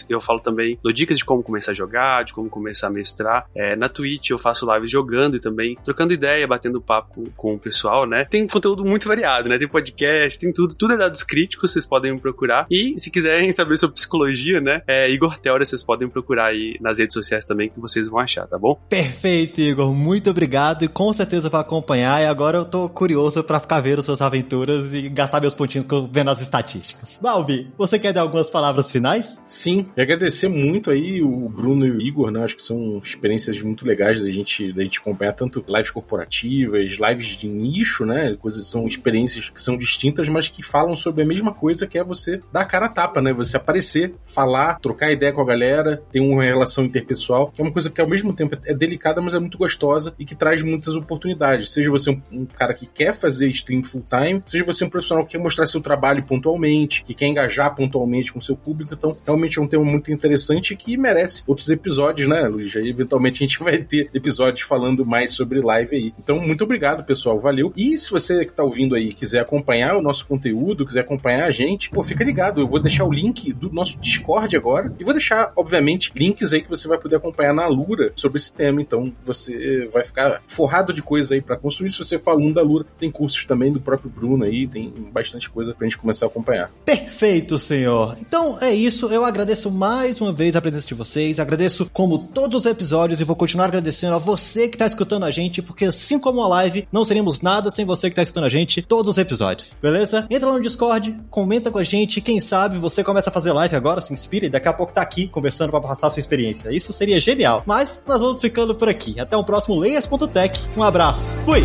Eu 0.08 0.20
falo 0.20 0.40
também, 0.40 0.78
dou 0.82 0.92
dicas 0.92 1.18
de 1.18 1.24
como 1.24 1.42
começar 1.42 1.72
a 1.72 1.74
jogar, 1.74 2.24
de 2.24 2.32
como 2.32 2.48
começar 2.48 2.88
a 2.88 2.90
mestrar. 2.90 3.46
É, 3.54 3.76
na 3.76 3.88
Twitch 3.88 4.30
eu 4.30 4.38
faço 4.38 4.70
lives 4.72 4.90
jogando 4.90 5.36
e 5.36 5.40
também 5.40 5.76
trocando 5.84 6.12
ideia, 6.12 6.46
batendo 6.46 6.80
papo 6.80 7.14
com, 7.14 7.24
com, 7.36 7.54
o 7.54 7.58
pessoal, 7.58 8.06
né? 8.06 8.24
Tem 8.24 8.46
conteúdo 8.46 8.84
muito 8.84 9.08
variado, 9.08 9.48
né? 9.48 9.58
Tem 9.58 9.68
podcast, 9.68 10.38
tem 10.38 10.52
tudo, 10.52 10.74
tudo 10.74 10.94
é 10.94 10.96
dados 10.96 11.22
críticos, 11.22 11.72
vocês 11.72 11.86
podem 11.86 12.12
me 12.12 12.20
procurar. 12.20 12.66
E 12.70 12.94
se 12.98 13.10
quiserem 13.10 13.50
saber 13.52 13.76
sobre 13.76 13.94
psicologia, 13.94 14.60
né? 14.60 14.82
É, 14.86 15.10
Igor 15.10 15.38
Teora, 15.38 15.64
vocês 15.64 15.82
podem 15.82 16.08
procurar 16.08 16.46
aí 16.46 16.76
nas 16.80 16.98
redes 16.98 17.14
sociais 17.14 17.44
também 17.44 17.68
que 17.68 17.80
vocês 17.80 18.08
vão 18.08 18.20
achar, 18.20 18.46
tá 18.46 18.58
bom? 18.58 18.78
Perfeito, 18.88 19.60
Igor. 19.60 19.92
Muito 19.92 20.30
obrigado 20.30 20.84
e 20.84 20.88
com 20.88 21.12
certeza 21.12 21.48
vai 21.48 21.60
acompanhar. 21.60 22.22
E 22.22 22.26
agora 22.26 22.58
eu 22.58 22.64
tô 22.64 22.88
curioso 22.88 23.42
para 23.42 23.60
ficar 23.60 23.80
vendo 23.80 24.02
suas 24.02 24.20
aventuras 24.20 24.92
e 24.92 25.08
gastar 25.08 25.40
meus 25.40 25.54
pontinhos 25.54 25.86
vendo 26.10 26.30
as 26.30 26.40
estatísticas. 26.40 27.18
Balbi, 27.20 27.70
você 27.76 27.98
quer 27.98 28.12
dar 28.12 28.22
algumas 28.22 28.50
palavras 28.50 28.90
finais? 28.90 29.40
Sim, 29.46 29.86
e 29.96 30.00
agradecer 30.00 30.48
muito 30.48 30.90
aí 30.90 31.22
o 31.22 31.48
Bruno 31.48 31.86
e 31.86 31.90
o 31.90 32.00
Igor, 32.00 32.30
né? 32.30 32.42
Acho 32.44 32.56
que 32.56 32.62
são 32.62 32.98
experiências 32.98 33.60
muito 33.62 33.86
legais 33.86 34.22
da 34.22 34.30
gente, 34.30 34.72
da 34.72 34.82
gente 34.82 34.98
acompanhar 34.98 35.32
tanto 35.32 35.64
lives 35.68 35.90
corporativas, 35.90 36.98
lives 36.98 37.28
de 37.28 37.46
nicho, 37.46 38.04
né? 38.04 38.36
Coisas 38.40 38.68
são 38.68 38.86
experiências 38.88 39.48
que 39.48 39.60
são 39.60 39.76
distintas, 39.76 40.28
mas 40.28 40.48
que 40.48 40.62
falam 40.62 40.96
sobre 40.96 41.22
a 41.22 41.26
mesma 41.26 41.54
coisa 41.54 41.86
que 41.86 41.96
é 41.96 42.02
você 42.02 42.40
dar 42.52 42.62
a 42.62 42.64
cara 42.64 42.86
a 42.86 42.88
tapa, 42.88 43.20
né? 43.20 43.32
Você 43.32 43.56
aparecer, 43.56 44.14
falar, 44.22 44.80
trocar 44.80 45.12
ideia 45.12 45.32
com 45.32 45.40
a 45.40 45.46
galera, 45.46 46.02
ter 46.10 46.20
uma 46.20 46.42
relação 46.42 46.84
interpessoal, 46.84 47.50
que 47.52 47.60
é 47.60 47.64
uma 47.64 47.72
coisa 47.72 47.90
que 47.90 48.00
ao 48.00 48.08
mesmo 48.08 48.34
tempo 48.34 48.58
é 48.64 48.74
delicada, 48.74 49.20
mas 49.20 49.34
é 49.34 49.38
muito 49.38 49.58
gostosa 49.58 50.14
e 50.18 50.24
que 50.24 50.34
traz 50.34 50.62
muitas 50.62 50.96
oportunidades. 50.96 51.70
Seja 51.70 51.90
você 51.90 52.10
um, 52.10 52.20
um 52.32 52.46
cara 52.46 52.74
que 52.74 52.86
quer 52.86 53.14
fazer 53.14 53.48
stream 53.48 53.84
full 53.84 54.02
time, 54.02 54.42
seja 54.44 54.64
você 54.64 54.84
um 54.84 54.90
profissional 54.90 55.24
que 55.24 55.32
quer 55.32 55.38
mostrar 55.38 55.66
seu 55.66 55.80
trabalho 55.80 56.24
pontualmente, 56.24 57.04
que 57.04 57.14
quer 57.14 57.26
engajar 57.26 57.74
pontualmente 57.74 58.32
com 58.32 58.40
seu 58.40 58.56
público. 58.56 58.92
Então, 58.94 59.16
realmente 59.36 59.58
é 59.58 59.62
um 59.62 59.66
tema 59.66 59.84
muito 59.84 60.10
interessante 60.10 60.74
que 60.74 60.96
merece 60.96 61.42
outros 61.46 61.68
episódios, 61.68 62.28
né, 62.28 62.48
Luiz? 62.48 62.74
Aí, 62.74 62.88
eventualmente 62.88 63.44
a 63.44 63.46
gente 63.46 63.62
vai 63.62 63.78
ter 63.78 64.08
episódios 64.14 64.66
falando 64.66 65.04
mais 65.04 65.32
sobre 65.32 65.60
live 65.60 65.94
aí. 65.94 66.14
Então, 66.18 66.40
muito 66.40 66.64
obrigado, 66.64 67.04
pessoal. 67.04 67.38
Valeu. 67.38 67.72
E 67.76 67.96
se 67.96 68.10
você 68.10 68.44
que 68.44 68.52
tá 68.52 68.64
ouvindo 68.64 68.94
aí 68.94 69.12
quiser 69.12 69.40
acompanhar 69.40 69.96
o 69.96 70.02
nosso 70.02 70.26
conteúdo, 70.26 70.86
quiser 70.86 71.00
acompanhar 71.00 71.44
a 71.44 71.50
gente, 71.50 71.90
pô, 71.90 72.02
fica 72.02 72.24
ligado. 72.24 72.60
Eu 72.60 72.68
vou 72.68 72.80
deixar 72.80 73.04
o 73.04 73.12
link 73.12 73.52
do 73.52 73.70
nosso 73.70 73.98
Discord 74.00 74.56
agora 74.56 74.92
e 74.98 75.04
vou 75.04 75.12
deixar, 75.12 75.52
obviamente, 75.54 76.12
links 76.16 76.52
aí 76.52 76.62
que 76.62 76.70
você 76.70 76.88
vai 76.88 76.98
poder 76.98 77.16
acompanhar 77.16 77.52
na 77.52 77.66
Lura 77.66 78.12
sobre 78.16 78.38
esse 78.38 78.52
tema. 78.52 78.80
Então, 78.80 79.12
você 79.24 79.88
vai 79.92 80.02
ficar 80.02 80.42
forrado 80.46 80.92
de 80.92 81.02
coisa 81.02 81.34
aí 81.34 81.42
para 81.42 81.56
consumir. 81.56 81.90
Se 81.90 81.98
você 81.98 82.18
for 82.18 82.36
da 82.52 82.62
Lura, 82.62 82.84
tem 82.98 83.10
cursos 83.10 83.44
também 83.44 83.72
do 83.72 83.80
próprio 83.80 84.10
Bruno 84.10 84.44
aí, 84.44 84.66
tem 84.66 84.92
bastante 85.12 85.48
coisa 85.48 85.74
pra 85.74 85.86
gente 85.86 85.98
começar 85.98 86.26
a 86.26 86.28
acompanhar. 86.28 86.70
Perfeito, 86.84 87.58
senhor. 87.58 88.16
Então, 88.20 88.58
é 88.60 88.74
isso. 88.74 89.06
Eu 89.06 89.24
agradeço 89.26 89.70
mais 89.70 90.20
uma 90.20 90.32
vez 90.32 90.56
a 90.56 90.60
presença 90.62 90.86
de 90.86 90.94
vocês. 90.94 91.38
Agradeço, 91.38 91.88
como 91.92 92.18
todos 92.18 92.60
os 92.60 92.66
episódios, 92.66 93.20
e 93.20 93.24
vou 93.24 93.36
continuar 93.36 93.66
agradecendo 93.66 94.14
a 94.14 94.18
você 94.18 94.68
que 94.68 94.74
está 94.74 94.86
escutando 94.86 95.24
a 95.24 95.30
gente, 95.30 95.60
porque 95.62 95.86
assim 95.86 96.18
como 96.18 96.40
a 96.42 96.48
live, 96.48 96.88
não 96.92 97.04
seríamos 97.04 97.40
nada 97.40 97.70
sem 97.70 97.84
você 97.84 98.08
que 98.08 98.12
está 98.12 98.22
escutando 98.22 98.44
a 98.44 98.48
gente 98.48 98.82
todos 98.82 99.10
os 99.10 99.18
episódios, 99.18 99.76
beleza? 99.80 100.26
Entra 100.30 100.48
lá 100.48 100.54
no 100.54 100.60
Discord, 100.60 101.18
comenta 101.30 101.70
com 101.70 101.78
a 101.78 101.84
gente, 101.84 102.20
quem 102.20 102.40
sabe 102.40 102.78
você 102.78 103.02
começa 103.02 103.30
a 103.30 103.32
fazer 103.32 103.52
live 103.52 103.76
agora, 103.76 104.00
se 104.00 104.12
inspira 104.12 104.46
e 104.46 104.50
daqui 104.50 104.68
a 104.68 104.72
pouco 104.72 104.92
tá 104.92 105.02
aqui 105.02 105.28
conversando 105.28 105.70
para 105.70 105.80
passar 105.80 106.10
sua 106.10 106.20
experiência. 106.20 106.70
Isso 106.74 106.92
seria 106.92 107.20
genial. 107.20 107.62
Mas 107.66 108.02
nós 108.06 108.20
vamos 108.20 108.40
ficando 108.40 108.74
por 108.74 108.88
aqui. 108.88 109.18
Até 109.20 109.36
o 109.36 109.44
próximo 109.44 109.76
Layers.tech. 109.76 110.60
Um 110.76 110.82
abraço. 110.82 111.36
Fui! 111.44 111.64